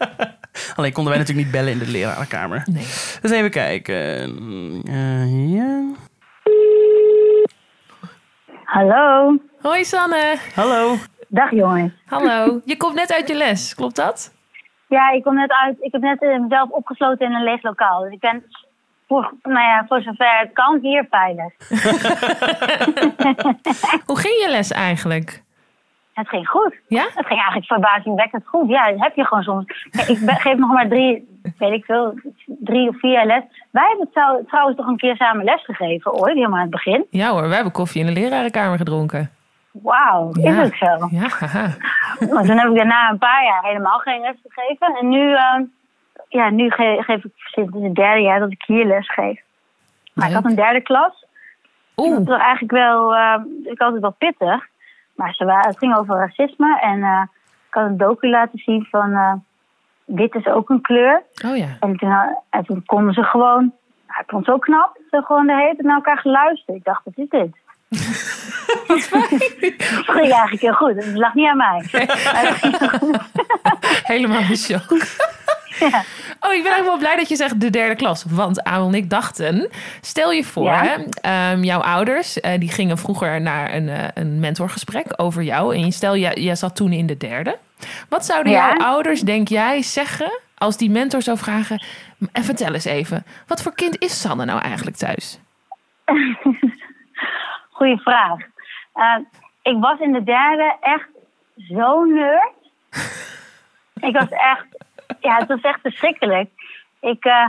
Alleen 0.76 0.92
konden 0.92 1.12
wij 1.12 1.22
natuurlijk 1.22 1.46
niet 1.46 1.50
bellen 1.50 1.72
in 1.72 1.78
de 1.78 1.86
lerarenkamer. 1.90 2.62
Nee. 2.70 2.86
Dus 3.22 3.30
even 3.30 3.50
kijken. 3.50 3.94
Eh, 4.86 5.54
ja. 5.54 5.84
Hallo. 8.64 9.36
Hoi 9.60 9.84
Sanne. 9.84 10.36
Hallo. 10.54 10.96
Dag 11.28 11.50
jongens. 11.50 11.92
Hallo. 12.06 12.60
Je 12.64 12.76
komt 12.76 12.94
net 12.94 13.12
uit 13.12 13.28
je 13.28 13.34
les, 13.34 13.74
klopt 13.74 13.96
dat? 13.96 14.32
Ja, 14.88 15.10
ik 15.10 15.22
kom 15.22 15.34
net 15.34 15.52
uit. 15.52 15.76
Ik 15.80 15.92
heb 15.92 16.00
net 16.00 16.22
eh, 16.22 16.38
mezelf 16.38 16.70
opgesloten 16.70 17.26
in 17.26 17.34
een 17.34 17.44
leeg 17.44 17.62
lokaal. 17.62 18.00
Dus 18.02 18.12
ik 18.12 18.20
ben 18.20 18.44
voor, 19.08 19.32
nou 19.42 19.60
ja, 19.60 19.84
voor 19.88 20.00
zover 20.02 20.38
het 20.38 20.50
kan 20.52 20.78
hier 20.82 21.06
veilig. 21.10 21.52
Hoe 24.06 24.18
ging 24.18 24.34
je 24.42 24.46
les 24.50 24.70
eigenlijk? 24.70 25.42
Het 26.12 26.28
ging 26.28 26.48
goed. 26.48 26.74
Ja? 26.88 27.02
Het 27.02 27.26
ging 27.26 27.38
eigenlijk 27.40 27.66
verbazingwekkend 27.66 28.46
goed. 28.46 28.68
Ja, 28.68 28.90
dat 28.90 29.00
heb 29.00 29.14
je 29.16 29.24
gewoon 29.24 29.42
soms. 29.42 29.64
Ik 29.90 30.18
geef 30.30 30.56
nog 30.56 30.72
maar 30.72 30.88
drie, 30.88 31.40
weet 31.58 31.72
ik 31.72 31.84
veel, 31.84 32.14
drie 32.46 32.88
of 32.88 32.98
vier 32.98 33.12
jaar 33.12 33.26
les. 33.26 33.42
Wij 33.70 33.86
hebben 33.88 34.08
trou- 34.12 34.44
trouwens 34.46 34.76
toch 34.76 34.86
een 34.86 34.96
keer 34.96 35.16
samen 35.16 35.44
les 35.44 35.64
gegeven 35.64 36.12
ooit, 36.12 36.34
helemaal 36.34 36.56
aan 36.56 36.60
het 36.62 36.70
begin. 36.70 37.06
Ja 37.10 37.30
hoor, 37.30 37.48
we 37.48 37.54
hebben 37.54 37.72
koffie 37.72 38.00
in 38.00 38.06
de 38.14 38.20
lerarenkamer 38.20 38.78
gedronken. 38.78 39.30
Wauw, 39.82 40.30
is 40.32 40.42
Ja. 40.42 40.52
het 40.52 40.74
zo? 40.76 41.08
Ja. 41.10 41.28
Maar 42.32 42.44
toen 42.44 42.58
heb 42.58 42.68
ik 42.70 42.76
daarna 42.76 43.10
een 43.10 43.18
paar 43.18 43.44
jaar 43.44 43.62
helemaal 43.64 43.98
geen 43.98 44.20
les 44.20 44.36
gegeven. 44.48 44.96
En 45.00 45.08
nu, 45.08 45.32
eh, 45.34 45.60
ja, 46.28 46.50
nu 46.50 46.70
ge- 46.70 47.02
geef 47.06 47.24
ik 47.24 47.30
sinds 47.36 47.76
het 47.80 47.94
derde 47.94 48.20
jaar 48.20 48.38
dat 48.38 48.50
ik 48.50 48.62
hier 48.66 48.84
les 48.84 49.10
geef. 49.12 49.40
Maar 50.14 50.28
ik 50.28 50.34
had 50.34 50.44
een 50.44 50.54
derde 50.54 50.80
klas. 50.80 51.26
Dat 51.94 52.06
Oeh, 52.06 52.26
was 52.26 52.38
eigenlijk 52.40 52.72
wel, 52.72 53.14
ik 53.64 53.78
had 53.80 53.92
het 53.92 54.00
wel 54.00 54.14
pittig. 54.18 54.66
Maar 55.14 55.32
ze 55.34 55.44
waren, 55.44 55.68
het 55.68 55.78
ging 55.78 55.96
over 55.96 56.16
racisme. 56.16 56.78
En 56.80 57.02
eh, 57.02 57.22
ik 57.68 57.74
had 57.74 57.84
een 57.84 57.96
docu 57.96 58.28
laten 58.28 58.58
zien 58.58 58.86
van, 58.90 59.12
eh, 59.12 59.32
dit 60.04 60.34
is 60.34 60.46
ook 60.46 60.68
een 60.70 60.80
kleur. 60.80 61.22
oh 61.46 61.56
ja. 61.56 61.66
En 61.80 61.96
toen, 61.96 62.10
eh, 62.10 62.22
en 62.50 62.64
toen 62.64 62.82
konden 62.86 63.14
ze 63.14 63.22
gewoon, 63.22 63.72
nou, 64.06 64.20
ik 64.20 64.24
vond 64.26 64.46
het 64.46 64.54
zo 64.54 64.58
knap. 64.60 64.98
Ze 65.10 65.22
gewoon 65.24 65.46
de 65.46 65.54
hele 65.54 65.72
tijd 65.72 65.82
naar 65.86 65.94
elkaar 65.96 66.18
geluisterd. 66.18 66.76
Ik 66.76 66.84
dacht, 66.84 67.04
wat 67.04 67.16
is 67.16 67.28
dit? 67.28 67.56
Dat 68.86 69.02
ging 70.06 70.30
eigenlijk 70.32 70.60
heel 70.60 70.72
goed. 70.72 70.94
Het 70.94 71.14
lag 71.16 71.34
niet 71.34 71.48
aan 71.48 71.56
mij. 71.56 71.84
Helemaal 74.02 74.40
in 74.40 74.56
shock. 74.56 74.84
Ja. 75.80 75.86
Oh, 76.40 76.52
ik 76.54 76.62
ben 76.62 76.72
eigenlijk 76.72 76.84
wel 76.86 76.98
blij 76.98 77.16
dat 77.16 77.28
je 77.28 77.36
zegt 77.36 77.60
de 77.60 77.70
derde 77.70 77.94
klas. 77.94 78.24
Want 78.28 78.64
Aal 78.64 78.86
en 78.88 78.94
ik 78.94 79.10
dachten, 79.10 79.70
stel 80.00 80.32
je 80.32 80.44
voor, 80.44 80.64
Ja. 80.64 80.82
hè, 80.84 81.04
ehm, 81.20 81.62
jouw 81.62 81.80
ouders 81.80 82.40
eh, 82.40 82.58
die 82.60 82.70
gingen 82.70 82.98
vroeger 82.98 83.40
naar 83.40 83.74
een, 83.74 83.88
eh, 83.88 84.04
een 84.14 84.40
mentorgesprek 84.40 85.06
over 85.16 85.42
jou. 85.42 85.74
En 85.74 85.84
je 85.84 85.90
stel, 85.90 86.16
jij, 86.16 86.34
jij 86.34 86.54
zat 86.54 86.76
toen 86.76 86.92
in 86.92 87.06
de 87.06 87.16
derde. 87.16 87.58
Wat 88.08 88.26
zouden 88.26 88.52
Ja. 88.52 88.68
jouw 88.68 88.86
ouders, 88.86 89.20
denk 89.20 89.48
jij, 89.48 89.82
zeggen 89.82 90.40
als 90.58 90.76
die 90.76 90.90
mentor 90.90 91.22
zou 91.22 91.38
vragen... 91.38 91.82
En 92.32 92.44
vertel 92.44 92.74
eens 92.74 92.84
even, 92.84 93.24
wat 93.46 93.62
voor 93.62 93.74
kind 93.74 93.96
is 94.02 94.20
Sanne 94.20 94.44
nou 94.44 94.60
eigenlijk 94.60 94.96
thuis? 94.96 95.38
Goeie 97.76 98.00
vraag. 98.00 98.38
Eh, 98.92 99.16
ik 99.62 99.76
was 99.80 99.98
in 99.98 100.12
de 100.12 100.22
derde 100.22 100.76
echt 100.80 101.08
zo 101.68 102.04
nerd. 102.04 102.52
ik 104.08 104.18
was 104.18 104.28
echt, 104.28 104.66
ja, 105.20 105.36
het 105.36 105.48
was 105.48 105.60
echt 105.60 105.80
verschrikkelijk. 105.80 106.50
Ik, 107.00 107.24
eh, 107.24 107.48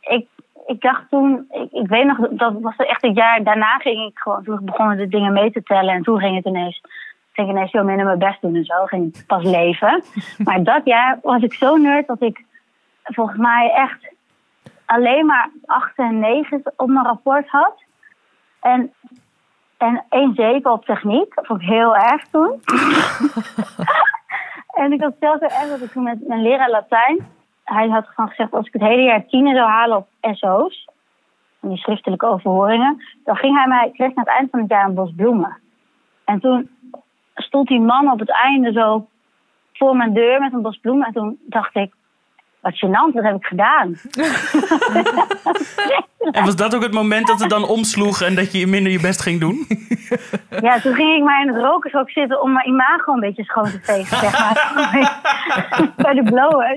ik, 0.00 0.26
ik 0.66 0.80
dacht 0.80 1.10
toen, 1.10 1.46
ik, 1.50 1.72
ik 1.72 1.88
weet 1.88 2.06
nog, 2.06 2.28
dat 2.30 2.54
was 2.60 2.76
echt 2.76 3.02
het 3.02 3.16
jaar 3.16 3.42
daarna 3.42 3.78
ging 3.78 4.10
ik 4.10 4.18
gewoon, 4.18 4.44
toen 4.44 4.60
begonnen 4.62 4.96
de 4.96 5.08
dingen 5.08 5.32
mee 5.32 5.50
te 5.50 5.62
tellen 5.62 5.94
en 5.94 6.02
toen 6.02 6.18
ging 6.18 6.36
het 6.36 6.46
ineens, 6.46 6.80
ging 7.32 7.48
ik 7.48 7.54
ineens 7.54 7.70
veel 7.70 7.84
minder 7.84 8.04
mijn 8.06 8.18
best 8.18 8.40
doen 8.40 8.54
en 8.54 8.64
zo, 8.64 8.84
ging 8.84 9.14
ik 9.16 9.26
pas 9.26 9.44
leven. 9.44 10.02
maar 10.44 10.62
dat 10.62 10.84
jaar 10.84 11.18
was 11.22 11.42
ik 11.42 11.54
zo 11.54 11.76
nerd 11.76 12.06
dat 12.06 12.22
ik 12.22 12.44
volgens 13.02 13.38
mij 13.38 13.70
echt 13.70 14.14
alleen 14.84 15.26
maar 15.26 15.50
8 15.64 15.96
en 15.96 16.18
9 16.18 16.62
op 16.76 16.88
mijn 16.88 17.06
rapport 17.06 17.48
had. 17.48 17.82
En, 18.60 18.92
en 19.78 20.04
één 20.08 20.34
zeker 20.34 20.70
op 20.70 20.84
techniek. 20.84 21.34
Dat 21.34 21.46
vond 21.46 21.60
ik 21.60 21.68
heel 21.68 21.96
erg 21.96 22.28
toen. 22.28 22.60
en 24.82 24.92
ik 24.92 25.00
had 25.00 25.14
zelfs 25.20 25.38
zo 25.38 25.44
erg 25.44 25.68
dat 25.68 25.80
ik 25.80 25.90
toen 25.90 26.02
met 26.02 26.26
mijn 26.26 26.42
leraar 26.42 26.70
Latijn... 26.70 27.36
Hij 27.64 27.88
had 27.88 28.06
gewoon 28.06 28.28
gezegd, 28.28 28.52
als 28.52 28.66
ik 28.66 28.72
het 28.72 28.82
hele 28.82 29.02
jaar 29.02 29.26
tienen 29.26 29.54
zou 29.54 29.68
halen 29.68 29.96
op 29.96 30.08
SO's... 30.20 30.88
van 31.60 31.68
die 31.68 31.78
schriftelijke 31.78 32.26
overhoringen... 32.26 33.02
dan 33.24 33.36
ging 33.36 33.56
hij 33.56 33.66
mij, 33.66 33.90
kreeg 33.92 34.08
aan 34.08 34.24
het 34.24 34.28
eind 34.28 34.50
van 34.50 34.60
het 34.60 34.70
jaar 34.70 34.84
een 34.84 34.94
bos 34.94 35.12
bloemen. 35.16 35.58
En 36.24 36.40
toen 36.40 36.70
stond 37.34 37.68
die 37.68 37.80
man 37.80 38.10
op 38.10 38.18
het 38.18 38.30
einde 38.30 38.72
zo 38.72 39.06
voor 39.72 39.96
mijn 39.96 40.14
deur 40.14 40.40
met 40.40 40.52
een 40.52 40.62
bos 40.62 40.78
bloemen. 40.78 41.06
En 41.06 41.12
toen 41.12 41.38
dacht 41.46 41.74
ik, 41.76 41.94
wat 42.60 42.74
gênant, 42.74 43.14
wat 43.14 43.24
heb 43.24 43.34
ik 43.36 43.44
gedaan? 43.46 43.94
En 46.30 46.44
was 46.44 46.56
dat 46.56 46.74
ook 46.74 46.82
het 46.82 46.92
moment 46.92 47.26
dat 47.26 47.40
het 47.40 47.50
dan 47.50 47.68
omsloeg 47.68 48.20
en 48.22 48.34
dat 48.34 48.52
je 48.52 48.66
minder 48.66 48.92
je 48.92 49.00
best 49.00 49.20
ging 49.22 49.40
doen? 49.40 49.66
Ja, 50.60 50.80
toen 50.80 50.94
ging 50.94 51.16
ik 51.16 51.22
maar 51.24 51.42
in 51.42 51.48
het 51.54 51.62
rokershok 51.64 52.10
zitten 52.10 52.42
om 52.42 52.52
mijn 52.52 52.66
imago 52.68 53.12
een 53.12 53.20
beetje 53.20 53.44
schoon 53.44 53.64
te 53.64 53.78
vegen, 53.82 54.16
zeg 54.18 54.38
maar. 54.38 54.76
Bij 55.96 56.14
de 56.14 56.22
blowers. 56.22 56.76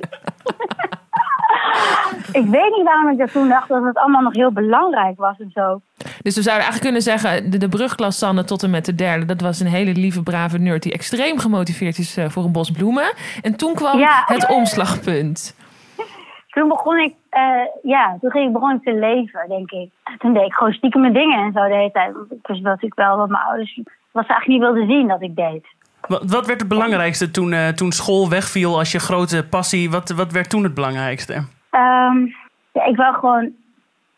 ik 2.31 2.45
weet 2.45 2.75
niet 2.75 2.83
waarom 2.83 3.11
ik 3.11 3.17
dat 3.17 3.31
toen 3.31 3.47
dacht 3.49 3.67
dat 3.67 3.83
het 3.83 3.97
allemaal 3.97 4.21
nog 4.21 4.33
heel 4.33 4.51
belangrijk 4.51 5.17
was 5.19 5.39
en 5.39 5.51
zo. 5.53 5.81
Dus 6.21 6.35
we 6.35 6.41
zouden 6.41 6.65
eigenlijk 6.65 6.81
kunnen 6.81 7.01
zeggen, 7.01 7.51
de, 7.51 7.57
de 7.57 7.69
brugklas 7.69 8.17
Sanne 8.17 8.43
tot 8.43 8.63
en 8.63 8.69
met 8.69 8.85
de 8.85 8.95
derde... 8.95 9.25
dat 9.25 9.41
was 9.41 9.59
een 9.59 9.67
hele 9.67 9.91
lieve, 9.93 10.23
brave 10.23 10.57
nerd 10.57 10.83
die 10.83 10.93
extreem 10.93 11.39
gemotiveerd 11.39 11.97
is 11.97 12.17
eh, 12.17 12.29
voor 12.29 12.43
een 12.43 12.51
bos 12.51 12.71
bloemen. 12.71 13.13
En 13.41 13.55
toen 13.55 13.73
kwam 13.73 13.99
Ja. 13.99 14.23
het 14.25 14.47
omslagpunt. 14.49 15.55
Toen 16.51 16.67
begon 16.67 16.99
ik, 16.99 17.13
eh, 17.29 17.65
ja, 17.81 18.17
toen 18.21 18.31
ging 18.31 18.47
ik, 18.47 18.53
begon 18.53 18.75
ik 18.75 18.83
te 18.83 18.93
leven, 18.93 19.47
denk 19.47 19.71
ik. 19.71 19.89
Toen 20.17 20.33
deed 20.33 20.45
ik 20.45 20.53
gewoon 20.53 20.73
stiekem 20.73 21.01
mijn 21.01 21.13
dingen 21.13 21.39
en 21.39 21.51
zo 21.51 21.67
de 21.67 21.73
hele 21.73 21.91
tijd. 21.91 22.13
Want 22.13 22.31
ik 22.31 22.47
wist 22.47 22.61
natuurlijk 22.61 22.95
wel 22.95 23.17
wat 23.17 23.29
mijn 23.29 23.43
ouders, 23.43 23.79
wat 24.11 24.25
ze 24.25 24.29
eigenlijk 24.29 24.47
niet 24.47 24.59
wilden 24.59 24.87
zien 24.87 25.07
dat 25.07 25.21
ik 25.21 25.35
deed. 25.35 25.65
Wat, 26.07 26.31
wat 26.31 26.45
werd 26.45 26.59
het 26.59 26.69
belangrijkste 26.69 27.31
toen, 27.31 27.53
eh, 27.53 27.67
toen 27.67 27.91
school 27.91 28.29
wegviel 28.29 28.77
als 28.77 28.91
je 28.91 28.99
grote 28.99 29.47
passie? 29.49 29.91
Wat, 29.91 30.09
wat 30.09 30.31
werd 30.31 30.49
toen 30.49 30.63
het 30.63 30.73
belangrijkste? 30.73 31.33
Ehm, 31.69 32.25
ja, 32.71 32.85
ik 32.85 32.95
wil 32.95 33.13
gewoon, 33.13 33.51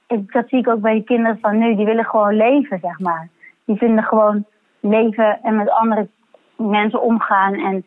ik, 0.08 0.32
dat 0.32 0.50
zie 0.50 0.60
ik 0.60 0.68
ook 0.68 0.82
bij 0.82 0.94
de 0.94 1.04
kinderen 1.04 1.38
van 1.42 1.58
nu, 1.58 1.76
die 1.76 1.86
willen 1.86 2.06
gewoon 2.06 2.36
leven, 2.36 2.80
zeg 2.82 3.00
maar. 3.00 3.30
Die 3.66 3.78
vinden 3.78 4.04
gewoon 4.04 4.46
leven 4.80 5.40
en 5.44 5.56
met 5.56 5.70
andere 5.70 6.08
mensen 6.56 7.02
omgaan. 7.02 7.54
En 7.54 7.86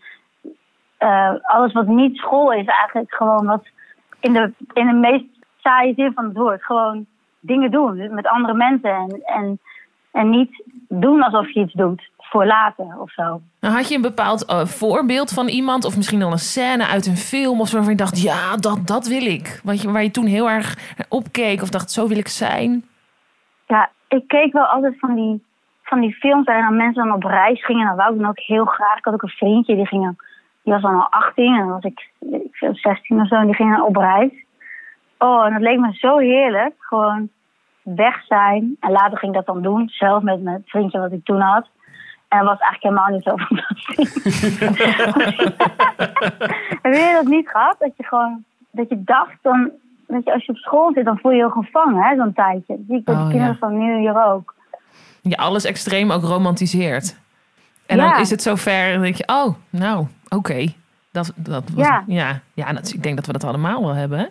eh, 0.98 1.34
alles 1.42 1.72
wat 1.72 1.86
niet 1.86 2.16
school 2.16 2.52
is, 2.52 2.66
eigenlijk 2.66 3.14
gewoon 3.14 3.46
wat 3.46 3.66
in 4.26 4.32
de, 4.32 4.52
in 4.72 4.86
de 4.86 4.92
meest 4.92 5.24
saaie 5.56 5.94
zin 5.94 6.12
van 6.12 6.24
het 6.24 6.36
woord. 6.36 6.64
Gewoon 6.64 7.06
dingen 7.40 7.70
doen 7.70 8.14
met 8.14 8.26
andere 8.26 8.54
mensen 8.54 8.90
en, 8.90 9.20
en, 9.24 9.58
en 10.10 10.30
niet 10.30 10.62
doen 10.88 11.22
alsof 11.22 11.50
je 11.50 11.60
iets 11.60 11.72
doet 11.72 12.10
voor 12.18 12.46
later 12.46 13.00
of 13.00 13.12
zo. 13.12 13.40
Nou, 13.60 13.74
had 13.74 13.88
je 13.88 13.94
een 13.94 14.02
bepaald 14.02 14.44
eh, 14.44 14.64
voorbeeld 14.64 15.30
van 15.30 15.48
iemand... 15.48 15.84
of 15.84 15.96
misschien 15.96 16.22
al 16.22 16.32
een 16.32 16.38
scène 16.38 16.86
uit 16.86 17.06
een 17.06 17.16
film... 17.16 17.60
of 17.60 17.68
zo 17.68 17.74
waarvan 17.74 17.92
je 17.92 17.98
dacht, 17.98 18.22
ja, 18.22 18.56
dat, 18.56 18.86
dat 18.86 19.06
wil 19.06 19.26
ik. 19.26 19.60
Wat 19.64 19.82
je, 19.82 19.90
waar 19.92 20.02
je 20.02 20.10
toen 20.10 20.26
heel 20.26 20.50
erg 20.50 20.94
opkeek 21.08 21.62
of 21.62 21.68
dacht, 21.68 21.90
zo 21.90 22.08
wil 22.08 22.18
ik 22.18 22.28
zijn. 22.28 22.84
Ja, 23.66 23.90
ik 24.08 24.28
keek 24.28 24.52
wel 24.52 24.64
altijd 24.64 24.98
van 24.98 25.14
die, 25.14 25.44
van 25.82 26.00
die 26.00 26.14
films 26.14 26.44
waarin 26.44 26.64
dan 26.64 26.76
mensen 26.76 27.04
dan 27.04 27.14
op 27.14 27.24
reis 27.24 27.64
gingen. 27.64 27.86
Dat 27.86 27.96
wou 27.96 28.12
ik 28.12 28.20
dan 28.20 28.28
ook 28.28 28.40
heel 28.40 28.64
graag. 28.64 28.98
Ik 28.98 29.04
had 29.04 29.14
ook 29.14 29.22
een 29.22 29.28
vriendje, 29.28 29.76
die, 29.76 29.86
ging, 29.86 30.25
die 30.66 30.74
was 30.74 30.82
dan 30.82 30.94
al 30.94 31.10
18 31.10 31.54
en 31.54 31.58
dan 31.58 31.68
was 31.68 31.84
ik, 31.84 32.10
ik 32.20 32.56
veel, 32.56 32.74
16 32.74 33.20
of 33.20 33.28
zo. 33.28 33.34
En 33.34 33.46
die 33.46 33.54
ging 33.54 33.76
dan 33.76 33.86
op 33.86 33.96
reis. 33.96 34.32
Oh, 35.18 35.46
en 35.46 35.52
dat 35.52 35.62
leek 35.62 35.78
me 35.78 35.92
zo 35.92 36.18
heerlijk. 36.18 36.74
Gewoon 36.78 37.28
weg 37.82 38.24
zijn. 38.24 38.76
En 38.80 38.90
later 38.90 39.18
ging 39.18 39.32
ik 39.32 39.44
dat 39.44 39.54
dan 39.54 39.62
doen, 39.62 39.88
zelf 39.88 40.22
met 40.22 40.42
mijn 40.42 40.62
vriendje 40.66 40.98
wat 40.98 41.12
ik 41.12 41.24
toen 41.24 41.40
had. 41.40 41.68
En 42.28 42.38
dat 42.38 42.48
was 42.48 42.58
eigenlijk 42.58 42.82
helemaal 42.82 43.08
niet 43.08 43.22
zo 43.22 43.36
fantastisch. 43.36 44.14
Heb 46.82 46.92
je 46.92 47.10
dat 47.14 47.26
niet 47.26 47.48
gehad? 47.48 47.76
Dat 47.78 47.96
je 47.96 48.04
gewoon, 48.04 48.44
dat 48.70 48.88
je 48.88 49.04
dacht 49.04 49.36
dan, 49.42 49.70
dat 50.06 50.24
je 50.24 50.32
als 50.32 50.44
je 50.44 50.52
op 50.52 50.58
school 50.58 50.92
zit, 50.92 51.04
dan 51.04 51.18
voel 51.18 51.30
je 51.30 51.36
je 51.36 51.42
heel 51.42 51.62
gevangen, 51.62 52.02
hè, 52.02 52.16
zo'n 52.16 52.32
tijdje. 52.32 52.76
Dat 52.76 52.86
zie 52.88 52.96
ik 52.96 53.04
bij 53.04 53.14
Oh, 53.14 53.24
de 53.24 53.30
kinderen 53.30 53.52
ja. 53.52 53.58
van 53.58 53.78
nu 53.78 53.98
hier 53.98 54.24
ook. 54.24 54.54
Je 55.22 55.36
alles 55.36 55.64
extreem 55.64 56.10
ook 56.10 56.22
romantiseert. 56.22 57.24
En 57.86 57.96
dan 57.96 58.20
is 58.20 58.30
het 58.30 58.42
zover 58.42 58.92
dan 58.92 59.02
denk 59.02 59.14
je, 59.14 59.28
oh, 59.28 59.54
nou, 59.70 60.06
oké. 60.28 60.72
Dat, 61.12 61.32
dat 61.34 61.62
was, 61.74 61.86
ja. 61.86 62.04
Ja. 62.06 62.40
Ja, 62.54 62.72
dat, 62.72 62.92
ik 62.94 63.02
denk 63.02 63.16
dat 63.16 63.26
we 63.26 63.32
dat 63.32 63.44
allemaal 63.44 63.82
wel 63.84 63.94
hebben. 63.94 64.18
hè? 64.18 64.24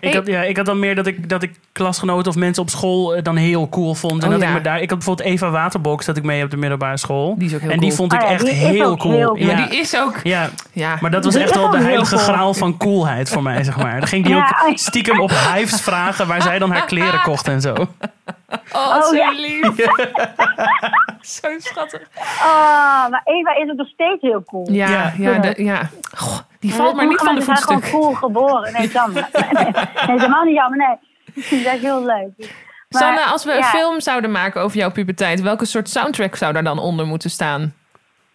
Ik, 0.00 0.14
had, 0.14 0.26
ja, 0.26 0.42
ik 0.42 0.56
had 0.56 0.66
dan 0.66 0.78
meer 0.78 0.94
dat 0.94 1.06
ik, 1.06 1.28
dat 1.28 1.42
ik 1.42 1.58
klasgenoten 1.72 2.30
of 2.30 2.36
mensen 2.36 2.62
op 2.62 2.70
school 2.70 3.14
eh, 3.14 3.22
dan 3.22 3.36
heel 3.36 3.68
cool 3.68 3.94
vond. 3.94 4.22
En 4.22 4.26
Oh, 4.28 4.32
dat 4.34 4.42
ja. 4.42 4.48
ik 4.48 4.54
me 4.54 4.60
daar. 4.60 4.80
Ik 4.80 4.88
had 4.90 4.98
bijvoorbeeld 4.98 5.28
Eva 5.28 5.50
Waterbox 5.50 6.06
dat 6.06 6.16
ik 6.16 6.22
mee 6.22 6.44
op 6.44 6.50
de 6.50 6.56
middelbare 6.56 6.96
school. 6.96 7.34
Die 7.38 7.48
is 7.48 7.54
ook 7.54 7.60
heel 7.60 7.70
en 7.70 7.78
die 7.78 7.88
cool. 7.88 7.96
vond 8.08 8.12
ik 8.12 8.22
Oh 8.22 8.26
ja, 8.28 8.32
echt 8.34 8.48
heel 8.48 8.96
cool. 8.96 9.12
heel 9.12 9.26
cool. 9.26 9.36
Ja, 9.36 9.58
Ja, 9.58 9.66
die 9.66 9.78
is 9.78 9.96
ook... 9.96 10.20
ja, 10.22 10.50
Ja, 10.72 10.96
maar 11.00 11.10
dat 11.10 11.24
was 11.24 11.34
Die 11.34 11.42
echt 11.42 11.54
wel 11.54 11.70
de 11.70 11.78
heilige 11.78 12.14
cool. 12.14 12.26
graal 12.26 12.54
van 12.54 12.76
coolheid 12.76 13.28
voor 13.28 13.42
mij, 13.42 13.64
zeg 13.64 13.76
maar. 13.76 13.98
Dan 13.98 14.08
ging 14.08 14.24
die 14.24 14.34
Ja, 14.34 14.62
ook 14.68 14.78
stiekem 14.78 15.20
op 15.20 15.30
hives 15.54 15.80
vragen 15.80 16.26
waar 16.26 16.42
zij 16.42 16.58
dan 16.58 16.70
haar 16.70 16.86
kleren 16.94 17.20
kocht 17.22 17.48
en 17.48 17.60
zo. 17.60 17.74
Oh, 18.72 18.96
Oh, 18.96 19.02
zo 19.02 19.14
ja. 19.14 19.30
lief. 19.30 19.74
zo 21.40 21.48
schattig. 21.58 22.08
Oh, 22.42 23.08
maar 23.08 23.20
Eva 23.24 23.54
is 23.56 23.70
ook 23.70 23.76
nog 23.76 23.88
steeds 23.88 24.20
heel 24.22 24.42
cool. 24.44 24.70
Ja, 24.72 24.88
ja, 24.88 25.12
Ja. 25.18 25.38
de- 25.38 25.64
ja. 25.64 25.88
Goh, 26.16 26.38
die 26.60 26.74
valt 26.74 26.96
maar 26.96 27.06
niet 27.06 27.18
van 27.18 27.34
de 27.34 27.40
sommige 27.42 27.70
mensen 27.70 27.80
zijn 27.80 27.80
voetstuk. 27.80 27.90
gewoon 27.90 28.02
cool 28.02 28.14
geboren. 28.14 28.72
Nee, 28.72 28.88
jammer. 28.90 29.28
Nee, 29.52 29.64
nee, 29.72 29.72
helemaal 29.96 30.44
niet 30.44 30.54
jammer, 30.54 30.78
nee. 30.78 30.96
Dat 31.64 31.74
is 31.74 31.80
heel 31.80 32.04
leuk. 32.04 32.54
Maar, 32.88 33.02
Sanne, 33.02 33.24
als 33.24 33.44
we 33.44 33.52
een 33.56 33.64
film 33.64 34.00
zouden 34.00 34.30
maken 34.30 34.60
over 34.62 34.76
jouw 34.78 34.90
puberteit... 34.90 35.40
welke 35.40 35.64
soort 35.64 35.88
soundtrack 35.88 36.36
zou 36.36 36.52
daar 36.52 36.64
dan 36.64 36.78
onder 36.78 37.06
moeten 37.06 37.30
staan? 37.30 37.74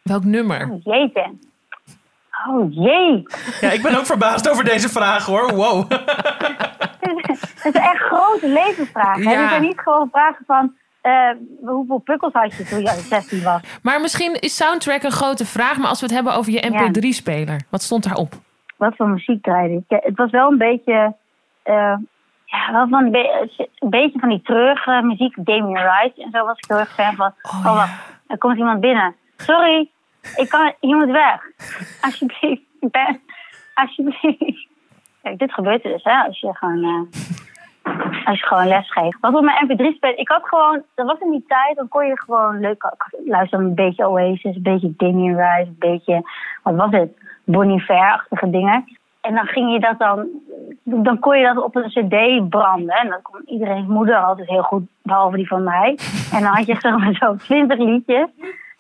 Welk 0.02 0.24
nummer? 0.24 0.70
Oh, 0.72 0.80
jeetje. 0.84 1.34
Oh 2.50 2.74
jee. 2.74 3.24
Ja, 3.62 3.70
ik 3.72 3.82
ben 3.82 3.98
ook 3.98 4.06
verbaasd 4.06 4.50
over 4.50 4.64
deze 4.64 4.90
vraag 4.90 5.26
hoor. 5.26 5.54
Wow. 5.56 5.92
Het 7.62 7.76
is 7.76 7.82
echt 7.82 7.98
grote 7.98 8.48
levensvragen. 8.48 9.24
Ja. 9.24 9.40
Dit 9.40 9.50
zijn 9.50 9.62
niet 9.62 9.80
gewoon 9.80 10.10
vragen 10.12 10.44
van... 10.48 10.74
eh, 11.02 11.30
hoeveel 11.66 11.98
pukkels 11.98 12.34
had 12.34 12.56
je 12.58 12.64
toen 12.64 12.80
je 12.80 13.06
16 13.10 13.44
was? 13.44 13.62
Maar 13.82 14.02
misschien 14.02 14.34
is 14.40 14.56
soundtrack 14.56 15.04
een 15.04 15.12
grote 15.12 15.46
vraag. 15.46 15.78
Maar 15.78 15.88
als 15.88 16.00
we 16.00 16.06
het 16.06 16.16
hebben 16.16 16.34
over 16.36 16.52
je 16.52 16.72
MP3-speler, 16.72 17.62
wat 17.70 17.82
stond 17.82 18.04
daarop? 18.04 18.34
Wat 18.78 18.94
voor 18.96 19.10
muziek 19.10 19.44
draaide 19.44 19.74
ik? 19.74 19.84
Ja, 19.88 20.00
Het 20.02 20.18
was 20.18 20.32
wel 20.32 20.52
een 20.52 20.58
beetje... 20.58 21.16
eh, 21.64 21.96
ja, 22.46 22.72
wel 22.72 22.88
van 22.88 23.04
een, 23.04 23.12
be- 23.12 23.50
een 23.80 23.90
beetje 23.90 24.20
van 24.20 24.30
die 24.30 24.42
treurige 24.42 25.02
muziek. 25.04 25.36
Damien 25.46 25.76
Rice 25.78 26.24
en 26.24 26.30
zo 26.32 26.46
was 26.46 26.58
ik 26.58 26.66
heel 26.68 26.80
erg 26.80 26.94
fan 26.94 27.16
van. 27.16 27.34
Oh, 27.42 27.64
wacht, 27.76 27.92
er 28.28 28.38
komt 28.38 28.58
iemand 28.58 28.80
binnen. 28.80 29.16
Sorry, 29.38 29.90
ik 30.36 30.50
kan, 30.50 30.74
je 30.80 30.96
moet 30.96 31.12
weg. 31.12 31.42
Alsjeblieft. 32.02 32.62
Ben, 32.80 33.22
alsjeblieft. 33.74 34.68
Kijk, 35.22 35.40
dit 35.40 35.54
gebeurt 35.54 35.86
er 35.86 35.92
dus, 35.92 36.04
hè, 36.04 36.24
als 36.24 36.40
je 36.40 36.56
gewoon... 36.56 36.84
eh, 36.84 37.22
als 38.26 38.40
je 38.40 38.46
gewoon 38.46 38.68
les 38.68 38.92
geeft. 38.92 39.18
Wat 39.20 39.36
op 39.36 39.44
mijn 39.44 39.68
mp3 39.68 39.96
speelt, 39.96 40.20
ik 40.20 40.30
had 40.30 40.42
gewoon, 40.44 40.82
dat 40.96 41.06
was 41.06 41.20
in 41.20 41.32
die 41.32 41.46
tijd, 41.48 41.76
dan 41.76 41.88
kon 41.88 42.06
je 42.06 42.22
gewoon 42.22 42.60
leuk 42.60 42.96
luisteren, 43.26 43.66
een 43.66 43.76
beetje 43.76 44.10
Oasis, 44.10 44.56
een 44.56 44.62
beetje 44.62 44.94
Damien 44.98 45.36
Rice, 45.36 45.68
een 45.68 45.76
beetje, 45.80 46.22
wat 46.64 46.76
was 46.76 46.92
het, 46.92 47.12
Bonnie 47.44 47.82
Fair-achtige 47.82 48.50
dingen. 48.50 48.86
En 49.22 49.36
dan 49.36 49.46
ging 49.46 49.72
je 49.72 49.80
dat 49.80 50.00
dan, 50.00 50.28
dan 50.84 51.20
kon 51.20 51.38
je 51.38 51.54
dat 51.54 51.64
op 51.64 51.76
een 51.76 51.90
cd 51.90 52.50
branden. 52.50 52.96
En 52.96 53.10
dan 53.10 53.22
kon 53.22 53.42
iedereen's 53.46 53.88
moeder 53.88 54.16
altijd 54.16 54.50
heel 54.50 54.62
goed, 54.62 54.84
behalve 55.02 55.36
die 55.36 55.48
van 55.48 55.64
mij. 55.64 55.98
En 56.34 56.42
dan 56.42 56.56
had 56.56 56.66
je 56.66 56.76
zeg 56.80 56.98
maar 56.98 57.14
zo 57.14 57.36
twintig 57.36 57.78
liedjes. 57.78 58.28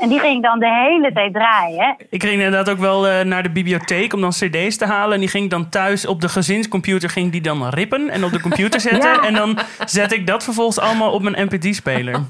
En 0.02 0.10
die 0.10 0.20
ging 0.20 0.36
ik 0.38 0.44
dan 0.44 0.60
de 0.60 0.68
hele 0.70 1.12
tijd 1.14 1.34
draaien. 1.34 1.96
Ik 2.10 2.22
ging 2.24 2.34
inderdaad 2.34 2.70
ook 2.70 2.78
wel 2.80 3.08
eh, 3.08 3.26
naar 3.26 3.44
de 3.44 3.50
bibliotheek 3.50 4.14
om 4.14 4.22
dan 4.22 4.30
cd's 4.30 4.78
te 4.78 4.86
halen. 4.86 5.14
En 5.14 5.20
die 5.20 5.30
ging 5.30 5.44
ik 5.44 5.50
dan 5.50 5.70
thuis 5.70 6.06
op 6.06 6.22
de 6.22 6.30
gezinscomputer 6.30 7.10
ging 7.10 7.32
die 7.32 7.42
dan 7.42 7.68
rippen 7.70 8.10
en 8.10 8.24
op 8.24 8.32
de 8.32 8.42
computer 8.42 8.80
zetten. 8.90 9.10
Ja. 9.14 9.22
En 9.22 9.34
dan 9.34 9.58
zet 9.86 10.12
ik 10.14 10.28
dat 10.28 10.44
vervolgens 10.44 10.80
allemaal 10.80 11.12
op 11.12 11.22
mijn 11.22 11.50
mp3-speler. 11.50 12.16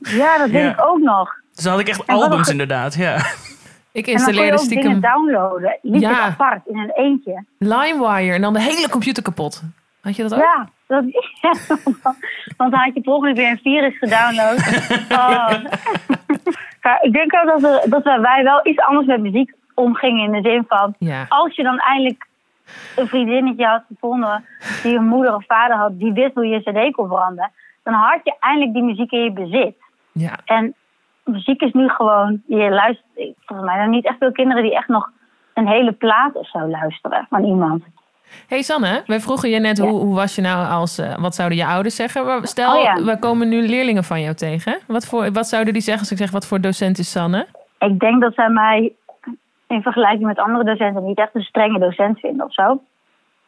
Ja, 0.00 0.38
dat 0.38 0.50
deed 0.50 0.62
Ja. 0.62 0.70
ik 0.70 0.84
ook 0.86 0.98
nog. 0.98 1.30
Dus 1.54 1.64
dan 1.64 1.72
had 1.72 1.80
ik 1.80 1.88
echt 1.88 2.04
En 2.04 2.14
albums 2.14 2.48
inderdaad, 2.48 2.94
ja. 2.94 3.16
Ik 3.16 3.22
En 3.22 3.24
dan 3.92 4.02
kon 4.02 4.02
je 4.04 4.10
installeerde 4.12 4.52
ook 4.62 4.68
dingen 4.68 4.82
stiekem 4.82 5.00
downloaden. 5.00 5.78
Liedjes 5.82 6.10
Ja. 6.10 6.20
apart, 6.20 6.60
in 6.66 6.78
een 6.78 6.90
eentje. 6.94 7.44
LimeWire 7.58 8.32
en 8.34 8.40
dan 8.40 8.52
de 8.52 8.60
hele 8.62 8.88
computer 8.88 9.22
kapot. 9.22 9.62
Had 10.00 10.16
je 10.16 10.22
dat 10.22 10.34
ook? 10.34 10.40
Ja, 10.40 10.68
dat, 10.94 11.04
ja, 11.40 11.52
want 12.56 12.70
dan 12.70 12.80
had 12.80 12.94
je 12.94 13.00
per 13.00 13.12
ongeluk 13.12 13.36
weer 13.36 13.50
een 13.50 13.58
virus 13.58 13.98
gedownload. 13.98 14.58
Oh. 15.10 15.52
Ja, 16.82 17.02
ik 17.02 17.12
denk 17.12 17.34
ook 17.34 17.46
dat, 17.46 17.60
we, 17.60 17.86
dat 17.88 18.02
wij 18.02 18.42
wel 18.42 18.60
iets 18.66 18.80
anders 18.80 19.06
met 19.06 19.20
muziek 19.20 19.52
omgingen. 19.74 20.24
In 20.34 20.42
de 20.42 20.50
zin 20.50 20.64
van, 20.68 20.94
Ja. 20.98 21.26
als 21.28 21.54
je 21.56 21.62
dan 21.62 21.78
eindelijk 21.78 22.26
een 22.96 23.06
vriendinnetje 23.08 23.66
had 23.66 23.82
gevonden... 23.88 24.44
die 24.82 24.96
een 24.96 25.06
moeder 25.06 25.34
of 25.34 25.44
vader 25.46 25.76
had, 25.76 25.98
die 25.98 26.12
wist 26.12 26.34
hoe 26.34 26.46
je 26.46 26.60
cd 26.60 26.94
kon 26.94 27.08
branden... 27.08 27.50
dan 27.82 27.94
had 27.94 28.20
je 28.24 28.34
eindelijk 28.40 28.72
die 28.72 28.82
muziek 28.82 29.10
in 29.10 29.22
je 29.24 29.32
bezit. 29.32 29.76
Ja. 30.12 30.38
En 30.44 30.74
muziek 31.24 31.60
is 31.62 31.72
nu 31.72 31.88
gewoon... 31.88 32.42
Je 32.46 32.70
luistert, 32.70 33.06
volgens 33.44 33.68
mij, 33.68 33.74
er 33.74 33.80
zijn 33.80 33.90
niet 33.90 34.06
echt 34.06 34.18
veel 34.18 34.32
kinderen 34.32 34.62
die 34.62 34.76
echt 34.76 34.88
nog... 34.88 35.10
een 35.54 35.68
hele 35.68 35.92
plaat 35.92 36.34
of 36.34 36.48
zo 36.48 36.58
luisteren 36.68 37.26
van 37.30 37.44
iemand. 37.44 37.84
Hey 38.48 38.62
Sanne, 38.62 39.02
wij 39.06 39.20
vroegen 39.20 39.50
je 39.50 39.58
net 39.58 39.78
hoe, 39.78 39.90
hoe 39.90 40.14
was 40.14 40.34
je 40.34 40.42
nou 40.42 40.68
als, 40.68 40.98
eh, 40.98 41.14
wat 41.18 41.34
zouden 41.34 41.58
je 41.58 41.66
ouders 41.66 41.96
zeggen? 41.96 42.24
Maar 42.24 42.46
Stel, 42.46 42.76
Oh 42.76 42.82
ja. 42.82 43.02
we 43.02 43.18
komen 43.18 43.48
nu 43.48 43.68
leerlingen 43.68 44.04
van 44.04 44.20
jou 44.20 44.34
tegen. 44.34 44.78
Wat, 44.86 45.06
voor, 45.06 45.32
wat 45.32 45.46
zouden 45.46 45.72
die 45.72 45.82
zeggen 45.82 46.02
als 46.02 46.12
ik 46.12 46.18
zeg, 46.18 46.30
wat 46.30 46.46
voor 46.46 46.60
docent 46.60 46.98
is 46.98 47.10
Sanne? 47.10 47.46
Ik 47.78 47.98
denk 47.98 48.20
dat 48.20 48.34
zij 48.34 48.48
mij 48.48 48.92
in 49.66 49.82
vergelijking 49.82 50.26
met 50.26 50.38
andere 50.38 50.64
docenten 50.64 51.04
niet 51.04 51.18
echt 51.18 51.34
een 51.34 51.42
strenge 51.42 51.78
docent 51.78 52.20
vinden 52.20 52.46
of 52.46 52.52
zo. 52.52 52.80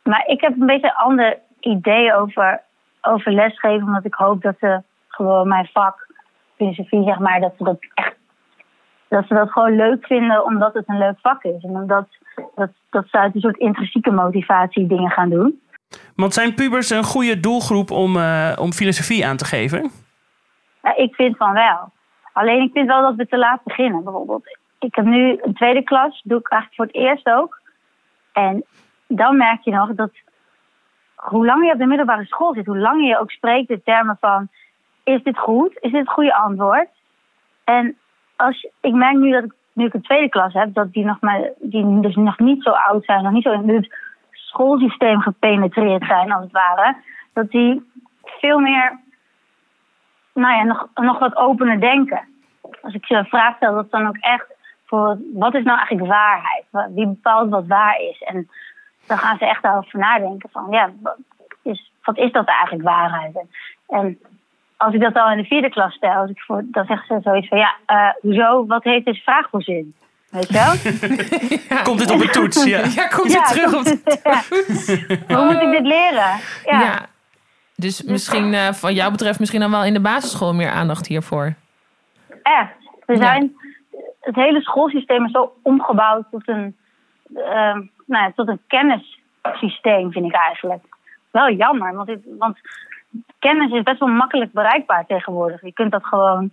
Maar 0.02 0.24
ik 0.26 0.40
heb 0.40 0.60
een 0.60 0.66
beetje 0.66 0.86
een 0.86 1.04
ander 1.04 1.38
idee 1.60 2.14
over, 2.14 2.60
over 3.00 3.32
lesgeven, 3.32 3.86
omdat 3.86 4.04
ik 4.04 4.14
hoop 4.14 4.42
dat 4.42 4.54
ze 4.60 4.82
gewoon 5.08 5.48
mijn 5.48 5.68
vak, 5.72 6.06
filosofie 6.56 7.04
zeg 7.04 7.18
maar, 7.18 7.40
dat 7.40 7.54
ze 7.58 7.64
dat 7.64 7.78
echt 7.94 8.14
dat 9.08 9.26
ze 9.26 9.34
dat 9.34 9.50
gewoon 9.50 9.76
leuk 9.76 10.06
vinden 10.06 10.44
omdat 10.44 10.74
het 10.74 10.88
een 10.88 10.98
leuk 10.98 11.18
vak 11.20 11.44
is. 11.44 11.62
En 11.62 11.70
omdat 11.70 12.06
dat, 12.54 12.70
dat 12.90 13.04
ze 13.08 13.18
uit 13.18 13.34
een 13.34 13.40
soort 13.40 13.58
intrinsieke 13.58 14.10
motivatie 14.10 14.86
dingen 14.86 15.10
gaan 15.10 15.30
doen. 15.30 15.60
Want 16.16 16.34
zijn 16.34 16.54
pubers 16.54 16.90
een 16.90 17.04
goede 17.04 17.40
doelgroep 17.40 17.90
om, 17.90 18.16
eh, 18.16 18.52
om 18.60 18.72
filosofie 18.72 19.26
aan 19.26 19.36
te 19.36 19.44
geven? 19.44 19.90
Ja, 20.82 20.96
ik 20.96 21.14
vind 21.14 21.36
van 21.36 21.52
wel. 21.52 21.92
Alleen 22.32 22.62
ik 22.62 22.72
vind 22.72 22.86
wel 22.86 23.02
dat 23.02 23.14
we 23.14 23.26
te 23.26 23.38
laat 23.38 23.64
beginnen, 23.64 24.04
bijvoorbeeld. 24.04 24.58
Ik 24.78 24.94
heb 24.94 25.04
nu 25.04 25.38
een 25.42 25.54
tweede 25.54 25.82
klas, 25.82 26.20
doe 26.24 26.38
ik 26.38 26.50
eigenlijk 26.50 26.74
voor 26.74 27.00
het 27.00 27.10
eerst 27.10 27.26
ook. 27.26 27.60
En 28.32 28.64
dan 29.06 29.36
merk 29.36 29.62
je 29.62 29.70
nog 29.70 29.94
dat 29.94 30.10
hoe 31.14 31.46
langer 31.46 31.66
je 31.66 31.72
op 31.72 31.78
de 31.78 31.86
middelbare 31.86 32.24
school 32.24 32.54
zit, 32.54 32.66
hoe 32.66 32.78
langer 32.78 33.06
je 33.06 33.18
ook 33.18 33.30
spreekt 33.30 33.70
in 33.70 33.82
termen 33.84 34.16
van: 34.20 34.48
is 35.04 35.22
dit 35.22 35.38
goed? 35.38 35.72
Is 35.80 35.90
dit 35.90 36.00
het 36.00 36.10
goede 36.10 36.34
antwoord? 36.34 36.88
En 37.64 37.96
als, 38.36 38.68
ik 38.80 38.92
merk 38.92 39.16
nu 39.16 39.30
dat 39.30 39.44
ik, 39.44 39.52
nu 39.76 39.84
ik 39.84 39.94
een 39.94 40.02
tweede 40.02 40.28
klas 40.28 40.52
heb, 40.52 40.74
dat 40.74 40.92
die, 40.92 41.04
nog 41.04 41.20
maar, 41.20 41.50
die 41.58 42.00
dus 42.00 42.14
nog 42.14 42.38
niet 42.38 42.62
zo 42.62 42.70
oud 42.70 43.04
zijn, 43.04 43.22
nog 43.22 43.32
niet 43.32 43.42
zo 43.42 43.52
in 43.52 43.68
het 43.68 43.94
schoolsysteem 44.30 45.20
gepenetreerd 45.20 46.04
zijn, 46.04 46.32
als 46.32 46.42
het 46.42 46.52
ware. 46.52 46.96
Dat 47.32 47.50
die 47.50 47.90
veel 48.24 48.58
meer 48.58 48.98
nou 50.34 50.54
ja, 50.56 50.62
nog, 50.62 50.88
nog 50.94 51.18
wat 51.18 51.36
opener 51.36 51.80
denken. 51.80 52.28
Als 52.82 52.94
ik 52.94 53.04
je 53.04 53.16
een 53.16 53.24
vraag 53.24 53.56
stel, 53.56 53.74
dat 53.74 53.90
dan 53.90 54.06
ook 54.06 54.16
echt 54.16 54.46
voor 54.84 55.18
wat 55.34 55.54
is 55.54 55.64
nou 55.64 55.78
eigenlijk 55.78 56.08
waarheid? 56.08 56.64
Wa- 56.70 56.90
Wie 56.90 57.06
bepaalt 57.06 57.50
wat 57.50 57.66
waar 57.66 58.00
is? 58.00 58.22
En 58.22 58.48
dan 59.06 59.18
gaan 59.18 59.38
ze 59.38 59.46
echt 59.46 59.62
daarover 59.62 59.98
nadenken 59.98 60.48
van 60.52 60.66
ja, 60.70 60.90
wat 61.02 61.16
is, 61.62 61.92
wat 62.02 62.16
is 62.18 62.32
dat 62.32 62.46
eigenlijk 62.46 62.88
waarheid? 62.88 63.44
En 63.88 64.18
als 64.76 64.94
ik 64.94 65.00
dat 65.00 65.14
al 65.14 65.30
in 65.30 65.36
de 65.36 65.44
vierde 65.44 65.68
klas 65.70 65.94
stel, 65.94 66.10
als 66.12 66.30
ik 66.30 66.40
voor, 66.40 66.62
dan 66.66 66.84
zeggen 66.86 67.06
ze 67.06 67.28
zoiets 67.30 67.48
van 67.48 67.58
ja, 67.58 67.74
eh, 67.86 68.08
hoezo, 68.20 68.66
wat 68.66 68.84
heeft 68.84 69.04
deze 69.04 69.20
vraag 69.22 69.48
voor 69.50 69.62
zin? 69.62 69.94
Weet 70.30 70.48
je 70.48 70.52
wel? 70.54 71.82
Komt 71.84 71.98
dit 71.98 72.10
op 72.10 72.18
de 72.20 72.28
toets? 72.28 72.64
Ja. 72.64 72.78
Ja, 72.94 73.06
komt 73.06 73.32
Ja, 73.32 73.38
het 73.40 73.48
terug 73.52 73.74
op 73.74 73.84
de 73.84 74.20
ja. 74.24 75.36
Hoe 75.36 75.44
moet 75.44 75.62
ik 75.62 75.70
dit 75.70 75.86
leren? 75.86 76.38
Ja. 76.64 76.80
Ja, 76.80 77.06
Dus 77.74 78.02
misschien, 78.02 78.54
eh, 78.54 78.72
van 78.72 78.94
jou 78.94 79.10
betreft, 79.10 79.38
misschien 79.38 79.60
dan 79.60 79.70
wel 79.70 79.84
in 79.84 79.92
de 79.92 80.00
basisschool 80.00 80.54
meer 80.54 80.70
aandacht 80.70 81.06
hiervoor. 81.06 81.54
echt. 82.42 82.70
We 83.06 83.12
Ja. 83.14 83.18
zijn, 83.22 83.56
het 84.20 84.34
hele 84.34 84.60
schoolsysteem 84.60 85.24
is 85.24 85.30
zo 85.30 85.52
omgebouwd 85.62 86.24
tot 86.30 86.48
een, 86.48 86.76
ehm, 87.34 87.80
nou 88.06 88.24
ja, 88.24 88.32
tot 88.34 88.48
een 88.48 88.60
kennissysteem, 88.66 90.12
vind 90.12 90.24
ik 90.26 90.34
eigenlijk. 90.34 90.84
Wel 91.30 91.50
jammer, 91.50 91.94
want, 91.94 92.06
dit, 92.06 92.18
want 92.38 92.58
kennis 93.38 93.72
is 93.72 93.82
best 93.82 93.98
wel 93.98 94.08
makkelijk 94.08 94.52
bereikbaar 94.52 95.06
tegenwoordig. 95.06 95.62
Je 95.62 95.72
kunt 95.72 95.92
dat 95.92 96.04
gewoon 96.04 96.50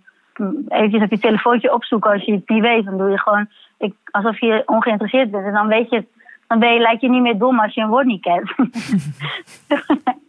eventjes 0.68 1.02
op 1.02 1.10
je 1.10 1.18
telefoontje 1.18 1.74
opzoeken 1.74 2.12
als 2.12 2.24
je 2.24 2.32
het 2.32 2.48
niet 2.48 2.62
weet. 2.62 2.84
Dan 2.84 2.98
doe 2.98 3.10
je 3.10 3.18
gewoon 3.18 3.48
ik, 3.78 3.94
alsof 4.10 4.40
je 4.40 4.62
ongeïnteresseerd 4.66 5.30
bent. 5.30 5.44
En 5.46 5.52
dan 5.52 5.66
weet 5.66 5.90
je, 5.90 6.04
dan 6.46 6.58
ben 6.58 6.72
je, 6.72 6.80
lijkt 6.80 7.00
je 7.00 7.08
niet 7.10 7.22
meer 7.22 7.38
dom 7.38 7.60
als 7.60 7.74
je 7.74 7.80
een 7.80 7.88
woord 7.88 8.06
niet 8.06 8.22
kent. 8.22 8.52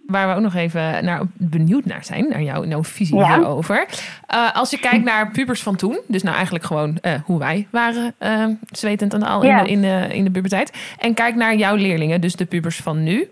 Waar 0.06 0.28
we 0.28 0.36
ook 0.36 0.42
nog 0.42 0.56
even 0.56 1.06
naar, 1.06 1.22
benieuwd 1.34 1.86
naar 1.86 2.04
zijn, 2.04 2.30
naar 2.30 2.42
jouw, 2.42 2.66
jouw 2.66 2.84
visie 2.84 3.18
Ja. 3.18 3.36
hierover. 3.36 3.88
Eh, 4.28 4.56
als 4.56 4.70
je 4.70 4.80
kijkt 4.80 5.04
naar 5.12 5.32
pubers 5.32 5.64
van 5.64 5.76
toen, 5.76 6.00
dus 6.08 6.24
nou 6.24 6.36
eigenlijk 6.36 6.66
gewoon 6.66 6.98
eh, 7.02 7.14
hoe 7.26 7.40
wij 7.40 7.68
waren, 7.72 8.14
eh, 8.18 8.46
zwetend 8.72 9.14
en 9.14 9.24
al 9.24 9.44
Ja. 9.44 9.58
in, 9.60 9.64
de, 9.64 9.70
in, 9.72 9.82
de, 9.82 10.16
in 10.16 10.24
de 10.24 10.32
puberteit. 10.32 10.96
En 11.00 11.14
kijk 11.14 11.36
naar 11.36 11.56
jouw 11.56 11.76
leerlingen, 11.76 12.22
dus 12.22 12.36
de 12.36 12.46
pubers 12.46 12.78
van 12.82 13.04
nu. 13.04 13.28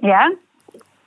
ja? 0.00 0.32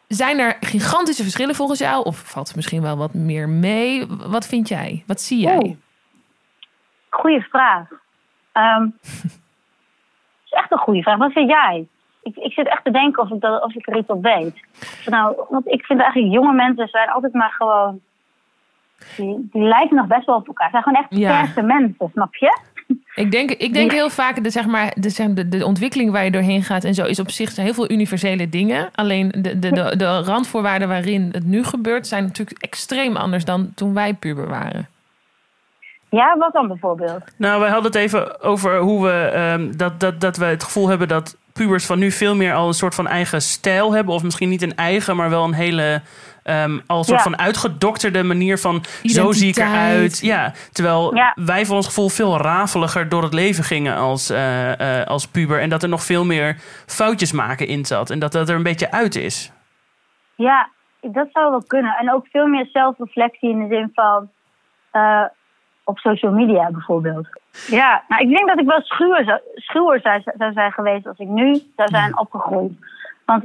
Zijn 0.09 0.39
er 0.39 0.57
gigantische 0.59 1.23
verschillen 1.23 1.55
volgens 1.55 1.79
jou? 1.79 2.03
Of 2.05 2.17
valt 2.17 2.49
er 2.49 2.55
misschien 2.55 2.81
wel 2.81 2.97
wat 2.97 3.13
meer 3.13 3.49
mee? 3.49 4.05
Wat 4.07 4.47
vind 4.47 4.67
jij? 4.67 5.03
Wat 5.07 5.21
zie 5.21 5.39
jij? 5.39 5.57
Oeh. 5.57 5.75
Goeie 7.09 7.41
vraag. 7.41 7.87
Ehm, 8.51 8.83
is 10.45 10.51
echt 10.51 10.71
een 10.71 10.77
goede 10.77 11.01
vraag. 11.01 11.17
Wat 11.17 11.31
vind 11.31 11.49
jij? 11.49 11.87
Ik, 12.23 12.35
ik 12.35 12.53
zit 12.53 12.67
echt 12.67 12.83
te 12.83 12.91
denken 12.91 13.23
of 13.23 13.29
ik, 13.31 13.41
dat, 13.41 13.63
of 13.63 13.75
ik 13.75 13.87
er 13.87 13.97
iets 13.97 14.07
op 14.09 14.23
weet. 14.23 14.59
Nou, 15.05 15.45
want 15.49 15.67
ik 15.67 15.85
vind 15.85 15.99
eigenlijk 16.01 16.33
jonge 16.33 16.53
mensen 16.53 16.87
zijn 16.87 17.09
altijd 17.09 17.33
maar 17.33 17.51
gewoon... 17.51 17.99
Die, 19.15 19.47
die 19.51 19.61
lijken 19.63 19.95
nog 19.95 20.07
best 20.07 20.25
wel 20.25 20.35
op 20.35 20.47
elkaar. 20.47 20.65
Ze 20.65 20.71
zijn 20.71 20.83
gewoon 20.83 21.01
echt 21.03 21.15
Ja. 21.55 21.63
mensen, 21.63 22.09
snap 22.11 22.35
je? 22.35 22.59
Ik 23.15 23.31
denk, 23.31 23.51
ik 23.51 23.73
denk 23.73 23.91
heel 23.91 24.09
vaak, 24.09 24.43
de, 24.43 24.49
zeg 24.49 24.65
maar, 24.65 24.93
de, 24.95 25.09
zeg, 25.09 25.27
de, 25.29 25.49
de 25.49 25.65
ontwikkeling 25.65 26.11
waar 26.11 26.23
je 26.23 26.31
doorheen 26.31 26.63
gaat 26.63 26.83
en 26.83 26.93
zo 26.93 27.05
is 27.05 27.19
op 27.19 27.31
zich 27.31 27.51
zijn 27.51 27.65
heel 27.65 27.75
veel 27.75 27.91
universele 27.91 28.49
dingen. 28.49 28.89
Alleen 28.95 29.29
de, 29.37 29.59
de, 29.59 29.71
de, 29.71 29.93
de 29.97 30.19
randvoorwaarden 30.19 30.87
waarin 30.87 31.29
het 31.31 31.45
nu 31.45 31.63
gebeurt 31.63 32.07
zijn 32.07 32.23
natuurlijk 32.23 32.63
extreem 32.63 33.15
anders 33.15 33.45
dan 33.45 33.71
toen 33.75 33.93
wij 33.93 34.13
puber 34.13 34.47
waren. 34.47 34.87
Ja, 36.09 36.37
wat 36.37 36.53
dan 36.53 36.67
bijvoorbeeld? 36.67 37.23
Nou, 37.37 37.59
wij 37.59 37.69
hadden 37.69 37.91
het 37.91 38.01
even 38.01 38.41
over 38.41 38.79
hoe 38.79 39.03
we 39.03 39.29
ehm, 39.33 39.71
dat, 39.77 39.99
dat, 39.99 40.21
dat 40.21 40.37
we 40.37 40.45
het 40.45 40.63
gevoel 40.63 40.87
hebben 40.87 41.07
dat 41.07 41.37
pubers 41.53 41.85
van 41.85 41.99
nu 41.99 42.11
veel 42.11 42.35
meer 42.35 42.53
al 42.53 42.67
een 42.67 42.73
soort 42.73 42.95
van 42.95 43.07
eigen 43.07 43.41
stijl 43.41 43.93
hebben. 43.93 44.13
Of 44.13 44.23
misschien 44.23 44.49
niet 44.49 44.61
een 44.61 44.75
eigen, 44.75 45.15
maar 45.15 45.29
wel 45.29 45.43
een 45.43 45.53
hele. 45.53 46.01
Ehm, 46.49 46.79
al 46.87 46.97
een 46.97 47.03
soort 47.03 47.17
Ja. 47.17 47.23
van 47.23 47.37
uitgedokterde 47.39 48.23
manier 48.23 48.57
van 48.57 48.83
zo 49.03 49.31
zie 49.31 49.49
ik 49.49 49.55
eruit. 49.57 50.19
Ja, 50.21 50.53
terwijl 50.71 51.15
Ja. 51.15 51.31
wij 51.35 51.65
voor 51.65 51.75
ons 51.75 51.85
gevoel 51.85 52.09
veel 52.09 52.37
rafeliger 52.37 53.09
door 53.09 53.23
het 53.23 53.33
leven 53.33 53.63
gingen 53.63 53.95
als, 53.95 54.29
eh, 54.29 54.99
eh, 55.01 55.07
als 55.07 55.27
puber. 55.27 55.61
En 55.61 55.69
dat 55.69 55.83
er 55.83 55.89
nog 55.89 56.03
veel 56.03 56.25
meer 56.25 56.55
foutjes 56.85 57.31
maken 57.31 57.67
in 57.67 57.85
zat. 57.85 58.09
En 58.09 58.19
dat 58.19 58.31
dat 58.31 58.49
er 58.49 58.55
een 58.55 58.63
beetje 58.63 58.91
uit 58.91 59.15
is. 59.15 59.51
Ja, 60.35 60.69
dat 61.01 61.27
zou 61.31 61.49
wel 61.49 61.63
kunnen. 61.67 61.95
En 61.99 62.13
ook 62.13 62.27
veel 62.31 62.47
meer 62.47 62.67
zelfreflectie 62.73 63.49
in 63.49 63.59
de 63.67 63.75
zin 63.75 63.91
van 63.93 64.29
eh, 64.91 65.23
op 65.83 65.97
social 65.97 66.31
media 66.31 66.71
bijvoorbeeld. 66.71 67.27
Ja, 67.67 68.03
nou, 68.07 68.21
ik 68.21 68.29
denk 68.29 68.47
dat 68.47 68.59
ik 68.59 68.65
wel 68.67 68.81
schuwer, 68.81 69.23
zou, 69.23 69.39
schuwer 69.55 69.99
zou, 70.01 70.21
zou 70.37 70.53
zijn 70.53 70.71
geweest 70.71 71.07
als 71.07 71.17
ik 71.17 71.27
nu 71.27 71.53
zou 71.75 71.89
zijn 71.89 72.17
opgegroeid. 72.19 72.71
Want 73.25 73.43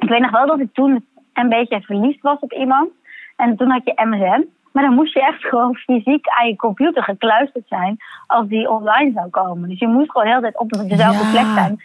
ik 0.00 0.08
weet 0.08 0.20
nog 0.20 0.30
wel 0.30 0.46
dat 0.46 0.60
ik 0.60 0.68
toen 0.72 1.06
een 1.34 1.48
beetje 1.48 1.80
verliefd 1.80 2.22
was 2.22 2.38
op 2.40 2.52
iemand. 2.52 2.88
En 3.36 3.56
toen 3.56 3.70
had 3.70 3.80
je 3.84 3.92
MSN. 4.04 4.44
Maar 4.72 4.82
dan 4.84 4.94
moest 4.94 5.14
je 5.14 5.20
echt 5.26 5.44
gewoon 5.44 5.74
fysiek 5.74 6.26
aan 6.28 6.46
je 6.48 6.56
computer 6.56 7.02
gekluisterd 7.02 7.64
zijn 7.68 7.96
als 8.26 8.48
die 8.48 8.70
online 8.70 9.12
zou 9.14 9.28
komen. 9.28 9.68
Dus 9.68 9.78
je 9.78 9.86
moest 9.88 10.10
gewoon 10.10 10.26
de 10.26 10.32
hele 10.32 10.42
tijd 10.42 10.58
op 10.58 10.70
dezelfde 10.72 11.24
Ja. 11.24 11.30
plek 11.30 11.54
zijn. 11.54 11.80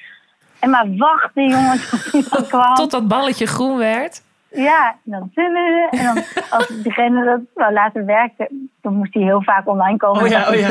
En 0.60 0.70
maar 0.70 0.86
wachten, 0.98 1.50
jongens, 1.50 1.90
tot 2.30 2.48
kwam. 2.54 2.74
Tot 2.76 2.92
dat 2.92 3.08
balletje 3.08 3.46
groen 3.48 3.78
werd. 3.78 4.22
Ja, 4.52 4.96
en 5.06 5.12
dan, 5.12 5.32
en 5.34 6.04
dan 6.04 6.24
als 6.50 6.68
diegene 6.68 7.26
dat 7.26 7.40
wou 7.54 7.74
laten 7.74 8.06
werken, 8.06 8.70
dan 8.82 8.94
moest 8.94 9.14
hij 9.14 9.24
heel 9.24 9.42
vaak 9.44 9.68
online 9.68 9.98
komen. 9.98 10.22
Oh 10.24 10.28
ja, 10.28 10.48
oh 10.50 10.56
ja. 10.56 10.70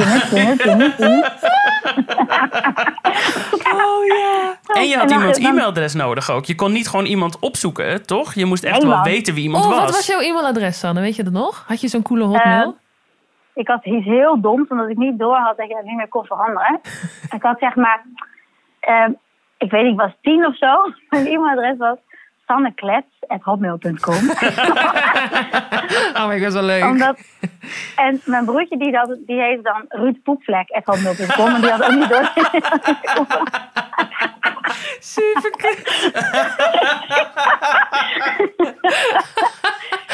Oh 3.75 4.07
ja. 4.07 4.57
En 4.75 4.89
je 4.89 4.95
had 4.97 5.03
En 5.03 5.09
dan- 5.09 5.19
iemands 5.19 5.39
e-mailadres 5.39 5.95
nodig 5.95 6.31
ook. 6.31 6.45
Je 6.45 6.55
kon 6.55 6.73
niet 6.73 6.89
gewoon 6.89 7.05
iemand 7.05 7.39
opzoeken, 7.39 8.07
toch? 8.07 8.35
Je 8.35 8.45
moest 8.45 8.65
echt 8.65 8.83
wel 8.85 9.03
weten 9.03 9.35
wie 9.35 9.43
iemand 9.43 9.65
Oh, 9.65 9.71
was. 9.71 9.81
wat 9.81 9.91
was 9.91 10.07
jouw 10.07 10.21
e-mailadres, 10.21 10.79
Sanne? 10.79 11.01
Weet 11.01 11.17
je 11.17 11.23
dat 11.25 11.33
nog? 11.33 11.65
Had 11.67 11.81
je 11.81 11.89
zo'n 11.89 12.03
coole 12.03 12.25
hotmail? 12.25 12.77
Ik 13.55 13.69
had 13.69 13.85
iets 13.85 14.05
heel 14.05 14.41
doms, 14.41 14.69
omdat 14.69 14.89
ik 14.89 14.97
niet 14.97 15.19
door 15.19 15.37
had 15.37 15.57
dat 15.57 15.69
je 15.69 15.75
dat 15.75 15.85
niet 15.85 15.97
meer 15.97 16.09
kon 16.09 16.25
veranderen. 16.25 16.81
ik 17.37 17.43
had 17.43 17.59
zeg 17.59 17.75
maar, 17.75 18.03
ehm, 18.81 19.11
ik 19.59 19.71
weet 19.71 19.83
niet, 19.83 19.93
ik 19.93 20.01
was 20.01 20.13
tien 20.23 20.47
of 20.47 20.57
zo. 20.57 20.75
Mijn 21.11 21.27
e-mailadres 21.27 21.77
was 21.79 21.97
sanneklets.hotmail.com. 22.49 24.23
oh 26.19 26.27
my 26.29 26.41
god, 26.41 26.53
wel 26.53 26.63
leuk. 26.63 26.85
Omdat, 26.85 27.19
en 27.97 28.21
mijn 28.25 28.45
broertje 28.45 28.79
die, 28.79 28.97
had, 28.97 29.17
die 29.27 29.41
heeft 29.41 29.65
dan 29.65 29.85
Ruud 29.89 30.23
Poepvlek.hotmail.com. 30.23 31.55
En 31.55 31.61
die 31.61 31.71
had 31.71 31.85
ook 31.85 31.95
niet 31.95 32.09
door. 32.09 32.31
Super 34.99 35.51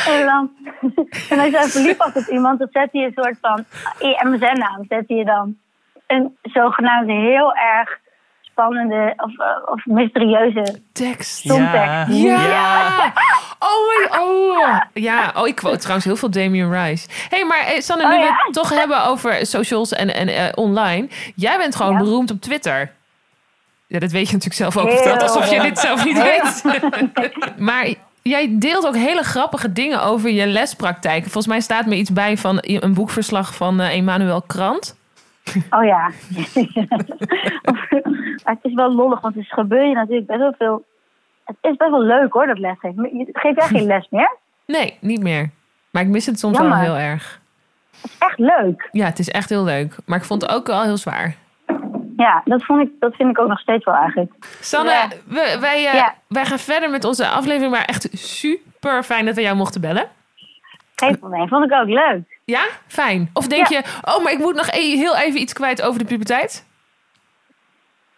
En 0.07 0.27
dan, 0.27 0.51
en 1.31 1.39
als 1.39 1.47
je 1.47 1.51
dan 1.51 1.69
verliefd 1.69 1.97
was 1.97 2.15
op 2.15 2.27
iemand, 2.27 2.59
dan 2.59 2.69
zet 2.71 2.89
hij 2.93 3.05
een 3.05 3.13
soort 3.15 3.37
van 3.41 3.65
MSN-naam. 3.99 4.85
Zet 4.89 5.05
hij 5.09 5.25
dan 5.25 5.57
een 6.07 6.37
zogenaamde 6.43 7.13
heel 7.13 7.55
erg 7.55 7.99
spannende 8.55 9.13
of, 9.17 9.39
eh, 9.39 9.73
of 9.73 9.85
mysterieuze 9.85 10.81
tekst. 10.93 11.37
stomtekst. 11.37 12.17
Ja. 12.23 13.13
Oh, 13.59 13.89
my, 13.89 14.19
oh. 14.19 14.81
Ja, 14.93 15.33
oh, 15.37 15.47
ik 15.47 15.55
quote 15.55 15.79
trouwens 15.79 16.05
heel 16.05 16.17
veel 16.17 16.31
Damien 16.31 16.73
Rice. 16.73 17.09
hey, 17.29 17.45
maar 17.45 17.59
eh, 17.67 17.81
Sanne, 17.81 18.07
nu 18.09 18.13
Oh, 18.15 18.19
we 18.19 18.25
ja? 18.27 18.35
het 18.45 18.55
toch 18.55 18.69
hebben 18.71 19.05
over 19.05 19.47
socials 19.47 19.93
en, 19.93 20.15
en 20.15 20.29
eh, 20.29 20.45
online. 20.55 21.09
Jij 21.35 21.59
bent 21.59 21.77
gewoon 21.77 21.93
Ja. 21.93 21.99
beroemd 21.99 22.31
op 22.31 22.41
Twitter. 22.41 22.93
Ja, 23.87 23.99
dat 23.99 24.11
weet 24.11 24.27
je 24.27 24.33
natuurlijk 24.33 24.73
zelf 24.73 24.77
ook 24.77 24.89
Heel 24.91 25.17
alsof 25.17 25.51
je 25.51 25.61
dit 25.61 25.79
zelf 25.79 26.05
niet 26.05 26.23
weet. 26.23 26.65
maar 27.69 27.89
jij 28.23 28.57
deelt 28.59 28.87
ook 28.87 28.97
hele 28.97 29.23
grappige 29.23 29.73
dingen 29.73 30.03
over 30.03 30.31
je 30.31 30.47
lespraktijk. 30.47 31.23
Volgens 31.23 31.47
mij 31.47 31.61
staat 31.61 31.87
me 31.87 31.95
iets 31.97 32.13
bij 32.13 32.37
van 32.37 32.59
een 32.61 32.95
boekverslag 32.95 33.55
van 33.55 33.81
Emmanuel 33.81 34.43
Krant. 34.43 34.97
Oh 35.77 35.85
ja. 35.85 36.11
maar 38.45 38.55
het 38.55 38.59
is 38.63 38.75
wel 38.75 38.93
lollig, 38.95 39.21
want 39.21 39.37
er 39.37 39.45
gebeurt 39.49 39.89
je 39.89 39.95
natuurlijk 39.95 40.27
best 40.27 40.39
wel 40.39 40.55
veel. 40.59 40.85
Het 41.45 41.57
is 41.61 41.77
best 41.77 41.91
wel 41.91 42.03
leuk 42.03 42.33
hoor, 42.33 42.47
dat 42.47 42.59
lesgeven. 42.59 43.29
Geef 43.33 43.57
jij 43.57 43.67
geen 43.67 43.87
les 43.87 44.07
meer? 44.11 44.37
Nee, 44.67 44.97
niet 45.01 45.23
meer. 45.23 45.51
Maar 45.91 46.03
ik 46.03 46.09
mis 46.09 46.27
het 46.27 46.39
soms 46.39 46.57
Jammer. 46.59 46.75
wel 46.77 46.83
heel 46.85 46.97
erg. 46.97 47.41
Het 48.03 48.11
is 48.11 48.17
echt 48.19 48.39
leuk. 48.39 48.89
Ja, 48.93 49.05
het 49.07 49.19
is 49.19 49.31
echt 49.31 49.49
heel 49.49 49.65
leuk. 49.65 49.97
Maar 50.07 50.19
ik 50.19 50.25
vond 50.25 50.43
het 50.43 50.51
ook 50.51 50.67
wel 50.67 50.83
heel 50.83 50.97
zwaar. 50.97 51.35
Ja, 52.17 52.43
dat, 52.45 52.65
vond 52.65 52.81
ik, 52.81 52.91
dat 53.01 53.15
vind 53.15 53.31
ik 53.31 53.39
ook 53.41 53.49
nog 53.49 53.59
steeds 53.61 53.85
wel 53.85 53.95
eigenlijk. 53.95 54.33
Sanne, 54.61 54.91
Ja. 54.91 55.09
we- 55.27 55.57
wij, 55.61 55.87
eh, 55.87 55.95
Ja. 55.95 56.15
wij 56.29 56.45
gaan 56.45 56.59
verder 56.59 56.91
met 56.91 57.05
onze 57.05 57.29
aflevering. 57.29 57.73
Maar 57.73 57.85
echt 57.85 58.09
super 58.13 59.03
fijn 59.03 59.25
dat 59.25 59.35
we 59.35 59.41
jou 59.43 59.57
mochten 59.57 59.81
bellen. 59.81 60.07
Geen 61.07 61.19
probleem, 61.19 61.49
vond 61.49 61.65
ik 61.65 61.73
ook 61.73 61.89
leuk. 61.89 62.39
Ja? 62.45 62.63
Fijn. 62.87 63.31
Of 63.33 63.47
denk 63.47 63.67
Ja. 63.69 63.79
je, 63.79 64.13
oh, 64.15 64.23
maar 64.23 64.33
ik 64.33 64.39
moet 64.39 64.55
nog 64.55 64.67
e- 64.71 64.97
heel 64.97 65.17
even 65.17 65.41
iets 65.41 65.53
kwijt 65.53 65.83
over 65.83 65.99
de 65.99 66.05
puberteit? 66.07 66.67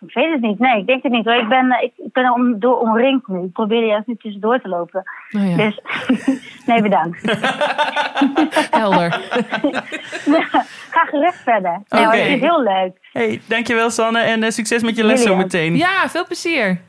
Ik 0.07 0.15
weet 0.15 0.33
het 0.33 0.41
niet. 0.41 0.59
Nee, 0.59 0.79
ik 0.81 0.87
denk 0.87 1.03
het 1.03 1.13
niet. 1.13 1.27
Ik 1.27 1.49
ben, 1.49 1.71
eh, 1.71 1.83
ik, 1.83 2.13
ben 2.13 2.25
er 2.25 2.33
om, 2.33 2.59
door 2.61 2.79
omringd 2.79 3.27
nu. 3.29 3.43
Ik 3.43 3.53
probeer 3.53 3.81
er 3.81 3.87
juist 3.87 4.07
nu 4.07 4.17
tussendoor 4.17 4.61
te 4.61 4.69
lopen. 4.69 5.03
Oh 5.37 5.49
ja, 5.49 5.57
Dus 5.57 5.81
nee, 6.67 6.83
bedankt. 6.83 7.21
helder. 8.81 9.11
Ga 10.91 11.05
gerust 11.05 11.39
verder. 11.45 11.83
Nee, 11.89 12.05
het 12.07 12.15
is 12.15 12.41
heel 12.41 12.63
leuk. 12.63 12.93
Hey, 13.13 13.41
dankjewel 13.47 13.91
Sanne 13.91 14.19
en 14.21 14.43
eh, 14.43 14.51
succes 14.51 14.83
met 14.83 14.97
je 14.97 15.05
les 15.05 15.23
zo 15.23 15.37
meteen. 15.37 15.77
Ja, 15.77 16.09
veel 16.09 16.27
plezier. 16.27 16.81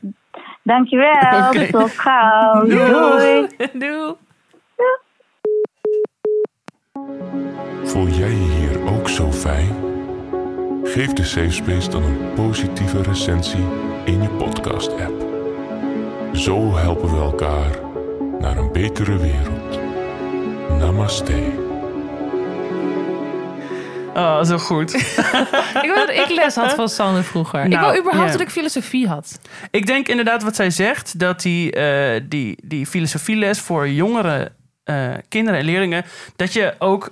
Dankjewel. 0.62 1.46
Oké. 1.48 1.66
Tot 1.70 1.90
gauw. 1.98 2.64
Doei. 2.66 3.46
Doei. 3.72 4.14
Voel 7.88 8.08
jij 8.08 8.30
je 8.30 8.52
hier 8.52 8.86
ook 8.86 9.08
zo 9.08 9.32
fijn? 9.32 9.74
Geef 10.84 11.12
de 11.12 11.24
Safe 11.24 11.50
Space 11.50 11.90
dan 11.90 12.02
een 12.02 12.32
positieve 12.34 13.02
recensie 13.02 13.64
in 14.04 14.22
je 14.22 14.28
podcast-app. 14.28 15.26
Zo 16.32 16.76
helpen 16.76 17.10
we 17.10 17.20
elkaar 17.20 17.78
naar 18.40 18.56
een 18.56 18.72
betere 18.72 19.16
wereld. 19.16 19.78
Namaste. 20.78 21.32
Oh, 24.14 24.42
zo 24.44 24.58
goed. 24.58 24.94
Ik 25.82 25.92
weet 25.94 25.94
dat 25.94 26.10
ik 26.10 26.28
les 26.28 26.54
had 26.54 26.74
van 26.74 26.88
Sanne 26.88 27.22
vroeger. 27.22 27.64
ik 27.64 27.68
Nou, 27.68 27.90
wil 27.92 28.00
überhaupt 28.00 28.30
ja. 28.32 28.36
dat 28.36 28.46
ik 28.46 28.52
filosofie 28.52 29.08
had. 29.08 29.38
Ik 29.70 29.86
denk 29.86 30.08
inderdaad 30.08 30.42
wat 30.42 30.56
zij 30.56 30.70
zegt, 30.70 31.18
dat 31.18 31.42
die, 31.42 31.72
eh, 31.72 32.20
die, 32.28 32.58
die 32.64 32.86
filosofieles 32.86 33.60
voor 33.60 33.88
jongere 33.88 34.52
eh, 34.84 35.14
kinderen 35.28 35.60
en 35.60 35.64
leerlingen, 35.64 36.04
dat 36.36 36.52
je 36.52 36.74
ook 36.78 37.10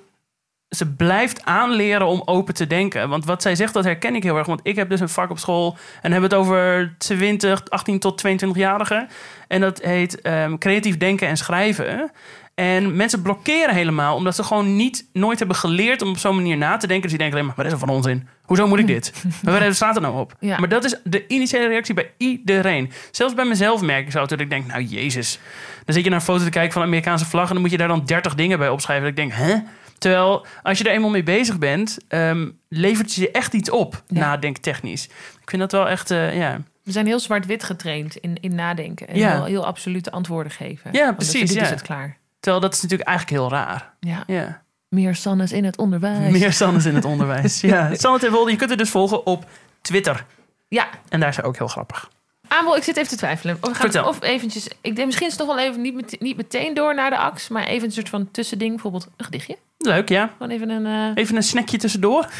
ze 0.68 0.92
blijft 0.92 1.44
aanleren 1.44 2.06
om 2.06 2.22
open 2.24 2.54
te 2.54 2.66
denken. 2.66 3.08
Want 3.08 3.24
wat 3.24 3.42
zij 3.42 3.54
zegt, 3.54 3.74
dat 3.74 3.84
herken 3.84 4.14
ik 4.14 4.22
heel 4.22 4.36
erg. 4.36 4.46
Want 4.46 4.60
ik 4.62 4.76
heb 4.76 4.88
dus 4.88 5.00
een 5.00 5.08
vak 5.08 5.30
op 5.30 5.38
school 5.38 5.76
en 6.02 6.12
hebben 6.12 6.30
het 6.30 6.38
over 6.38 6.94
20, 6.98 7.68
18 7.68 7.98
tot 7.98 8.22
22-jarigen. 8.26 9.08
En 9.48 9.60
dat 9.60 9.82
heet 9.82 10.20
ehm, 10.20 10.58
creatief 10.58 10.96
denken 10.96 11.28
en 11.28 11.36
schrijven. 11.36 12.10
En 12.54 12.96
mensen 12.96 13.22
blokkeren 13.22 13.74
helemaal, 13.74 14.16
omdat 14.16 14.34
ze 14.34 14.42
gewoon 14.42 14.76
niet, 14.76 15.08
nooit 15.12 15.38
hebben 15.38 15.56
geleerd 15.56 16.02
om 16.02 16.08
op 16.08 16.18
zo'n 16.18 16.34
manier 16.34 16.56
na 16.56 16.76
te 16.76 16.86
denken. 16.86 17.02
Dus 17.02 17.10
die 17.10 17.18
denken 17.18 17.36
alleen 17.36 17.46
maar, 17.46 17.56
wat 17.56 17.66
is 17.66 17.72
er 17.72 17.86
van 17.86 17.96
onzin? 17.96 18.28
Hoezo 18.42 18.66
moet 18.66 18.78
ik 18.78 18.86
dit? 18.86 19.12
Waar 19.42 19.74
staat 19.74 19.96
er 19.96 20.02
nou 20.02 20.18
op? 20.18 20.34
Ja. 20.40 20.58
Maar 20.58 20.68
dat 20.68 20.84
is 20.84 21.00
de 21.04 21.26
initiële 21.26 21.68
reactie 21.68 21.94
bij 21.94 22.10
iedereen. 22.16 22.92
Zelfs 23.10 23.34
bij 23.34 23.44
mezelf 23.44 23.82
merk 23.82 24.04
ik 24.06 24.12
zo 24.12 24.26
dat 24.26 24.40
ik 24.40 24.50
denk, 24.50 24.66
nou 24.66 24.82
jezus. 24.82 25.38
Dan 25.84 25.94
zit 25.94 26.04
je 26.04 26.10
naar 26.10 26.18
een 26.18 26.24
foto 26.24 26.44
te 26.44 26.50
kijken 26.50 26.72
van 26.72 26.82
een 26.82 26.88
Amerikaanse 26.88 27.24
vlag... 27.24 27.46
en 27.48 27.52
dan 27.52 27.62
moet 27.62 27.70
je 27.70 27.76
daar 27.76 27.88
dan 27.88 28.04
30 28.04 28.34
dingen 28.34 28.58
bij 28.58 28.68
opschrijven. 28.68 29.04
Dat 29.04 29.18
ik 29.18 29.30
denk, 29.30 29.48
hè? 29.48 29.54
Terwijl 29.98 30.46
als 30.62 30.78
je 30.78 30.84
er 30.84 30.90
eenmaal 30.90 31.10
mee 31.10 31.22
bezig 31.22 31.58
bent... 31.58 31.98
ehm, 32.08 32.48
levert 32.68 33.14
je 33.14 33.30
echt 33.30 33.54
iets 33.54 33.70
op, 33.70 34.02
Ja. 34.06 34.18
nadenktechnisch. 34.20 35.04
Ik 35.42 35.50
vind 35.50 35.62
dat 35.62 35.72
wel 35.72 35.88
echt, 35.88 36.10
eh, 36.10 36.36
ja... 36.36 36.60
We 36.82 36.92
zijn 36.92 37.06
heel 37.06 37.20
zwart-wit 37.20 37.64
getraind 37.64 38.16
in, 38.16 38.36
in 38.40 38.54
nadenken. 38.54 39.08
En 39.08 39.18
Ja. 39.18 39.32
heel, 39.34 39.44
heel 39.44 39.66
absolute 39.66 40.10
antwoorden 40.10 40.52
geven. 40.52 40.92
Ja, 40.92 41.12
precies, 41.12 41.40
Dit 41.48 41.52
ja. 41.58 41.62
is 41.62 41.70
het 41.70 41.82
klaar. 41.82 42.16
Terwijl 42.40 42.62
dat 42.62 42.74
is 42.74 42.82
natuurlijk 42.82 43.08
eigenlijk 43.08 43.38
heel 43.40 43.50
raar. 43.50 43.92
Ja. 44.00 44.22
Ja. 44.26 44.62
Meer 44.88 45.14
Sannes 45.14 45.52
in 45.52 45.64
het 45.64 45.78
onderwijs. 45.78 46.32
Meer 46.32 46.52
Sannes 46.52 46.84
in 46.84 46.94
het 46.94 47.04
onderwijs. 47.04 47.60
ja. 47.70 47.94
Sanne 47.94 48.18
ten 48.18 48.32
Wolde, 48.32 48.50
je 48.50 48.56
kunt 48.56 48.70
het 48.70 48.78
dus 48.78 48.90
volgen 48.90 49.26
op 49.26 49.44
Twitter. 49.80 50.24
Ja, 50.68 50.88
En 51.08 51.20
daar 51.20 51.28
is 51.28 51.42
ook 51.42 51.56
heel 51.58 51.68
grappig. 51.68 52.10
Aanbel, 52.48 52.76
ik 52.76 52.82
zit 52.82 52.96
even 52.96 53.08
te 53.08 53.16
twijfelen. 53.16 53.54
Of, 53.54 53.60
we 53.60 53.66
gaan, 53.66 53.74
Vertel. 53.90 54.08
of 54.08 54.22
eventjes, 54.22 54.68
ik 54.80 54.94
denk 54.96 55.06
misschien 55.06 55.26
is 55.26 55.32
het 55.38 55.46
nog 55.46 55.56
wel 55.56 55.64
even 55.64 55.80
niet, 55.80 55.94
met- 55.94 56.16
niet 56.20 56.36
meteen 56.36 56.74
door 56.74 56.94
naar 56.94 57.10
de 57.10 57.18
ax, 57.18 57.48
maar 57.48 57.64
even 57.66 57.86
een 57.86 57.92
soort 57.94 58.08
van 58.08 58.30
tussending, 58.30 58.70
bijvoorbeeld 58.72 59.08
een 59.16 59.24
gedichtje. 59.24 59.56
Leuk, 59.86 60.08
ja. 60.08 60.30
Gewoon 60.36 60.50
even 60.52 60.68
een. 60.70 60.86
eh, 60.86 61.22
Even 61.22 61.36
een 61.36 61.42
snackje 61.42 61.78
tussendoor. 61.78 62.26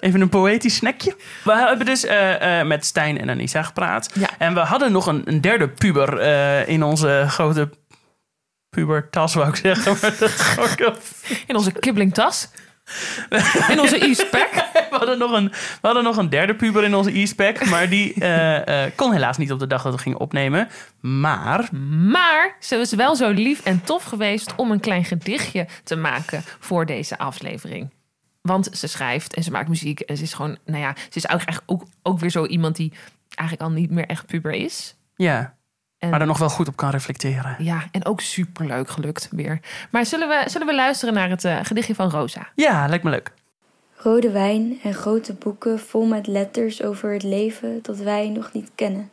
Even 0.00 0.20
een 0.20 0.28
poëtisch 0.28 0.74
snackje. 0.76 1.16
We 1.44 1.52
hebben 1.54 1.86
dus 1.86 2.04
eh, 2.04 2.60
eh, 2.60 2.66
met 2.66 2.84
Stijn 2.86 3.18
en 3.20 3.30
Anissa 3.30 3.62
gepraat. 3.62 4.10
Ja. 4.14 4.28
En 4.38 4.54
we 4.54 4.60
hadden 4.60 4.92
nog 4.92 5.06
een, 5.06 5.22
een 5.24 5.40
derde 5.40 5.68
puber 5.68 6.18
eh, 6.18 6.68
in 6.68 6.82
onze 6.82 7.24
grote 7.28 7.70
pubertas, 8.70 9.34
wou 9.34 9.48
ik 9.48 9.56
zeggen. 9.56 9.92
Maar 10.00 10.16
dat 10.18 10.30
is 10.30 10.58
ook 10.58 10.78
heel- 10.78 10.94
in 11.46 11.56
onze 11.56 11.72
kibbelingtas. 11.72 12.48
In 13.68 13.80
onze 13.80 14.04
e-spec. 14.04 14.50
we, 14.90 14.96
hadden 14.96 15.18
nog 15.18 15.32
een, 15.32 15.48
we 15.48 15.78
hadden 15.80 16.04
nog 16.04 16.16
een 16.16 16.28
derde 16.28 16.54
puber 16.54 16.84
in 16.84 16.94
onze 16.94 17.18
e-spec. 17.18 17.64
Maar 17.64 17.88
die 17.88 18.14
eh, 18.14 18.84
eh, 18.84 18.92
kon 18.94 19.12
helaas 19.12 19.36
niet 19.36 19.52
op 19.52 19.58
de 19.58 19.66
dag 19.66 19.82
dat 19.82 19.92
we 19.92 19.98
gingen 19.98 20.20
opnemen. 20.20 20.68
Maar 21.00 21.68
Maar 22.10 22.56
ze 22.60 22.76
is 22.76 22.92
wel 22.94 23.16
zo 23.16 23.30
lief 23.30 23.64
en 23.64 23.84
tof 23.84 24.04
geweest 24.04 24.54
om 24.56 24.70
een 24.70 24.80
klein 24.80 25.04
gedichtje 25.04 25.66
te 25.84 25.96
maken 25.96 26.42
voor 26.58 26.86
deze 26.86 27.18
aflevering. 27.18 27.90
Want 28.42 28.68
ze 28.72 28.86
schrijft 28.86 29.34
en 29.34 29.42
ze 29.42 29.50
maakt 29.50 29.68
muziek 29.68 30.00
en 30.00 30.16
ze 30.16 30.22
is 30.22 30.34
gewoon, 30.34 30.58
nou 30.64 30.78
ja, 30.78 30.94
ze 30.96 31.16
is 31.16 31.24
eigenlijk 31.24 31.62
ook, 31.70 31.82
ook 32.02 32.18
weer 32.18 32.30
zo 32.30 32.46
iemand 32.46 32.76
die 32.76 32.92
eigenlijk 33.34 33.70
al 33.70 33.76
niet 33.76 33.90
meer 33.90 34.06
echt 34.06 34.26
puber 34.26 34.52
is. 34.52 34.96
ja, 35.16 35.58
En, 36.00 36.10
Maar 36.10 36.20
er 36.20 36.26
nog 36.26 36.38
wel 36.38 36.48
goed 36.48 36.68
op 36.68 36.76
kan 36.76 36.90
reflecteren. 36.90 37.56
Ja, 37.58 37.84
en 37.90 38.04
ook 38.04 38.20
superleuk 38.20 38.88
gelukt 38.88 39.28
weer. 39.30 39.60
Maar 39.90 40.06
zullen 40.06 40.28
we, 40.28 40.42
zullen 40.46 40.66
we 40.66 40.74
luisteren 40.74 41.14
naar 41.14 41.30
het 41.30 41.44
eh, 41.44 41.58
gedichtje 41.62 41.94
van 41.94 42.10
Rosa? 42.10 42.48
Ja, 42.54 42.86
lijkt 42.88 43.04
me 43.04 43.10
leuk. 43.10 43.32
Rode 43.94 44.30
wijn 44.30 44.78
en 44.82 44.94
grote 44.94 45.32
boeken 45.34 45.78
vol 45.78 46.06
met 46.06 46.26
letters 46.26 46.82
over 46.82 47.12
het 47.12 47.22
leven 47.22 47.78
dat 47.82 47.98
wij 47.98 48.28
nog 48.28 48.52
niet 48.52 48.70
kennen. 48.74 49.10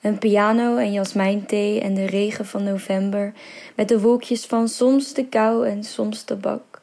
Een 0.00 0.18
piano 0.18 0.76
en 0.76 0.92
jasmijnthee 0.92 1.80
en 1.80 1.94
de 1.94 2.06
regen 2.06 2.46
van 2.46 2.64
november 2.64 3.32
met 3.76 3.88
de 3.88 4.00
wolkjes 4.00 4.46
van 4.46 4.68
soms 4.68 5.14
de 5.14 5.26
kou 5.26 5.68
en 5.68 5.84
soms 5.84 6.22
tabak. 6.22 6.80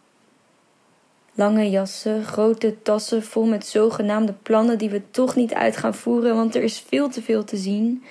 Lange 1.34 1.70
jassen, 1.70 2.24
grote 2.24 2.82
tassen 2.82 3.24
vol 3.24 3.46
met 3.46 3.68
zogenaamde 3.68 4.34
plannen 4.44 4.78
die 4.78 4.90
we 4.90 5.02
toch 5.12 5.36
niet 5.36 5.54
uit 5.54 5.78
gaan 5.78 5.96
voeren, 5.96 6.36
want 6.36 6.56
er 6.56 6.64
is 6.64 6.84
veel 6.88 7.10
te 7.10 7.22
veel 7.22 7.44
te 7.44 7.58
zien. 7.58 8.04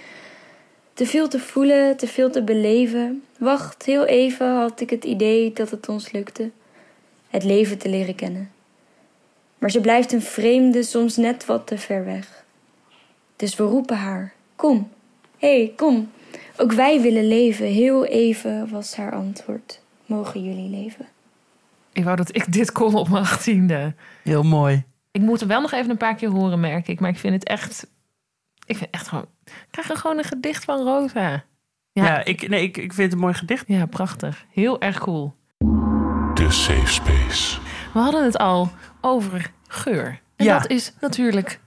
Te 0.95 1.07
veel 1.07 1.29
te 1.29 1.39
voelen, 1.39 1.97
te 1.97 2.07
veel 2.07 2.31
te 2.31 2.43
beleven. 2.43 3.23
Wacht, 3.39 3.85
heel 3.85 4.05
even 4.05 4.57
had 4.57 4.81
ik 4.81 4.91
het 4.91 5.05
idee 5.05 5.53
dat 5.53 5.71
het 5.71 5.89
ons 5.89 6.13
lukte. 6.13 6.51
Het 7.29 7.45
leven 7.45 7.79
te 7.79 7.89
leren 7.89 8.15
kennen. 8.15 8.51
Maar 9.59 9.71
ze 9.71 9.81
blijft 9.81 10.13
een 10.13 10.23
vreemde, 10.23 10.83
soms 10.83 11.17
net 11.17 11.47
wat 11.47 11.67
te 11.67 11.79
ver 11.79 12.05
weg. 12.05 12.45
Dus 13.37 13.57
we 13.57 13.65
roepen 13.65 13.97
haar: 13.97 14.33
Kom, 14.57 14.91
hé, 15.39 15.57
hey, 15.57 15.73
kom. 15.77 16.11
Ook 16.57 16.73
wij 16.73 17.01
willen 17.01 17.29
leven. 17.29 17.67
Heel 17.67 18.05
even 18.05 18.69
was 18.71 18.97
haar 18.97 19.15
antwoord. 19.15 19.81
Mogen 20.07 20.45
jullie 20.45 20.71
leven? 20.71 21.07
Ik 21.93 22.05
wou 22.05 22.17
dat 22.17 22.37
ik 22.37 22.53
dit 22.53 22.73
kon 22.73 22.95
op 22.95 23.09
mijn 23.09 23.23
achttiende. 23.23 23.95
Heel 24.23 24.43
mooi. 24.43 24.85
Ik 25.11 25.21
moet 25.21 25.41
hem 25.41 25.49
wel 25.49 25.61
nog 25.61 25.73
even 25.73 25.91
een 25.91 25.97
paar 25.97 26.15
keer 26.15 26.31
horen, 26.31 26.61
merk 26.61 26.89
ik. 26.89 27.01
Maar 27.01 27.11
ik 27.11 27.19
vind 27.19 27.35
het 27.35 27.45
echt... 27.45 27.87
Ik 28.67 28.77
vind 28.77 28.91
echt 28.91 29.09
gewoon... 29.09 29.27
Ik 29.45 29.67
krijg 29.71 29.91
er 29.91 29.97
gewoon 29.97 30.19
een 30.19 30.25
gedicht 30.25 30.65
van 30.65 30.83
Rosa. 30.83 31.45
Ja, 31.93 32.25
ik, 32.25 32.49
nee, 32.49 32.63
ik, 32.63 32.77
ik 32.77 32.93
vind 32.93 32.97
het 32.97 33.13
een 33.13 33.19
mooi 33.19 33.35
gedicht. 33.35 33.65
Ja, 33.67 33.87
prachtig. 33.87 34.45
Heel 34.53 34.81
erg 34.81 34.99
cool. 34.99 35.35
De 36.35 36.47
Safe 36.51 36.87
Space. 36.93 37.59
We 37.93 37.99
hadden 38.01 38.25
het 38.25 38.39
al 38.39 38.71
over 39.01 39.51
geur. 39.69 40.21
En 40.37 40.45
Ja. 40.45 40.59
dat 40.59 40.71
is 40.71 40.93
natuurlijk 41.01 41.61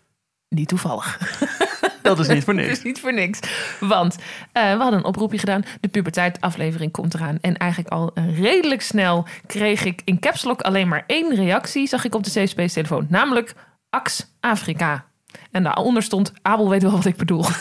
niet 0.49 0.67
toevallig. 0.67 1.17
Dat 2.01 2.19
is 2.19 2.27
niet 2.27 2.43
voor 2.43 2.53
Dat 2.55 2.63
niks. 2.65 2.77
is 2.77 2.83
niet 2.83 2.99
voor 2.99 3.13
niks. 3.13 3.39
Want 3.79 4.15
eh, 4.51 4.71
we 4.71 4.77
hadden 4.81 4.99
een 4.99 5.05
oproepje 5.05 5.37
gedaan. 5.37 5.63
De 5.79 5.87
puberteit 5.87 6.41
aflevering 6.41 6.91
komt 6.91 7.13
eraan. 7.13 7.37
En 7.41 7.57
eigenlijk 7.57 7.91
al 7.93 8.11
eh, 8.13 8.39
redelijk 8.39 8.81
snel 8.81 9.25
kreeg 9.47 9.83
ik 9.85 10.01
in 10.05 10.19
Caps 10.19 10.43
Lock 10.43 10.61
alleen 10.61 10.87
maar 10.87 11.03
één 11.07 11.35
reactie. 11.35 11.87
Zag 11.87 12.03
ik 12.05 12.15
op 12.15 12.23
de 12.23 12.29
Safe 12.29 12.45
Space 12.47 12.73
telefoon. 12.73 13.05
Namelijk 13.09 13.53
Ax 13.89 14.33
Afrika. 14.39 15.05
En 15.51 15.63
daaronder 15.63 16.03
stond 16.03 16.33
Abel 16.41 16.69
weet 16.69 16.81
wel 16.81 16.91
wat 16.91 17.05
ik 17.05 17.15
bedoel. 17.15 17.43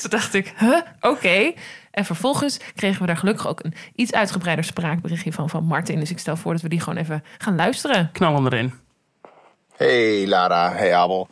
Toen 0.00 0.10
dacht 0.10 0.34
ik, 0.34 0.54
huh? 0.58 0.80
oké. 1.00 1.52
En 1.90 2.04
vervolgens 2.04 2.60
kregen 2.74 3.00
we 3.00 3.06
daar 3.06 3.16
gelukkig 3.16 3.48
ook 3.48 3.64
een 3.64 3.74
iets 3.94 4.12
uitgebreider 4.12 4.64
spraakberichtje 4.64 5.32
van, 5.32 5.48
van 5.48 5.64
Martin. 5.64 6.00
Dus 6.00 6.10
ik 6.10 6.18
stel 6.18 6.36
voor 6.36 6.52
dat 6.52 6.62
we 6.62 6.68
die 6.68 6.80
gewoon 6.80 6.98
even 6.98 7.24
gaan 7.38 7.56
luisteren. 7.56 8.10
Knallen 8.12 8.52
erin. 8.52 8.72
Hey 9.76 10.26
Lara, 10.26 10.72
hey 10.72 10.94
Abel. 10.94 11.28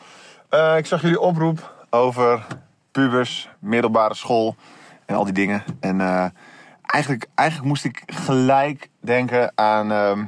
Eh, 0.48 0.76
ik 0.76 0.86
zag 0.86 1.02
jullie 1.02 1.20
oproep 1.20 1.86
over 1.90 2.46
pubers, 2.90 3.48
middelbare 3.58 4.14
school 4.14 4.56
en 5.06 5.14
al 5.14 5.24
die 5.24 5.32
dingen. 5.32 5.62
En 5.80 6.00
eh, 6.00 6.24
eigenlijk, 6.94 7.26
eigenlijk 7.34 7.68
moest 7.68 7.84
ik 7.84 8.02
gelijk 8.06 8.88
denken 9.00 9.52
aan 9.54 9.92
ehm, 9.92 10.24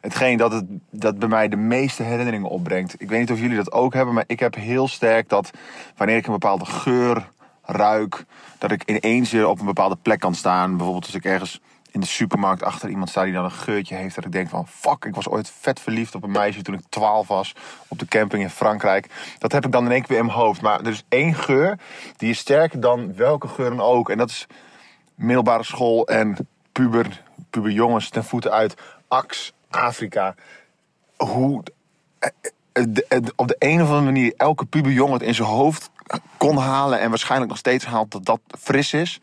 hetgeen 0.00 0.36
dat, 0.36 0.52
het, 0.52 0.64
dat 0.90 1.18
bij 1.18 1.28
mij 1.28 1.48
de 1.48 1.56
meeste 1.56 2.02
herinneringen 2.02 2.48
opbrengt. 2.48 3.00
Ik 3.00 3.08
weet 3.08 3.20
niet 3.20 3.30
of 3.30 3.38
jullie 3.38 3.56
dat 3.56 3.72
ook 3.72 3.94
hebben, 3.94 4.14
maar 4.14 4.24
ik 4.26 4.40
heb 4.40 4.54
heel 4.54 4.88
sterk 4.88 5.28
dat 5.28 5.50
wanneer 5.96 6.16
ik 6.16 6.26
een 6.26 6.32
bepaalde 6.32 6.64
geur 6.64 7.28
ruik, 7.62 8.24
dat 8.58 8.70
ik 8.70 8.82
ineens 8.84 9.30
weer 9.30 9.48
op 9.48 9.60
een 9.60 9.66
bepaalde 9.66 9.96
plek 10.02 10.20
kan 10.20 10.34
staan. 10.34 10.70
Bijvoorbeeld 10.70 11.04
als 11.04 11.14
ik 11.14 11.24
ergens 11.24 11.60
in 11.90 12.00
de 12.00 12.06
supermarkt 12.06 12.62
achter 12.62 12.88
iemand 12.88 13.08
sta 13.08 13.24
die 13.24 13.32
dan 13.32 13.44
een 13.44 13.50
geurtje 13.50 13.94
heeft. 13.94 14.14
Dat 14.14 14.24
ik 14.24 14.32
denk 14.32 14.48
van 14.48 14.68
fuck, 14.68 15.04
ik 15.04 15.14
was 15.14 15.28
ooit 15.28 15.52
vet 15.60 15.80
verliefd 15.80 16.14
op 16.14 16.22
een 16.22 16.30
meisje 16.30 16.62
toen 16.62 16.74
ik 16.74 16.80
12 16.88 17.28
was. 17.28 17.54
Op 17.88 17.98
de 17.98 18.06
camping 18.06 18.42
in 18.42 18.50
Frankrijk. 18.50 19.08
Dat 19.38 19.52
heb 19.52 19.64
ik 19.64 19.72
dan 19.72 19.84
in 19.84 19.90
één 19.90 20.00
keer 20.00 20.08
weer 20.08 20.18
in 20.18 20.26
mijn 20.26 20.38
hoofd. 20.38 20.60
Maar 20.60 20.80
er 20.80 20.88
is 20.88 21.04
één 21.08 21.34
geur 21.34 21.78
die 22.16 22.30
is 22.30 22.38
sterker 22.38 22.80
dan 22.80 23.14
welke 23.14 23.48
geur 23.48 23.68
dan 23.68 23.80
ook. 23.80 24.10
En 24.10 24.18
dat 24.18 24.30
is 24.30 24.46
middelbare 25.18 25.62
school 25.62 26.06
en 26.06 26.48
puber, 26.72 27.22
puberjongens 27.50 28.08
ten 28.08 28.24
voeten 28.24 28.50
uit. 28.50 28.74
Ax, 29.08 29.52
Afrika. 29.70 30.34
Hoe 31.16 31.62
eh, 32.18 32.30
eh, 32.72 32.84
eh, 33.08 33.22
op 33.36 33.48
de 33.48 33.56
een 33.58 33.82
of 33.82 33.88
andere 33.88 34.04
manier 34.04 34.32
elke 34.36 34.64
puberjongen 34.64 35.12
het 35.12 35.22
in 35.22 35.34
zijn 35.34 35.48
hoofd 35.48 35.90
kon 36.36 36.56
halen. 36.56 37.00
En 37.00 37.08
waarschijnlijk 37.08 37.50
nog 37.50 37.58
steeds 37.58 37.84
haalt 37.84 38.10
dat 38.10 38.24
dat 38.24 38.40
fris 38.58 38.92
is. 38.92 39.20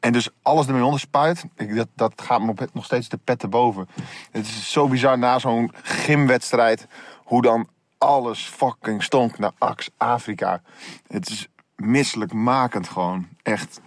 En 0.00 0.12
dus 0.12 0.28
alles 0.42 0.66
ermee 0.66 0.84
onder 0.84 1.00
spuit. 1.00 1.44
Dat, 1.56 1.88
dat 1.94 2.12
gaat 2.16 2.40
me 2.40 2.54
nog 2.72 2.84
steeds 2.84 3.08
de 3.08 3.18
pet 3.24 3.38
te 3.38 3.48
boven. 3.48 3.88
Het 4.30 4.46
is 4.46 4.72
zo 4.72 4.88
bizar 4.88 5.18
na 5.18 5.38
zo'n 5.38 5.72
gymwedstrijd. 5.82 6.86
Hoe 7.24 7.42
dan 7.42 7.68
alles 7.98 8.44
fucking 8.44 9.02
stonk 9.02 9.38
naar 9.38 9.52
Ax 9.58 9.90
Afrika. 9.96 10.62
Het 11.06 11.28
is 11.28 11.48
misselijkmakend 11.76 12.88
gewoon. 12.88 13.28
Echt. 13.42 13.80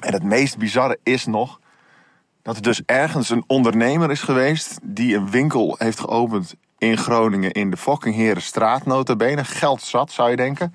En 0.00 0.12
het 0.12 0.22
meest 0.22 0.58
bizarre 0.58 0.98
is 1.02 1.26
nog... 1.26 1.60
dat 2.42 2.56
er 2.56 2.62
dus 2.62 2.82
ergens 2.86 3.30
een 3.30 3.44
ondernemer 3.46 4.10
is 4.10 4.22
geweest... 4.22 4.78
die 4.82 5.16
een 5.16 5.30
winkel 5.30 5.74
heeft 5.78 6.00
geopend 6.00 6.54
in 6.78 6.96
Groningen... 6.96 7.52
in 7.52 7.70
de 7.70 7.76
fucking 7.76 8.14
Herenstraat 8.14 8.86
notabene. 8.86 9.44
Geld 9.44 9.82
zat, 9.82 10.12
zou 10.12 10.30
je 10.30 10.36
denken. 10.36 10.74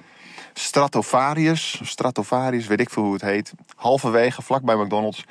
Stratovarius, 0.54 1.82
Stratovarius, 1.84 2.68
weet 2.68 2.80
ik 2.80 2.90
veel 2.90 3.04
hoe 3.04 3.14
het 3.14 3.22
heet. 3.22 3.54
Halverwege, 3.76 4.42
vlakbij 4.42 4.76
McDonald's. 4.76 5.26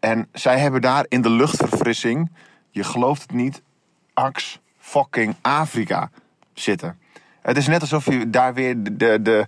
En 0.00 0.28
zij 0.32 0.58
hebben 0.58 0.80
daar 0.80 1.04
in 1.08 1.22
de 1.22 1.30
luchtverfrissing, 1.30 2.30
je 2.70 2.84
gelooft 2.84 3.22
het 3.22 3.32
niet, 3.32 3.62
Ax 4.14 4.60
fucking 4.78 5.34
Afrika 5.40 6.10
zitten. 6.54 6.98
Het 7.42 7.56
is 7.56 7.66
net 7.66 7.80
alsof 7.80 8.04
je 8.04 8.30
daar 8.30 8.54
weer 8.54 8.82
de, 8.82 8.96
de, 8.96 9.22
de, 9.22 9.46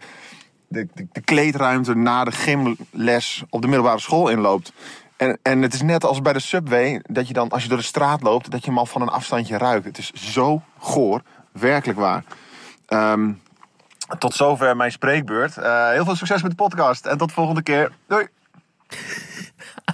de, 0.72 0.88
de 1.12 1.20
kleedruimte 1.20 1.94
na 1.94 2.24
de 2.24 2.32
gymles 2.32 3.42
op 3.50 3.60
de 3.60 3.66
middelbare 3.66 4.00
school 4.00 4.28
inloopt. 4.28 4.72
En, 5.16 5.38
en 5.42 5.62
het 5.62 5.74
is 5.74 5.82
net 5.82 6.04
als 6.04 6.22
bij 6.22 6.32
de 6.32 6.38
Subway, 6.40 7.00
dat 7.02 7.28
je 7.28 7.34
dan 7.34 7.48
als 7.48 7.62
je 7.62 7.68
door 7.68 7.78
de 7.78 7.84
straat 7.84 8.22
loopt, 8.22 8.50
dat 8.50 8.60
je 8.60 8.68
hem 8.68 8.78
al 8.78 8.86
van 8.86 9.02
een 9.02 9.08
afstandje 9.08 9.58
ruikt. 9.58 9.84
Het 9.84 9.98
is 9.98 10.12
zo 10.12 10.62
goor, 10.78 11.22
werkelijk 11.52 11.98
waar. 11.98 12.24
Ehm, 12.86 13.32
tot 14.18 14.34
zover 14.34 14.76
mijn 14.76 14.92
spreekbeurt. 14.92 15.56
Eh, 15.56 15.90
heel 15.90 16.04
veel 16.04 16.16
succes 16.16 16.42
met 16.42 16.50
de 16.50 16.56
podcast 16.56 17.06
en 17.06 17.18
tot 17.18 17.28
de 17.28 17.34
volgende 17.34 17.62
keer. 17.62 17.92
Doei! 18.08 18.26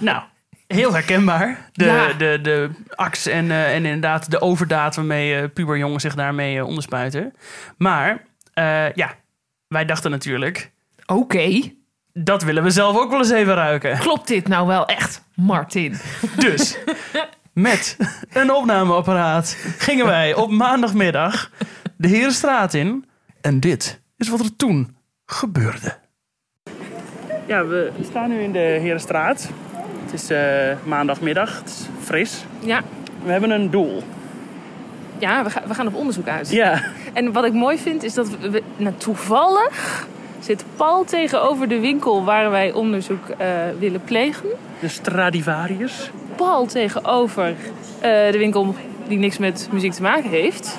Nou, 0.01 0.21
heel 0.67 0.93
herkenbaar. 0.93 1.69
De, 1.73 1.85
Ja. 1.85 2.13
de, 2.13 2.39
de 2.41 2.69
ax 2.95 3.25
en, 3.25 3.51
eh, 3.51 3.75
en 3.75 3.85
inderdaad 3.85 4.31
de 4.31 4.41
overdaad 4.41 4.95
waarmee 4.95 5.35
eh, 5.35 5.49
puberjongens 5.53 6.03
zich 6.03 6.15
daarmee 6.15 6.65
onderspuiten. 6.65 7.33
Maar 7.77 8.23
eh, 8.53 8.91
ja, 8.93 9.13
wij 9.69 9.85
dachten 9.85 10.11
natuurlijk, 10.11 10.71
Oké, 11.05 11.61
dat 12.13 12.43
willen 12.43 12.63
we 12.63 12.69
zelf 12.69 12.97
ook 12.97 13.09
wel 13.09 13.19
eens 13.19 13.29
even 13.29 13.53
ruiken. 13.53 13.97
klopt 13.99 14.27
dit 14.27 14.47
nou 14.47 14.67
wel 14.67 14.85
echt, 14.85 15.23
Martin? 15.35 15.95
Dus 16.37 16.77
met 17.53 17.97
een 18.33 18.51
opnameapparaat 18.53 19.57
gingen 19.77 20.05
wij 20.05 20.33
op 20.35 20.49
maandagmiddag 20.51 21.51
de 21.97 22.07
Herenstraat 22.07 22.73
in. 22.73 23.05
En 23.41 23.59
dit 23.59 24.01
is 24.17 24.27
wat 24.29 24.39
er 24.39 24.55
toen 24.55 24.97
gebeurde. 25.25 25.97
Ja, 27.47 27.65
we 27.65 27.91
staan 28.09 28.29
nu 28.29 28.39
in 28.41 28.51
de 28.51 28.59
Herenstraat. 28.59 29.49
Het 30.03 30.13
is 30.13 30.29
eh, 30.29 30.75
maandagmiddag, 30.85 31.59
het 31.59 31.69
is 31.69 31.85
fris. 32.03 32.43
Ja, 32.59 32.81
We 33.23 33.31
hebben 33.31 33.49
een 33.51 33.69
doel. 33.69 34.03
Ja 35.19 35.43
we, 35.43 35.49
gaan 35.49 35.63
we 35.67 35.73
gaan 35.73 35.87
op 35.87 35.95
onderzoek 35.95 36.27
uit. 36.27 36.49
Ja, 36.51 36.81
En 37.13 37.31
wat 37.31 37.45
ik 37.45 37.53
mooi 37.53 37.77
vind 37.77 38.03
is 38.03 38.13
dat 38.13 38.29
we, 38.39 38.49
we- 38.49 38.63
nou, 38.77 38.95
toevallig 38.97 40.07
zit 40.39 40.63
Paul 40.75 41.03
tegenover 41.03 41.67
de 41.67 41.79
winkel 41.79 42.23
waar 42.23 42.51
wij 42.51 42.71
onderzoek 42.71 43.29
eh, 43.37 43.47
willen 43.79 44.01
plegen. 44.03 44.49
de 44.79 44.87
Stradivarius. 44.87 46.09
Paul 46.35 46.65
tegenover 46.65 47.47
eh, 47.47 48.11
de 48.31 48.37
winkel 48.37 48.75
die 49.07 49.17
niks 49.17 49.37
met 49.37 49.67
muziek 49.71 49.93
te 49.93 50.01
maken 50.01 50.29
heeft. 50.29 50.77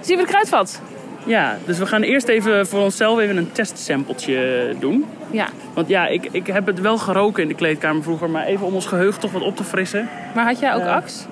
Zien 0.00 0.16
we 0.16 0.22
de 0.22 0.28
kruidvat? 0.28 0.80
Ja, 1.24 1.58
dus 1.66 1.78
we 1.78 1.86
gaan 1.86 2.02
eerst 2.02 2.28
even 2.28 2.66
voor 2.66 2.80
onszelf 2.80 3.18
even 3.18 3.36
een 3.36 3.52
testsampletje 3.52 4.74
doen. 4.78 5.04
Ja, 5.30 5.46
Want 5.74 5.88
ja, 5.88 6.06
ik, 6.06 6.28
ik 6.30 6.46
heb 6.46 6.66
het 6.66 6.80
wel 6.80 6.98
geroken 6.98 7.42
in 7.42 7.48
de 7.48 7.54
kleedkamer 7.54 8.02
vroeger, 8.02 8.30
maar 8.30 8.44
even 8.44 8.66
om 8.66 8.74
ons 8.74 8.86
geheugen 8.86 9.20
toch 9.20 9.32
wat 9.32 9.42
op 9.42 9.56
te 9.56 9.64
frissen. 9.64 10.08
maar 10.34 10.44
had 10.44 10.58
jij 10.58 10.74
ook 10.74 10.80
Ja. 10.80 10.94
ax? 10.94 11.26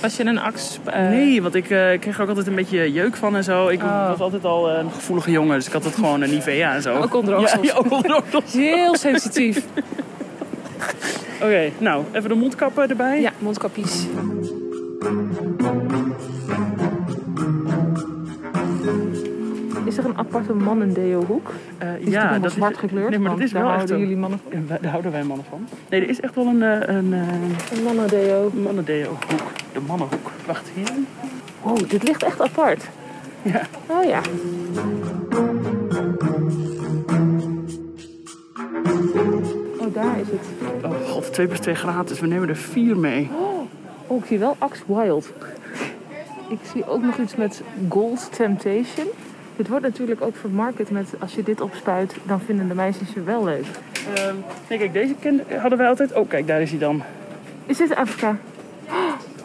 Was 0.00 0.16
je 0.16 0.24
een 0.24 0.38
ax? 0.38 0.78
eh, 0.84 1.00
Nee, 1.08 1.42
want 1.42 1.54
ik 1.54 1.64
eh, 1.70 1.98
kreeg 2.00 2.16
er 2.16 2.22
ook 2.22 2.28
altijd 2.28 2.46
een 2.46 2.54
beetje 2.54 2.92
jeuk 2.92 3.16
van 3.16 3.36
en 3.36 3.44
zo. 3.44 3.68
Ik 3.68 3.82
Oh. 3.82 4.08
was 4.08 4.18
altijd 4.18 4.44
al 4.44 4.70
eh, 4.70 4.78
een 4.78 4.90
gevoelige 4.92 5.30
jongen, 5.30 5.56
dus 5.56 5.66
ik 5.66 5.72
had 5.72 5.84
het 5.84 5.94
gewoon 5.94 6.22
een 6.22 6.30
Nivea 6.30 6.74
en 6.74 6.82
zo. 6.82 6.96
Ook 6.96 7.14
onder 7.14 7.40
Ja, 7.40 7.74
ook 7.74 7.90
onder. 7.92 8.22
Heel 8.52 8.96
sensitief. 8.96 9.64
Oké, 11.42 11.70
nou, 11.78 12.04
even 12.12 12.28
de 12.28 12.34
mondkappen 12.34 12.88
erbij. 12.88 13.20
Ja, 13.20 13.30
mondkapjes. 13.38 14.06
Is 19.96 20.02
Is 20.02 20.08
er 20.08 20.14
een 20.14 20.18
aparte 20.26 20.54
mannen-deo-hoek? 20.54 21.52
Eh, 21.78 21.94
Is 21.98 22.04
die 22.04 22.18
helemaal 22.18 22.50
zwart 22.50 22.76
gekleurd? 22.76 23.10
Nee, 23.10 23.18
maar 23.18 23.30
dat 23.30 23.40
is 23.40 23.50
daar 23.52 23.62
wel 23.62 23.72
houden 23.72 23.98
jullie 23.98 24.16
mannen 24.16 24.40
Daar 24.80 24.90
houden 24.90 25.12
wij 25.12 25.22
mannen 25.24 25.46
van. 25.50 25.68
Nee, 25.90 26.00
er 26.00 26.08
is 26.08 26.20
echt 26.20 26.34
wel 26.34 26.46
een, 26.46 26.62
eh, 26.62 26.94
een, 26.96 27.12
eh, 27.12 27.76
Een 27.76 27.82
mannen-deo. 27.84 28.50
mannendeo 28.54 29.08
hoek. 29.08 29.42
De 29.72 29.80
mannenhoek. 29.86 30.30
Wacht, 30.46 30.68
hier. 30.74 30.88
Wow, 31.62 31.88
dit 31.88 32.02
ligt 32.02 32.22
echt 32.22 32.40
apart. 32.40 32.88
Ja. 33.42 33.60
Oh 33.86 34.04
ja. 34.04 34.20
Oh, 39.80 39.94
daar 39.94 40.20
is 40.20 40.26
het. 40.30 40.84
Oh 40.84 41.08
god, 41.10 41.32
2 41.32 41.46
plus 41.46 41.58
2 41.60 41.74
gratis. 41.74 42.20
We 42.20 42.26
nemen 42.26 42.48
er 42.48 42.56
4 42.56 42.96
mee. 42.96 43.30
Oh, 44.06 44.18
ik 44.20 44.26
zie 44.26 44.38
wel 44.38 44.56
Axe 44.58 44.82
Wild. 44.86 45.32
Ik 46.48 46.58
zie 46.72 46.86
ook 46.88 47.02
nog 47.02 47.18
iets 47.18 47.36
met 47.36 47.62
Gold 47.88 48.28
Temptation. 48.36 49.06
Dit 49.56 49.68
wordt 49.68 49.84
natuurlijk 49.84 50.22
ook 50.22 50.36
vermarkt 50.36 50.90
met 50.90 51.14
als 51.18 51.34
je 51.34 51.42
dit 51.42 51.60
opspuit, 51.60 52.14
dan 52.22 52.40
vinden 52.40 52.68
de 52.68 52.74
meisjes 52.74 53.12
je 53.14 53.22
wel 53.22 53.44
leuk. 53.44 53.64
Ehm, 54.14 54.34
nee, 54.68 54.78
kijk, 54.78 54.92
deze 54.92 55.14
hadden 55.60 55.78
wij 55.78 55.88
altijd. 55.88 56.12
Oh, 56.12 56.28
kijk, 56.28 56.46
daar 56.46 56.60
is 56.60 56.70
hij 56.70 56.78
dan. 56.78 57.02
Is 57.66 57.76
dit 57.76 57.94
Afrika? 57.94 58.36
Oh, 58.88 58.94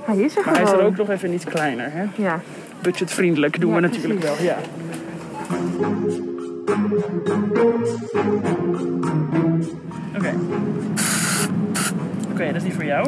hij 0.07 0.18
is 0.18 0.38
er 0.38 0.41
Maar 0.45 0.53
hij 0.53 0.64
is 0.64 0.72
er 0.72 0.82
ook 0.82 0.97
nog 0.97 1.09
even 1.09 1.34
iets 1.34 1.45
kleiner. 1.45 1.91
Hè? 1.91 2.03
Ja. 2.16 2.39
Budgetvriendelijk 2.82 3.59
doen 3.59 3.70
Ja, 3.70 3.76
we 3.76 3.82
natuurlijk 3.82 4.20
precies. 4.20 4.38
wel. 4.38 4.45
Ja. 4.45 4.57
Oké. 10.16 10.34
Oké, 12.32 12.45
dat 12.45 12.55
is 12.55 12.64
die 12.64 12.74
voor 12.74 12.86
jou. 12.86 13.07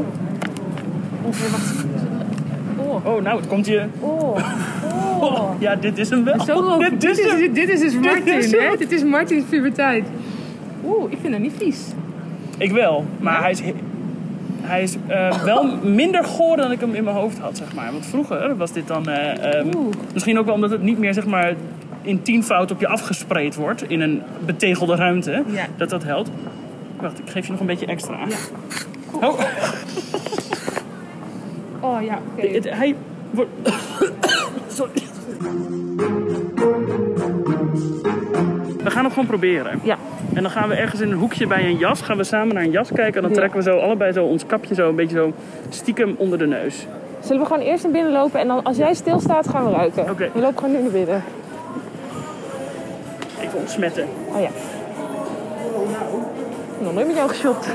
Oh. 2.77 3.05
Oh, 3.05 3.21
nou, 3.21 3.39
het 3.39 3.47
komt 3.47 3.65
je. 3.65 3.85
Oh. 3.99 4.09
Oh. 4.83 5.12
Ja, 5.59 5.75
dit 5.75 5.97
is 5.97 6.09
hem 6.09 6.23
wel. 6.23 6.39
Zo 6.39 6.77
dit, 6.77 7.01
dit, 7.01 7.17
is 7.19 7.25
dit 7.53 7.69
is 7.69 7.79
dus 7.79 7.91
Dit 7.91 8.01
Martin, 8.01 8.37
is 8.37 8.51
hè? 8.51 8.77
Dit 8.77 8.91
is 8.91 9.03
Martins 9.03 9.43
puberteit. 9.49 10.05
Oeh, 10.85 11.11
ik 11.11 11.17
vind 11.21 11.33
hem 11.33 11.41
niet 11.41 11.53
vies. 11.57 11.79
Ik 12.57 12.71
wel, 12.71 13.05
maar 13.19 13.41
hij 13.41 13.51
is, 13.51 13.61
hij 14.61 14.83
is 14.83 14.95
eh, 15.07 15.43
wel 15.43 15.75
minder 15.83 16.23
goor 16.23 16.57
dan 16.57 16.71
ik 16.71 16.79
hem 16.79 16.93
in 16.95 17.03
mijn 17.03 17.15
hoofd 17.15 17.37
had, 17.39 17.57
zeg 17.57 17.73
maar. 17.73 17.91
Want 17.91 18.05
vroeger 18.05 18.57
was 18.57 18.71
dit 18.71 18.87
dan... 18.87 19.09
eh, 19.09 19.59
ehm, 19.59 19.67
misschien 20.13 20.39
ook 20.39 20.45
wel 20.45 20.55
omdat 20.55 20.69
het 20.69 20.81
niet 20.81 20.97
meer, 20.99 21.13
zeg 21.13 21.25
maar, 21.25 21.53
in 22.01 22.21
tienvoud 22.21 22.71
op 22.71 22.79
je 22.79 22.87
afgespreid 22.87 23.55
wordt. 23.55 23.89
In 23.89 24.01
een 24.01 24.21
betegelde 24.45 24.95
ruimte. 24.95 25.43
Ja. 25.47 25.65
Dat 25.77 25.89
dat 25.89 26.03
helpt. 26.03 26.29
Wacht, 26.99 27.19
ik 27.19 27.29
geef 27.29 27.45
je 27.45 27.51
nog 27.51 27.59
een 27.59 27.65
beetje 27.65 27.85
extra. 27.85 28.17
Oh, 29.11 29.39
Oh 31.79 32.01
ja, 32.01 32.19
oké. 32.37 32.69
hij 32.69 32.95
wordt... 33.31 33.49
Sorry. 34.77 34.91
We 38.83 38.91
gaan 38.91 39.03
hem 39.03 39.09
gewoon 39.09 39.27
proberen. 39.27 39.79
Ja. 39.83 39.97
En 40.33 40.41
dan 40.41 40.51
gaan 40.51 40.69
we 40.69 40.75
ergens 40.75 41.01
in 41.01 41.11
een 41.11 41.17
hoekje 41.17 41.47
bij 41.47 41.65
een 41.65 41.77
jas, 41.77 42.01
gaan 42.01 42.17
we 42.17 42.23
samen 42.23 42.53
naar 42.55 42.63
een 42.63 42.71
jas 42.71 42.87
kijken. 42.93 43.15
En 43.15 43.21
dan 43.21 43.29
Ja. 43.29 43.35
trekken 43.37 43.57
we 43.57 43.63
zo 43.71 43.77
allebei 43.79 44.11
zo 44.11 44.23
ons 44.25 44.45
kapje 44.45 44.75
zo 44.75 44.89
een 44.89 44.95
beetje 44.95 45.15
zo 45.17 45.33
stiekem 45.69 46.15
onder 46.17 46.37
de 46.37 46.47
neus. 46.47 46.87
Zullen 47.19 47.41
we 47.41 47.47
gewoon 47.47 47.63
eerst 47.63 47.83
naar 47.83 47.91
binnen 47.91 48.11
lopen 48.11 48.39
en 48.39 48.47
dan 48.47 48.63
als 48.63 48.77
jij 48.77 48.93
stilstaat 48.93 49.49
gaan 49.49 49.65
we 49.65 49.71
ruiken? 49.71 50.09
Oké. 50.09 50.29
We 50.33 50.39
lopen 50.39 50.57
gewoon 50.57 50.75
nu 50.75 50.81
naar 50.81 50.91
binnen. 50.91 51.23
Even 53.41 53.59
ontsmetten. 53.59 54.07
Oh 54.35 54.41
ja. 54.41 54.49
Nog 56.79 56.93
nooit 56.93 57.07
met 57.07 57.15
jou 57.15 57.29
geshopt. 57.29 57.65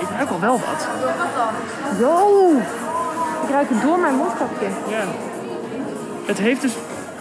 Ik 0.00 0.06
ruik 0.16 0.30
al 0.30 0.40
wel 0.40 0.52
wat. 0.58 0.88
Yo! 2.00 2.50
Ik 2.50 2.56
ruik 2.56 2.83
het 3.58 3.82
door 3.82 3.98
mijn 3.98 4.14
mondkapje. 4.14 4.66
Ja. 4.88 5.04
Het 6.26 6.38
heeft 6.38 6.60
dus 6.60 6.72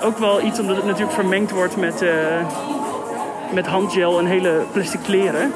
ook 0.03 0.17
wel 0.17 0.41
iets, 0.41 0.59
omdat 0.59 0.75
het 0.75 0.86
natuurlijk 0.86 1.13
vermengd 1.13 1.51
wordt 1.51 1.77
met, 1.77 2.01
eh, 2.01 2.11
met 3.53 3.67
handgel 3.67 4.19
en 4.19 4.25
hele 4.25 4.63
plastic 4.71 4.99
kleren. 5.03 5.51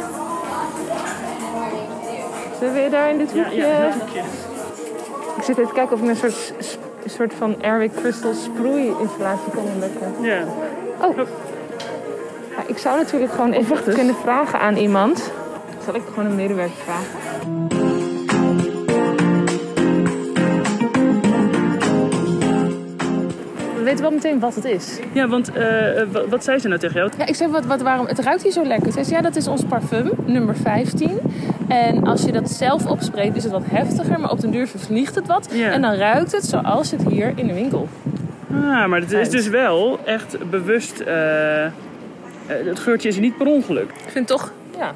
Zullen 2.60 2.74
we 2.74 2.80
weer 2.80 2.90
daar 2.90 3.10
in 3.10 3.18
dit 3.18 3.32
hoekje? 3.32 3.56
ja, 3.56 3.82
dat 3.82 3.94
hoekje. 3.94 4.22
Ik 5.38 5.44
zit 5.44 5.58
even 5.58 5.68
te 5.68 5.74
kijken 5.74 5.96
of 5.96 6.02
ik 6.02 6.10
een 6.10 6.16
soort, 6.16 6.54
soort 7.06 7.34
van 7.34 7.56
Airwick 7.62 7.96
Crystal 7.96 8.34
sproei 8.34 8.94
installatie 9.00 9.52
kan 9.54 9.64
ontdekken. 9.74 10.14
Ja. 10.22 10.44
Oh. 11.02 11.18
Ja, 12.56 12.64
ik 12.66 12.78
zou 12.78 12.98
natuurlijk 12.98 13.32
gewoon 13.32 13.52
even 13.52 13.84
kunnen 13.84 14.16
vragen 14.16 14.60
aan 14.60 14.76
iemand. 14.76 15.32
Zal 15.86 15.96
ik 15.96 16.02
gewoon 16.10 16.26
een 16.26 16.36
medewerker 16.36 16.76
vragen? 16.84 17.87
Weten 23.88 24.02
wel 24.02 24.12
meteen 24.12 24.40
wat 24.40 24.56
het 24.56 24.66
is. 24.66 25.00
Ja, 25.12 25.28
want 25.28 25.52
eh, 25.54 26.04
wat, 26.12 26.28
wat 26.28 26.44
zei 26.44 26.60
ze 26.60 26.68
nou 26.68 26.80
tegen 26.80 26.96
jou? 26.96 27.12
Ja, 27.18 27.26
ik 27.26 27.36
zeg, 27.36 27.48
wat, 27.50 27.66
wat, 27.66 27.82
waarom, 27.82 28.06
het 28.06 28.20
ruikt 28.20 28.44
hier 28.44 28.52
zo 28.52 28.64
lekker. 28.66 28.92
Ze 28.92 29.04
zei, 29.04 29.16
ja, 29.16 29.22
dat 29.22 29.36
is 29.36 29.48
ons 29.48 29.64
parfum, 29.64 30.10
nummer 30.26 30.56
15. 30.56 31.20
En 31.68 32.04
als 32.08 32.24
je 32.24 32.32
dat 32.32 32.50
zelf 32.52 32.86
opspreekt, 32.86 33.36
is 33.36 33.44
het 33.44 33.52
wat 33.52 33.64
heftiger. 33.66 34.20
Maar 34.20 34.32
op 34.32 34.40
den 34.42 34.52
duur 34.52 34.68
vervliegt 34.68 35.16
het 35.16 35.28
wat. 35.28 35.50
Ja. 35.54 35.72
En 35.72 35.82
dan 35.82 35.94
ruikt 35.94 36.32
het 36.32 36.44
zoals 36.46 36.92
het 36.92 37.04
hier 37.10 37.32
in 37.36 37.48
de 37.48 37.54
winkel. 37.54 37.88
Ah, 38.54 38.86
maar 38.88 39.00
het 39.02 39.12
is 39.12 39.30
dus 39.30 39.48
wel 39.48 40.00
echt 40.06 40.50
bewust. 40.50 41.00
eh, 41.00 41.66
eh, 41.66 41.72
het 42.46 42.80
geurtje 42.80 43.08
is 43.10 43.18
niet 43.20 43.38
per 43.38 43.48
ongeluk. 43.48 43.90
Ik 44.06 44.12
vind 44.12 44.28
toch, 44.28 44.52
ja. 44.78 44.90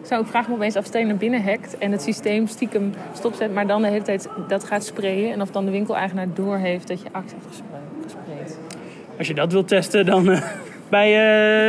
Ik 0.00 0.06
zou 0.14 0.20
ook 0.20 0.28
vragen 0.28 0.50
me 0.50 0.56
opeens 0.56 0.76
of 0.76 0.84
Steen 0.84 1.06
naar 1.06 1.16
binnen 1.16 1.42
hackt 1.44 1.78
en 1.78 1.92
het 1.92 2.02
systeem 2.02 2.46
stiekem 2.46 2.94
stopzet, 3.14 3.54
maar 3.54 3.66
dan 3.66 3.82
de 3.82 3.88
hele 3.88 4.02
tijd 4.04 4.28
dat 4.48 4.64
gaat 4.64 4.84
sprayen. 4.84 5.32
En 5.32 5.40
of 5.42 5.50
dan 5.50 5.64
de 5.64 5.70
winkeleigenaar 5.70 6.26
doorheeft 6.34 6.88
dat 6.88 7.00
je 7.02 7.08
actie 7.12 7.36
hebt 7.36 7.46
gespre- 7.46 7.64
gespreid. 7.64 7.82
Als 9.18 9.26
je 9.26 9.34
dat 9.34 9.52
wilt 9.52 9.68
testen, 9.68 10.06
dan 10.06 10.30
eh, 10.30 10.42
bij 10.88 11.08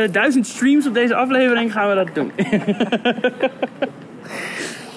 eh, 0.04 0.12
duizend 0.12 0.46
streams 0.46 0.86
op 0.86 0.94
deze 0.94 1.14
aflevering 1.14 1.72
gaan 1.72 1.88
we 1.88 1.94
dat 1.94 2.14
doen. 2.14 2.32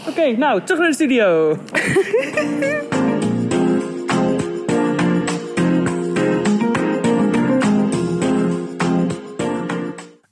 Oké, 0.09 0.37
nou, 0.37 0.61
terug 0.63 0.79
naar 0.79 0.89
de 0.89 0.93
studio. 0.93 1.57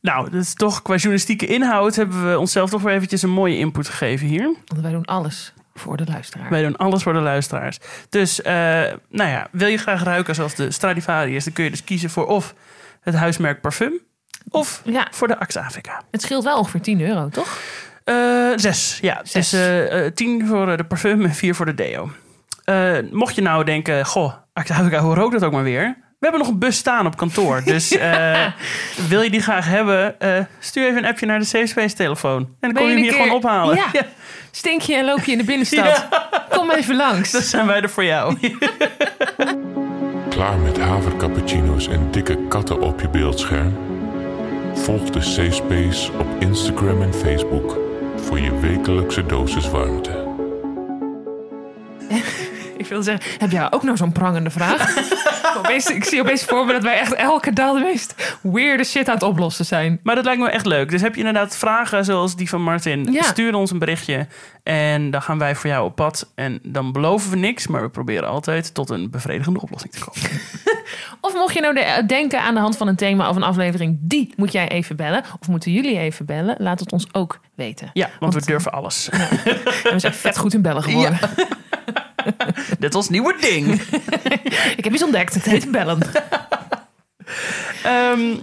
Nou, 0.02 0.30
dat 0.30 0.42
is 0.42 0.54
toch 0.54 0.82
qua 0.82 0.96
journalistieke 0.96 1.46
inhoud 1.46 1.96
hebben 1.96 2.30
we 2.30 2.40
onszelf 2.40 2.70
toch 2.70 2.82
weer 2.82 2.94
eventjes 2.94 3.22
een 3.22 3.30
mooie 3.30 3.58
input 3.58 3.88
gegeven 3.88 4.28
hier. 4.28 4.56
Want 4.66 4.82
wij 4.82 4.92
doen 4.92 5.06
alles 5.06 5.54
voor 5.82 5.98
de 5.98 6.06
luisteraar. 6.08 6.50
Wij 6.50 6.62
doen 6.62 6.76
alles 6.78 7.04
voor 7.04 7.14
de 7.14 7.20
luisteraars. 7.20 7.78
Dus, 8.10 8.42
eh, 8.42 8.54
nou 9.10 9.30
ja, 9.30 9.48
wil 9.52 9.68
je 9.68 9.78
graag 9.78 10.04
ruiken 10.04 10.36
zoals 10.36 10.56
de 10.56 10.72
Stradivarius, 10.72 11.44
dan 11.44 11.54
kun 11.54 11.64
je 11.64 11.70
dus 11.70 11.84
kiezen 11.84 12.10
voor 12.10 12.28
of 12.28 12.54
het 13.02 13.16
huismerk 13.16 13.62
parfum 13.62 14.00
of 14.50 14.82
Ja, 14.86 15.08
voor 15.12 15.28
de 15.28 15.40
Axe 15.40 15.60
Afrika. 15.60 16.02
het 16.12 16.22
scheelt 16.22 16.44
wel 16.44 16.58
ongeveer 16.58 16.82
10 16.82 17.02
euro, 17.02 17.30
toch? 17.30 17.58
Eh, 18.04 18.16
zes, 18.56 18.98
ja. 19.02 19.22
Zes. 19.24 19.50
Dus 19.50 19.54
eh, 19.60 20.06
eh, 20.06 20.14
tien 20.14 20.48
voor 20.48 20.78
de 20.78 20.84
parfum 20.84 21.24
en 21.26 21.34
vier 21.34 21.56
voor 21.56 21.66
de 21.66 21.74
deo. 21.76 22.12
Mocht 23.12 23.36
je 23.36 23.42
nou 23.42 23.64
denken, 23.64 24.06
goh, 24.06 24.34
Axe 24.54 24.74
Afrika, 24.74 25.00
hoe 25.00 25.16
rookt 25.16 25.34
dat 25.34 25.44
ook 25.44 25.52
maar 25.52 25.64
weer? 25.64 25.98
We 26.22 26.28
hebben 26.28 26.46
nog 26.46 26.56
een 26.56 26.60
bus 26.60 26.78
staan 26.78 27.06
op 27.06 27.18
kantoor. 27.18 27.62
Dus 27.66 27.92
eh, 27.98 28.46
wil 29.08 29.22
je 29.22 29.30
die 29.30 29.42
graag 29.42 29.66
hebben, 29.66 30.20
eh, 30.20 30.40
stuur 30.60 30.86
even 30.88 30.98
een 30.98 31.10
appje 31.10 31.26
naar 31.26 31.40
de 31.40 31.46
Safe 31.46 31.66
Space 31.66 31.96
telefoon. 31.96 32.42
En 32.42 32.56
dan 32.60 32.74
kom 32.74 32.86
je 32.86 32.92
hem 32.92 33.02
hier 33.02 33.12
gewoon 33.12 33.32
ophalen. 33.32 33.76
Ja. 33.76 34.06
Stink 34.52 34.82
je 34.82 34.96
en 34.96 35.06
loop 35.06 35.24
je 35.24 35.32
in 35.32 35.38
de 35.38 35.44
binnenstad? 35.44 36.08
Kom 36.56 36.72
even 36.72 36.96
langs. 36.96 37.32
Dan 37.32 37.42
zijn 37.42 37.68
wij 37.68 37.82
er 37.82 37.90
voor 37.90 38.04
jou. 38.04 38.38
Klaar 40.30 40.58
met 40.58 40.80
havercappuccino's 40.80 41.88
en 41.88 42.08
dikke 42.12 42.38
katten 42.48 42.82
op 42.82 43.02
je 43.02 43.10
beeldscherm? 43.10 43.78
Volg 44.74 45.10
de 45.10 45.22
Safe 45.22 45.52
Space 45.52 46.12
op 46.12 46.28
Instagram 46.40 47.02
en 47.02 47.14
Facebook 47.14 47.78
voor 48.16 48.40
je 48.40 48.60
wekelijkse 48.60 49.26
dosis 49.26 49.70
warmte. 49.70 50.30
Ik 52.82 52.88
wil 52.88 53.04
zeggen, 53.04 53.32
heb 53.40 53.52
jij 53.52 53.72
ook 53.72 53.84
nog 53.84 53.98
zo'n 53.98 54.12
prangende 54.12 54.50
vraag? 54.50 54.96
opeens, 55.58 55.86
ik 55.86 56.04
zie 56.04 56.22
opeens 56.22 56.44
voor 56.44 56.66
me 56.66 56.72
dat 56.74 56.84
wij 56.84 57.00
echt 57.00 57.14
elke 57.14 57.54
dag 57.54 57.74
de 57.74 57.80
meest 57.80 58.38
weirde 58.42 58.84
shit 58.84 59.08
aan 59.08 59.14
het 59.14 59.24
oplossen 59.24 59.66
zijn. 59.66 60.00
Maar 60.04 60.16
dat 60.16 60.24
lijkt 60.26 60.42
me 60.42 60.50
echt 60.50 60.66
leuk. 60.66 60.90
Dus 60.90 61.02
heb 61.02 61.14
je 61.14 61.20
inderdaad 61.20 61.58
vragen 61.58 62.06
zoals 62.06 62.36
die 62.36 62.50
van 62.50 62.62
Martin, 62.64 63.12
Ja. 63.12 63.22
stuur 63.24 63.54
ons 63.56 63.72
een 63.72 63.80
berichtje. 63.80 64.28
En 64.64 65.12
dan 65.12 65.22
gaan 65.22 65.38
wij 65.38 65.56
voor 65.56 65.70
jou 65.70 65.86
op 65.86 65.96
pad. 65.96 66.32
En 66.36 66.60
dan 66.64 66.92
beloven 66.92 67.30
we 67.32 67.38
niks, 67.38 67.68
maar 67.68 67.82
we 67.82 67.90
proberen 67.90 68.30
altijd 68.30 68.74
tot 68.74 68.90
een 68.90 69.10
bevredigende 69.10 69.62
oplossing 69.62 69.94
te 69.94 70.00
komen. 70.00 70.30
Of 71.22 71.34
mocht 71.34 71.54
je 71.54 71.62
nou 71.62 71.74
de- 71.74 72.04
denken 72.08 72.42
aan 72.42 72.54
de 72.54 72.60
hand 72.60 72.78
van 72.78 72.88
een 72.88 72.96
thema 72.96 73.30
of 73.30 73.36
een 73.36 73.44
aflevering, 73.44 73.98
die 74.02 74.34
moet 74.36 74.52
jij 74.52 74.68
even 74.70 74.96
bellen. 74.96 75.24
Of 75.40 75.48
moeten 75.48 75.72
jullie 75.72 75.98
even 75.98 76.26
bellen? 76.26 76.56
Laat 76.58 76.80
het 76.80 76.92
ons 76.92 77.08
ook 77.12 77.40
weten. 77.56 77.90
Ja, 77.94 78.10
want 78.20 78.34
we 78.34 78.42
durven 78.46 78.72
alles. 78.72 79.10
En 79.10 79.20
we 79.94 80.00
zijn 80.00 80.14
vet 80.14 80.38
goed 80.38 80.54
in 80.54 80.62
bellen 80.62 80.84
geworden. 80.90 81.20
Dit 82.80 82.90
is 82.90 82.96
ons 82.96 83.10
nieuwe 83.10 83.36
ding. 83.40 83.82
Ik 84.78 84.84
heb 84.84 84.94
iets 84.94 85.04
ontdekt, 85.04 85.34
het 85.34 85.46
heet 85.46 85.72
bellen. 85.72 86.00
Ehm, 87.84 88.36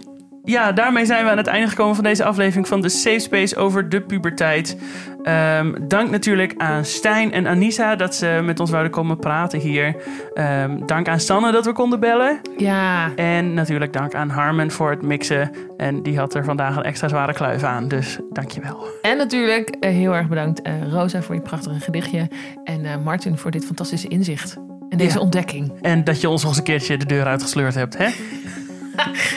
ja, 0.49 0.72
daarmee 0.72 1.07
zijn 1.07 1.24
we 1.24 1.30
aan 1.30 1.36
het 1.36 1.46
einde 1.46 1.68
gekomen 1.68 1.94
van 1.94 2.05
deze 2.05 2.24
aflevering 2.24 2.68
van 2.68 2.80
de 2.80 2.88
Safe 2.88 3.18
Space 3.18 3.57
over 3.57 3.88
de 3.88 4.01
puberteit. 4.01 4.76
Ehm, 5.22 5.74
dank 5.88 6.11
natuurlijk 6.11 6.55
aan 6.57 6.84
Stijn 6.84 7.32
en 7.32 7.46
Anissa 7.46 7.96
dat 7.96 8.14
ze 8.14 8.40
met 8.44 8.61
ons 8.61 8.70
wouden 8.70 8.92
komen 8.92 9.18
praten 9.18 9.59
hier. 9.59 9.96
Ehm, 10.34 10.86
dank 10.86 11.09
aan 11.09 11.20
Sanne 11.20 11.53
dat 11.53 11.64
we 11.64 11.72
konden 11.72 12.01
bellen. 12.01 12.40
Ja. 12.57 13.14
En 13.16 13.55
natuurlijk 13.55 13.92
dank 13.92 14.14
aan 14.14 14.28
Harmen 14.28 14.70
voor 14.70 14.90
het 14.90 15.03
mixen. 15.03 15.51
En 15.76 16.03
die 16.03 16.18
had 16.18 16.34
er 16.34 16.44
vandaag 16.44 16.76
een 16.76 16.82
extra 16.82 17.09
zware 17.09 17.32
kluif 17.32 17.62
aan, 17.62 17.88
dus 17.88 18.18
dankjewel. 18.32 18.86
En 19.03 19.16
natuurlijk 19.16 19.68
eh, 19.80 19.90
heel 19.90 20.14
erg 20.14 20.28
bedankt 20.28 20.66
uh, 20.66 20.72
Rosa 20.92 21.22
voor 21.22 21.34
je 21.34 21.40
prachtige 21.40 21.80
gedichtje. 21.80 22.28
En 22.64 22.84
uh, 22.84 22.90
Martin 23.05 23.38
voor 23.38 23.51
dit 23.51 23.64
fantastische 23.64 24.09
inzicht. 24.09 24.57
En 24.88 24.99
deze 24.99 25.14
Ja. 25.16 25.20
ontdekking. 25.20 25.72
En 25.80 26.05
dat 26.05 26.20
je 26.20 26.28
ons 26.28 26.40
nog 26.42 26.51
eens 26.51 26.59
een 26.59 26.64
keertje 26.64 26.96
de 26.96 27.07
deur 27.07 27.24
uitgesleurd 27.26 27.74
hebt, 27.74 27.99
hè? 27.99 28.09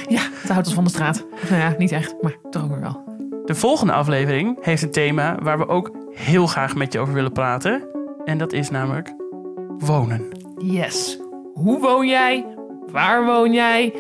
Ja, 0.08 0.22
ons 0.58 0.74
van 0.74 0.84
de 0.84 0.90
straat. 0.90 1.26
Nou 1.50 1.62
ja, 1.62 1.76
niet 1.78 1.92
echt, 1.92 2.16
maar 2.22 2.36
toch 2.50 2.64
ook 2.64 2.70
weer 2.70 2.80
wel. 2.80 3.04
De 3.46 3.56
volgende 3.56 3.94
aflevering 3.94 4.58
heeft 4.62 4.82
een 4.82 4.92
thema 4.92 5.38
waar 5.42 5.58
we 5.58 5.68
ook 5.68 5.92
heel 6.14 6.48
graag 6.48 6.76
met 6.76 6.94
je 6.94 7.00
over 7.00 7.14
willen 7.14 7.32
praten. 7.32 7.84
En 8.26 8.38
dat 8.38 8.54
is 8.54 8.70
namelijk 8.70 9.14
wonen. 9.78 10.28
Yes. 10.58 11.20
Hoe 11.54 11.80
woon 11.80 12.08
jij? 12.08 12.46
Waar 12.92 13.26
woon 13.26 13.54
jij? 13.54 13.94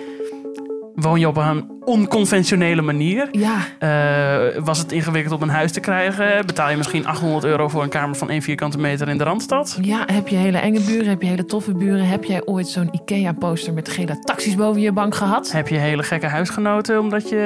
Woon 0.95 1.19
je 1.19 1.27
op 1.27 1.37
een 1.37 1.70
onconventionele 1.83 2.81
manier? 2.81 3.27
Ja. 3.31 3.57
Eh, 3.79 4.63
was 4.63 4.77
het 4.77 4.91
ingewikkeld 4.91 5.35
om 5.35 5.41
een 5.41 5.55
huis 5.55 5.71
te 5.71 5.79
krijgen? 5.79 6.45
Betaal 6.45 6.69
je 6.69 6.77
misschien 6.77 7.05
800 7.05 7.43
euro 7.43 7.67
voor 7.67 7.83
een 7.83 7.89
kamer 7.89 8.15
van 8.15 8.29
1 8.29 8.41
vierkante 8.41 8.77
meter 8.77 9.09
in 9.09 9.17
de 9.17 9.23
Randstad? 9.23 9.77
Ja, 9.81 10.03
heb 10.05 10.27
je 10.27 10.35
hele 10.35 10.57
enge 10.57 10.79
buren? 10.79 11.07
Heb 11.07 11.21
je 11.21 11.27
hele 11.27 11.45
toffe 11.45 11.73
buren? 11.73 12.07
Heb 12.07 12.23
jij 12.23 12.45
ooit 12.45 12.67
zo'n 12.67 12.89
IKEA-poster 12.91 13.73
met 13.73 13.89
gele 13.89 14.19
taxis 14.19 14.55
boven 14.55 14.81
je 14.81 14.91
bank 14.91 15.15
gehad? 15.15 15.51
Heb 15.51 15.67
je 15.67 15.77
hele 15.77 16.03
gekke 16.03 16.27
huisgenoten 16.27 16.99
omdat 16.99 17.29
je 17.29 17.39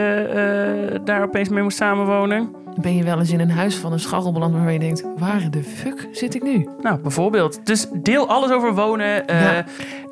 eh, 0.94 1.00
daar 1.06 1.24
opeens 1.24 1.50
mee 1.50 1.64
moest 1.64 1.78
samenwonen? 1.78 2.65
Ben 2.82 2.96
je 2.96 3.04
wel 3.04 3.20
eens 3.20 3.30
in 3.32 3.40
een 3.40 3.52
huis 3.52 3.76
van 3.76 3.92
een 3.94 4.00
scharrel 4.00 4.32
beland 4.32 4.54
waarvan 4.54 4.74
je 4.74 4.80
denkt... 4.80 5.04
waar 5.18 5.48
de 5.52 5.64
fuck 5.64 6.08
zit 6.12 6.36
ik 6.36 6.44
nu? 6.44 6.68
Nou, 6.82 7.00
bijvoorbeeld. 7.00 7.66
Dus 7.66 7.88
deel 7.94 8.28
alles 8.28 8.52
over 8.52 8.76
wonen. 8.76 9.28
eh, 9.28 9.42
Ja. 9.42 9.66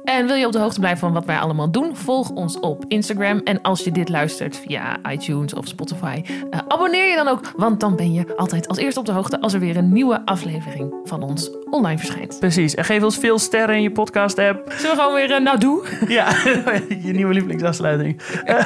En 0.03 0.25
wil 0.27 0.35
je 0.35 0.45
op 0.45 0.51
de 0.51 0.59
hoogte 0.59 0.79
blijven 0.79 0.99
van 0.99 1.13
wat 1.13 1.25
wij 1.25 1.37
allemaal 1.39 1.71
doen? 1.71 1.95
Volg 1.95 2.29
ons 2.29 2.59
op 2.59 2.85
Instagram. 2.87 3.37
En 3.43 3.61
als 3.61 3.83
je 3.83 3.91
dit 3.91 4.09
luistert 4.09 4.57
via 4.57 4.97
iTunes 5.11 5.53
of 5.53 5.67
Spotify, 5.67 6.21
eh, 6.49 6.59
abonneer 6.67 7.09
je 7.09 7.15
dan 7.15 7.27
ook. 7.27 7.51
Want 7.55 7.79
dan 7.79 7.95
ben 7.95 8.13
je 8.13 8.35
altijd 8.37 8.67
als 8.67 8.77
eerste 8.77 8.99
op 8.99 9.05
de 9.05 9.11
hoogte 9.11 9.41
als 9.41 9.53
er 9.53 9.59
weer 9.59 9.77
een 9.77 9.91
nieuwe 9.93 10.25
aflevering 10.25 10.93
van 11.03 11.21
ons 11.23 11.51
online 11.69 11.97
verschijnt. 11.97 12.39
Precies. 12.39 12.75
En 12.75 12.85
geef 12.85 13.03
ons 13.03 13.17
veel 13.17 13.39
sterren 13.39 13.75
in 13.75 13.81
je 13.81 13.91
podcast-app. 13.91 14.71
Zullen 14.71 14.95
we 14.95 15.01
gewoon 15.01 15.15
weer, 15.15 15.31
eh, 15.31 15.41
nou 15.41 15.57
doe. 15.59 15.85
Ja, 16.07 16.29
je 17.05 17.11
nieuwe 17.13 17.33
lievelingsafsluiting. 17.33 18.21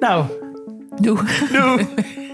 Nou, 0.00 0.24
Doe. 1.00 1.16
doe. 1.52 1.86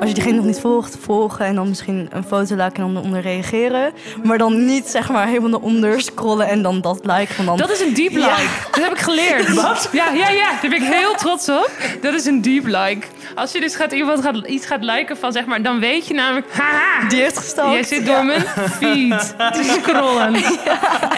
Als 0.00 0.08
je 0.08 0.14
diegene 0.14 0.36
nog 0.36 0.44
niet 0.44 0.60
volgt, 0.60 0.96
volgen 1.00 1.44
en 1.46 1.54
dan 1.54 1.68
misschien 1.68 2.08
een 2.12 2.24
foto 2.24 2.54
liken 2.54 2.84
en 2.84 2.94
dan 2.94 3.02
onder 3.04 3.20
reageren. 3.20 3.92
Maar 4.22 4.38
dan 4.38 4.64
niet 4.64 4.86
zeg 4.86 5.08
maar 5.10 5.26
helemaal 5.26 5.48
naar 5.50 5.60
onder 5.60 6.00
scrollen 6.00 6.48
en 6.48 6.62
dan 6.62 6.80
dat. 6.80 7.00
Want 7.04 7.36
dan... 7.46 7.56
Dat 7.56 7.70
is 7.70 7.80
een 7.80 7.94
deep 7.94 8.12
like. 8.12 8.26
Ja. 8.26 8.36
Dat 8.70 8.82
heb 8.82 8.92
ik 8.92 8.98
geleerd. 8.98 9.54
Wat? 9.62 9.88
Ja, 9.92 10.10
ja, 10.12 10.28
ja. 10.28 10.50
Daar 10.60 10.70
ben 10.70 10.82
ik 10.82 10.92
heel 10.92 11.14
trots 11.14 11.48
op. 11.48 11.70
Dat 12.00 12.14
is 12.14 12.24
een 12.26 12.42
deep 12.42 12.64
like. 12.66 13.06
Als 13.34 13.52
je 13.52 13.60
dus 13.60 13.76
gaat, 13.76 13.92
iemand 13.92 14.22
gaat, 14.22 14.36
iets 14.46 14.66
gaat 14.66 14.82
liken 14.84 15.16
van 15.16 15.32
zeg 15.32 15.44
maar, 15.44 15.62
dan 15.62 15.78
weet 15.80 16.06
je 16.06 16.14
namelijk, 16.14 16.46
haha, 16.52 17.08
Die 17.08 17.20
heeft 17.20 17.38
gestalkt. 17.38 17.72
jij 17.72 17.84
zit 17.84 18.06
door 18.06 18.24
mijn 18.24 18.40
feed 18.80 19.34
te 19.36 19.78
scrollen. 19.82 20.34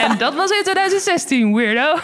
En 0.08 0.18
dat 0.18 0.34
was 0.34 0.50
in 0.50 0.62
2016, 0.62 1.54
weirdo. 1.54 1.94